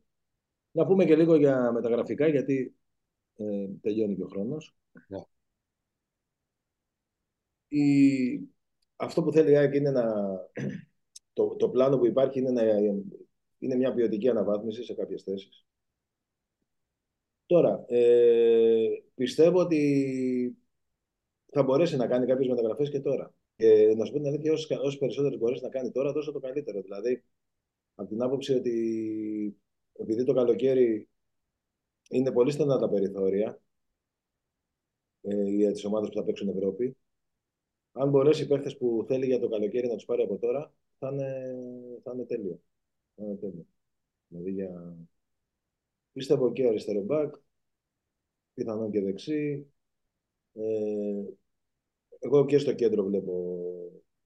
Να 0.71 0.87
πούμε 0.87 1.05
και 1.05 1.17
λίγο 1.17 1.37
για 1.37 1.73
μεταγραφικά, 1.73 2.29
γιατί 2.29 2.77
ε, 3.37 3.67
τελειώνει 3.81 4.17
και 4.17 4.23
ο 4.23 4.27
χρόνος. 4.27 4.77
Ναι. 5.09 5.19
Η, 7.69 8.49
αυτό 8.97 9.23
που 9.23 9.33
θέλει 9.33 9.51
η 9.51 9.57
ΑΕΚ 9.57 9.75
είναι 9.75 9.91
να. 9.91 10.05
Το, 11.33 11.57
το 11.57 11.69
πλάνο 11.69 11.99
που 11.99 12.07
υπάρχει 12.07 12.39
είναι, 12.39 12.51
να, 12.51 12.63
είναι 13.59 13.75
μια 13.77 13.95
ποιοτική 13.95 14.29
αναβάθμιση 14.29 14.85
σε 14.85 14.95
κάποιες 14.95 15.23
θέσεις. 15.23 15.67
Τώρα, 17.47 17.85
ε, 17.89 18.89
πιστεύω 19.15 19.61
ότι 19.61 20.57
θα 21.53 21.63
μπορέσει 21.63 21.97
να 21.97 22.07
κάνει 22.07 22.27
κάποιες 22.27 22.49
μεταγραφές 22.49 22.91
και 22.91 23.01
τώρα. 23.01 23.35
Και 23.57 23.95
να 23.97 24.05
σου 24.05 24.13
πω 24.13 24.19
την 24.19 24.27
αλήθεια, 24.27 24.53
όσο 24.53 24.99
περισσότερες 24.99 25.39
μπορέσει 25.39 25.63
να 25.63 25.69
κάνει 25.69 25.91
τώρα, 25.91 26.13
τόσο 26.13 26.33
το 26.33 26.41
καλύτερο. 26.41 26.81
Δηλαδή, 26.81 27.25
από 27.95 28.09
την 28.09 28.23
άποψη 28.23 28.55
ότι 28.55 29.57
επειδή 29.93 30.25
το 30.25 30.33
καλοκαίρι 30.33 31.09
είναι 32.11 32.33
πολύ 32.33 32.51
στενά 32.51 32.79
τα 32.79 32.89
περιθώρια 32.89 33.61
ε, 35.21 35.43
για 35.43 35.73
τις 35.73 35.85
ομάδες 35.85 36.09
που 36.09 36.15
θα 36.15 36.25
παίξουν 36.25 36.49
Ευρώπη, 36.49 36.97
αν 37.93 38.11
μπορέσει 38.11 38.43
οι 38.43 38.47
παίχτες 38.47 38.77
που 38.77 39.05
θέλει 39.09 39.27
για 39.27 39.41
το 39.41 39.49
καλοκαίρι 39.49 39.89
να 39.89 39.95
τους 39.95 40.05
πάρει 40.05 40.23
από 40.23 40.37
τώρα, 40.39 40.73
θα 40.99 41.09
είναι, 41.13 41.55
θα 42.03 42.13
είναι 42.15 42.25
τέλειο. 42.25 42.61
Θα 43.15 43.25
είναι 43.25 43.35
τέλειο. 43.35 43.67
Δηλαδή 44.29 44.51
για... 44.51 44.97
Πίστευω 46.15 46.53
και 46.53 46.67
αριστερό 46.67 47.01
μπακ, 47.03 47.35
πιθανόν 48.55 48.91
και 48.91 49.01
δεξί. 49.01 49.67
Ε, 50.53 51.25
εγώ 52.19 52.45
και 52.45 52.59
στο 52.59 52.73
κέντρο 52.75 53.05
βλέπω 53.05 53.33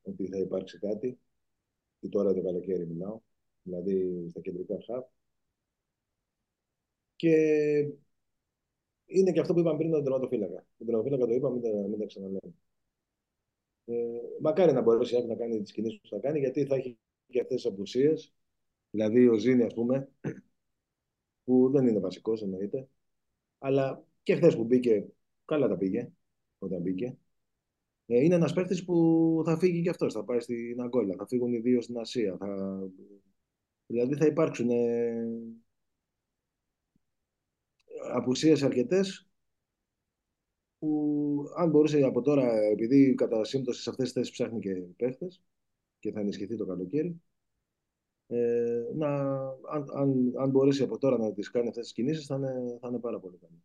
ότι 0.02 0.26
θα 0.26 0.38
υπάρξει 0.38 0.78
κάτι. 0.78 1.18
Και 2.00 2.08
τώρα 2.08 2.34
το 2.34 2.42
καλοκαίρι 2.42 2.86
μιλάω. 2.86 3.20
Δηλαδή 3.62 4.26
στα 4.30 4.40
κεντρικά 4.40 4.76
χαπ. 4.86 5.08
Και 7.16 7.34
είναι 9.06 9.32
και 9.32 9.40
αυτό 9.40 9.52
που 9.54 9.60
είπαμε 9.60 9.78
πριν 9.78 9.90
τον 9.90 10.02
τερματοφύλακα. 10.02 10.66
Τον 10.78 10.86
τερματοφύλακα 10.86 11.26
το 11.26 11.32
είπαμε, 11.34 11.54
μην 11.54 11.62
τα, 11.62 11.88
μην 11.88 11.98
τα 11.98 12.06
ξαναλέμε. 12.06 12.54
Ε, 13.84 13.94
μακάρι 14.40 14.72
να 14.72 14.80
μπορέσει 14.80 15.26
να 15.26 15.34
κάνει 15.34 15.62
τις 15.62 15.72
κινήσεις 15.72 16.00
που 16.00 16.08
θα 16.08 16.18
κάνει, 16.18 16.38
γιατί 16.38 16.64
θα 16.64 16.74
έχει 16.74 16.98
και 17.28 17.40
αυτές 17.40 17.62
τις 17.62 17.72
απουσίες. 17.72 18.34
Δηλαδή 18.90 19.28
ο 19.28 19.38
Ζήνη, 19.38 19.62
ας 19.62 19.74
πούμε, 19.74 20.08
που 21.48 21.70
δεν 21.70 21.86
είναι 21.86 21.98
βασικό 21.98 22.32
εννοείται, 22.42 22.88
αλλά 23.58 24.04
και 24.22 24.34
χθες 24.34 24.56
που 24.56 24.64
μπήκε, 24.64 25.06
καλά 25.44 25.68
τα 25.68 25.76
πήγε 25.76 26.10
όταν 26.58 26.80
μπήκε. 26.80 27.16
Ε, 28.06 28.24
είναι 28.24 28.34
ένας 28.34 28.52
παίχτης 28.52 28.84
που 28.84 29.42
θα 29.44 29.58
φύγει 29.58 29.82
και 29.82 29.88
αυτός, 29.88 30.12
θα 30.12 30.24
πάει 30.24 30.40
στην 30.40 30.80
Αγκόλα, 30.80 31.14
θα 31.18 31.26
φύγουν 31.26 31.52
οι 31.52 31.58
δύο 31.58 31.80
στην 31.82 31.98
Ασία. 31.98 32.36
Θα... 32.36 32.80
Δηλαδή 33.86 34.14
θα 34.14 34.26
υπάρξουν 34.26 34.70
ε, 34.70 35.28
απουσίες 38.12 38.62
αρκετές 38.62 39.28
που 40.78 41.52
αν 41.56 41.70
μπορούσε 41.70 42.02
από 42.02 42.20
τώρα, 42.20 42.52
επειδή 42.52 43.14
κατά 43.14 43.44
σύμπτωση 43.44 43.82
σε 43.82 43.90
αυτές 43.90 44.04
τις 44.04 44.14
θέσεις 44.14 44.32
ψάχνει 44.32 44.60
και 44.60 44.74
παίχτες 44.74 45.42
και 45.98 46.12
θα 46.12 46.20
ενισχυθεί 46.20 46.56
το 46.56 46.66
καλοκαίρι, 46.66 47.20
ε, 48.30 48.84
να, 48.94 49.08
αν, 49.70 49.90
αν, 49.94 50.32
αν 50.36 50.50
μπορέσει 50.50 50.82
από 50.82 50.98
τώρα 50.98 51.18
να 51.18 51.32
τις 51.32 51.50
κάνει 51.50 51.68
αυτές 51.68 51.84
τις 51.84 51.92
κινήσεις 51.92 52.26
θα 52.26 52.36
είναι, 52.36 52.78
θα 52.80 52.88
είναι 52.88 52.98
πάρα 52.98 53.20
πολύ 53.20 53.36
καλό. 53.36 53.62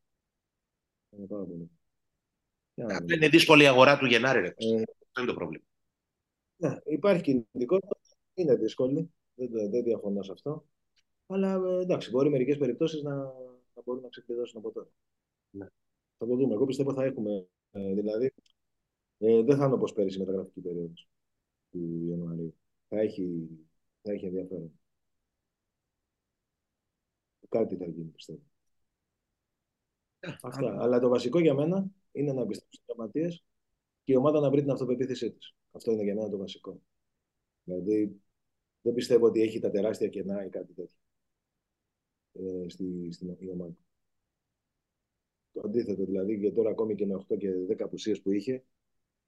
Θα 1.10 1.18
είναι 1.18 1.28
πάρα 1.28 1.44
πολύ. 1.44 1.70
Αυτό 2.76 3.14
είναι 3.14 3.28
δύσκολη 3.28 3.64
η 3.64 3.68
αγορά 3.68 3.98
του 3.98 4.06
Γενάρη, 4.06 4.40
ρε. 4.40 4.48
Ε, 4.48 4.76
Αυτό 4.76 5.22
είναι 5.22 5.28
το 5.28 5.34
πρόβλημα. 5.34 5.64
Ναι, 6.56 6.78
υπάρχει 6.86 7.22
κινητικότητα, 7.22 7.98
είναι 8.34 8.56
δύσκολη, 8.56 9.14
δεν, 9.36 9.70
δεν 9.70 9.84
διαφωνώ 9.84 10.24
σε 10.24 10.32
αυτό. 10.32 10.66
Αλλά 11.28 11.54
ε, 11.54 11.82
εντάξει, 11.82 12.10
μπορεί 12.10 12.30
μερικές 12.30 12.58
περιπτώσεις 12.58 13.02
να, 13.02 13.16
να 13.74 13.82
μπορούν 13.86 14.02
να 14.02 14.10
ξεκλειδώσουν 14.10 14.60
από 14.60 14.72
τώρα. 14.72 14.88
Ναι. 15.50 15.66
Θα 16.18 16.28
το 16.28 16.36
δούμε. 16.36 16.54
Εγώ 16.54 16.66
πιστεύω 16.66 16.94
θα 16.94 17.04
έχουμε. 17.04 17.48
Ε, 17.72 17.94
δηλαδή, 17.94 18.34
ε, 19.18 19.42
δεν 19.42 19.58
θα 19.58 19.66
είναι 19.66 19.74
όπως 19.74 19.94
πέρυσι 19.94 20.18
η 20.18 20.20
μεταγραφική 20.20 20.62
περίοδος 20.62 21.08
του 21.72 22.06
Ιανουαρίου. 22.10 22.56
Θα 22.88 23.00
έχει, 23.00 23.50
θα 24.04 24.12
έχει 24.12 24.26
ενδιαφέρον. 24.26 24.72
Κάτι 27.50 27.76
θα 27.76 27.86
γίνει, 27.86 28.10
πιστεύω. 28.10 28.42
Ε, 30.20 30.36
Αυτά. 30.42 30.78
Αλλά 30.82 31.00
το 31.00 31.10
βασικό 31.10 31.40
για 31.40 31.54
μένα 31.54 31.90
είναι 32.12 32.34
να 32.34 32.46
πιστέψει 32.46 32.76
στι 32.76 32.86
τραυματίε 32.86 33.30
και 34.04 34.12
η 34.12 34.16
ομάδα 34.16 34.40
να 34.40 34.50
βρει 34.50 34.62
την 34.62 34.72
αυτοπεποίθησή 34.72 35.32
της. 35.32 35.56
Αυτό 35.72 35.92
είναι 35.92 36.04
για 36.04 36.16
μένα 36.16 36.30
το 36.30 36.38
βασικό. 36.38 36.82
Δηλαδή, 37.64 38.22
δεν 38.82 38.94
πιστεύω 38.94 39.26
ότι 39.26 39.42
έχει 39.42 39.60
τα 39.60 39.70
τεράστια 39.70 40.08
κενά 40.08 40.46
ή 40.46 40.50
κάτι 40.50 40.74
τέτοιο 40.74 40.98
ε, 42.34 42.70
στη, 42.70 43.12
στην 43.12 43.38
ομάδα. 43.52 43.76
Το 45.52 45.62
αντίθετο 45.66 46.06
δηλαδή, 46.06 46.40
και 46.40 46.52
τώρα 46.52 46.70
ακόμη 46.70 46.96
και 46.96 47.06
με 47.06 47.26
8 47.30 47.38
και 47.38 47.50
10 47.70 47.82
απουσίες 47.82 48.22
που 48.22 48.32
είχε, 48.32 48.64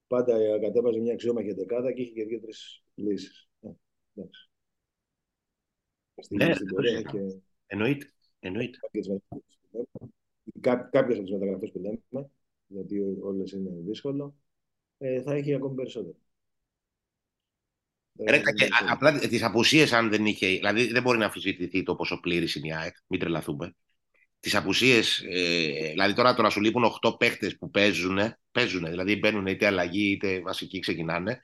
πάντα 0.06 0.58
κατέβαζε 0.58 0.98
μια 0.98 1.12
αξιόμαχη 1.12 1.52
δεκάδα 1.52 1.92
και 1.92 2.02
είχε 2.02 2.12
και 2.12 2.24
δύο-τρεις 2.24 2.84
λύσεις. 2.94 3.48
Ε, 3.60 3.70
εντάξει. 4.14 4.50
Ναι, 6.28 6.54
στην 6.54 6.66
πορεία 6.66 7.02
και... 7.02 7.18
εννοείται. 7.66 8.12
εννοείται. 8.38 8.78
Κάποιες 10.60 11.18
από 11.18 11.22
τις 11.22 11.30
μεταγραφές 11.30 11.70
που 11.70 11.78
λέμε, 11.78 12.30
γιατί 12.66 13.00
όλες 13.20 13.52
είναι 13.52 13.70
δύσκολο, 13.86 14.34
ε, 14.98 15.22
θα 15.22 15.34
έχει 15.34 15.54
ακόμη 15.54 15.74
περισσότερο. 15.74 16.16
Ρε, 18.28 18.38
και, 18.38 18.68
απλά 18.88 19.18
τις 19.18 19.42
απουσίες, 19.42 19.92
αν 19.92 20.08
δεν 20.08 20.26
είχε. 20.26 20.46
Δηλαδή, 20.46 20.86
δεν 20.86 21.02
μπορεί 21.02 21.18
να 21.18 21.24
αμφισβητηθεί 21.24 21.82
το 21.82 21.94
πόσο 21.94 22.20
πλήρης 22.20 22.54
είναι 22.54 22.68
η 22.68 22.72
ΑΕΚ. 22.72 22.96
Μην 23.06 23.20
τρελαθούμε 23.20 23.74
τις 24.40 24.54
απουσίες. 24.54 25.24
Ε, 25.28 25.88
δηλαδή 25.90 26.12
τώρα, 26.14 26.34
τώρα 26.34 26.50
σου 26.50 26.60
λείπουν 26.60 26.84
8 26.84 27.18
παίχτες 27.18 27.56
που 27.58 27.70
παίζουν, 27.70 28.18
παίζουν, 28.52 28.84
δηλαδή 28.84 29.16
μπαίνουν 29.16 29.46
είτε 29.46 29.66
αλλαγή 29.66 30.10
είτε 30.10 30.40
βασικοί 30.40 30.78
ξεκινάνε. 30.78 31.40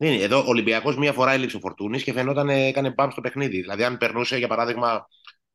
Είναι. 0.00 0.22
Εδώ 0.22 0.38
ο 0.38 0.44
Ολυμπιακός 0.46 0.96
μία 0.96 1.12
φορά 1.12 1.32
έλειψε 1.32 1.56
ο 1.56 1.60
Φορτούνης 1.60 2.02
και 2.02 2.12
φαινόταν 2.12 2.48
έκανε 2.48 2.90
μπαμ 2.90 3.10
στο 3.10 3.20
παιχνίδι. 3.20 3.60
Δηλαδή, 3.60 3.84
αν 3.84 3.96
περνούσε 3.96 4.36
για 4.36 4.48
παράδειγμα 4.48 5.08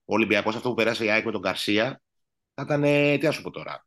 ο 0.05 0.13
Ολυμπιακός 0.13 0.55
αυτό 0.55 0.69
που 0.69 0.75
περάσει 0.75 1.05
η 1.05 1.09
ΑΕΚ 1.09 1.25
με 1.25 1.31
τον 1.31 1.41
Καρσία, 1.41 2.01
θα 2.53 2.63
ήταν. 2.63 2.81
Τι 3.19 3.27
α 3.27 3.31
σου 3.31 3.41
πω 3.41 3.51
τώρα. 3.51 3.85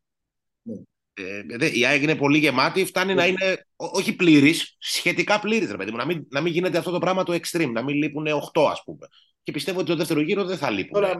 Ναι. 0.61 0.75
Ε, 1.13 1.69
η 1.73 1.85
ΑΕΚ 1.85 2.01
είναι 2.01 2.15
πολύ 2.15 2.37
γεμάτη, 2.37 2.85
φτάνει 2.85 3.13
να 3.13 3.21
ναι. 3.21 3.27
είναι 3.27 3.65
όχι 3.75 4.15
πλήρης, 4.15 4.75
σχετικά 4.79 5.39
πλήρης, 5.39 5.71
ρε 5.71 5.77
παιδί 5.77 5.91
μου. 5.91 5.97
Να 5.97 6.05
μην, 6.05 6.27
να 6.29 6.41
μην 6.41 6.53
γίνεται 6.53 6.77
αυτό 6.77 6.91
το 6.91 6.99
πράγμα 6.99 7.23
το 7.23 7.33
extreme, 7.33 7.71
να 7.71 7.83
μην 7.83 7.95
λείπουν 7.95 8.25
8, 8.53 8.61
ας 8.71 8.83
πούμε. 8.83 9.07
Και 9.43 9.51
πιστεύω 9.51 9.79
ότι 9.79 9.89
το 9.89 9.95
δεύτερο 9.95 10.21
γύρο 10.21 10.45
δεν 10.45 10.57
θα 10.57 10.69
λείπουν. 10.69 11.01
Τώρα, 11.01 11.15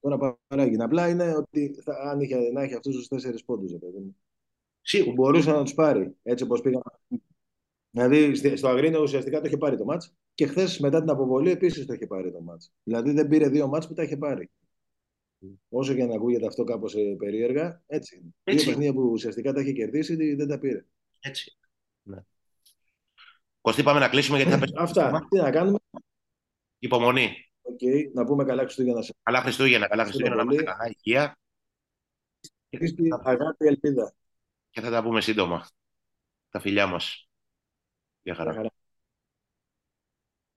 Τώρα 0.00 0.38
παράγει. 0.48 0.82
Απλά 0.82 1.08
είναι 1.08 1.34
ότι 1.36 1.74
θα, 1.84 1.92
αν 2.10 2.20
είχε 2.20 2.36
να 2.52 2.62
έχει 2.62 2.74
αυτούς 2.74 2.96
τους 2.96 3.08
τέσσερις 3.08 3.44
πόντους, 3.44 3.72
Σίγουρα. 4.80 5.10
Που 5.10 5.22
μπορούσε 5.22 5.50
να 5.50 5.62
τους 5.62 5.74
πάρει 5.74 6.16
έτσι 6.22 6.44
όπως 6.44 6.60
πήγαν. 6.60 6.82
Δηλαδή 7.90 8.34
στο 8.56 8.68
Αγρίνο 8.68 9.00
ουσιαστικά 9.00 9.40
το 9.40 9.46
είχε 9.46 9.56
πάρει 9.56 9.76
το 9.76 9.84
μάτς 9.84 10.14
και 10.34 10.46
χθες 10.46 10.78
μετά 10.78 11.00
την 11.00 11.10
αποβολή 11.10 11.50
επίσης 11.50 11.86
το 11.86 11.92
είχε 11.92 12.06
πάρει 12.06 12.32
το 12.32 12.40
μάτς. 12.40 12.72
Δηλαδή 12.82 13.12
δεν 13.12 13.28
πήρε 13.28 13.48
δύο 13.48 13.66
μάτς 13.66 13.86
που 13.86 13.94
τα 13.94 14.02
είχε 14.02 14.16
πάρει. 14.16 14.50
Όσο 15.68 15.94
και 15.94 16.04
να 16.04 16.14
ακούγεται 16.14 16.46
αυτό 16.46 16.64
κάπως 16.64 16.94
ε, 16.94 17.14
περίεργα, 17.18 17.82
έτσι 17.86 18.16
είναι. 18.16 18.56
Δύο 18.56 18.64
παιχνίδια 18.64 18.92
που 18.92 19.10
ουσιαστικά 19.10 19.52
τα 19.52 19.60
είχε 19.60 19.72
κερδίσει 19.72 20.34
δεν 20.34 20.48
τα 20.48 20.58
πήρε. 20.58 20.84
Έτσι. 21.20 21.56
Ναι. 22.02 22.18
Κωστή, 23.60 23.82
πάμε 23.82 24.00
να 24.00 24.08
κλείσουμε 24.08 24.42
γιατί 24.42 24.72
θα 24.72 24.82
Αυτά. 24.82 25.26
Τι 25.30 25.36
να 25.36 25.50
κάνουμε; 25.50 25.78
Υπομονή. 26.78 27.50
Okay. 27.62 28.10
Να 28.12 28.24
πούμε 28.24 28.44
καλά 28.44 28.62
Χριστούγεννα. 28.62 29.04
Καλά 29.22 29.40
Χριστούγεννα, 29.40 29.88
καλά 29.88 30.04
Χριστούγεννα, 30.04 30.36
να 30.36 30.42
είμαστε 30.42 30.62
καλά, 30.62 30.92
υγεία. 30.96 31.38
Αγάπη, 33.22 33.66
ελπίδα. 33.66 34.14
Και 34.70 34.80
θα 34.80 34.90
τα 34.90 35.02
πούμε 35.02 35.20
σύντομα. 35.20 35.66
Τα 36.50 36.60
φιλιά 36.60 36.86
μας. 36.86 37.28
Γεια 38.22 38.34
χαρά. 38.34 38.72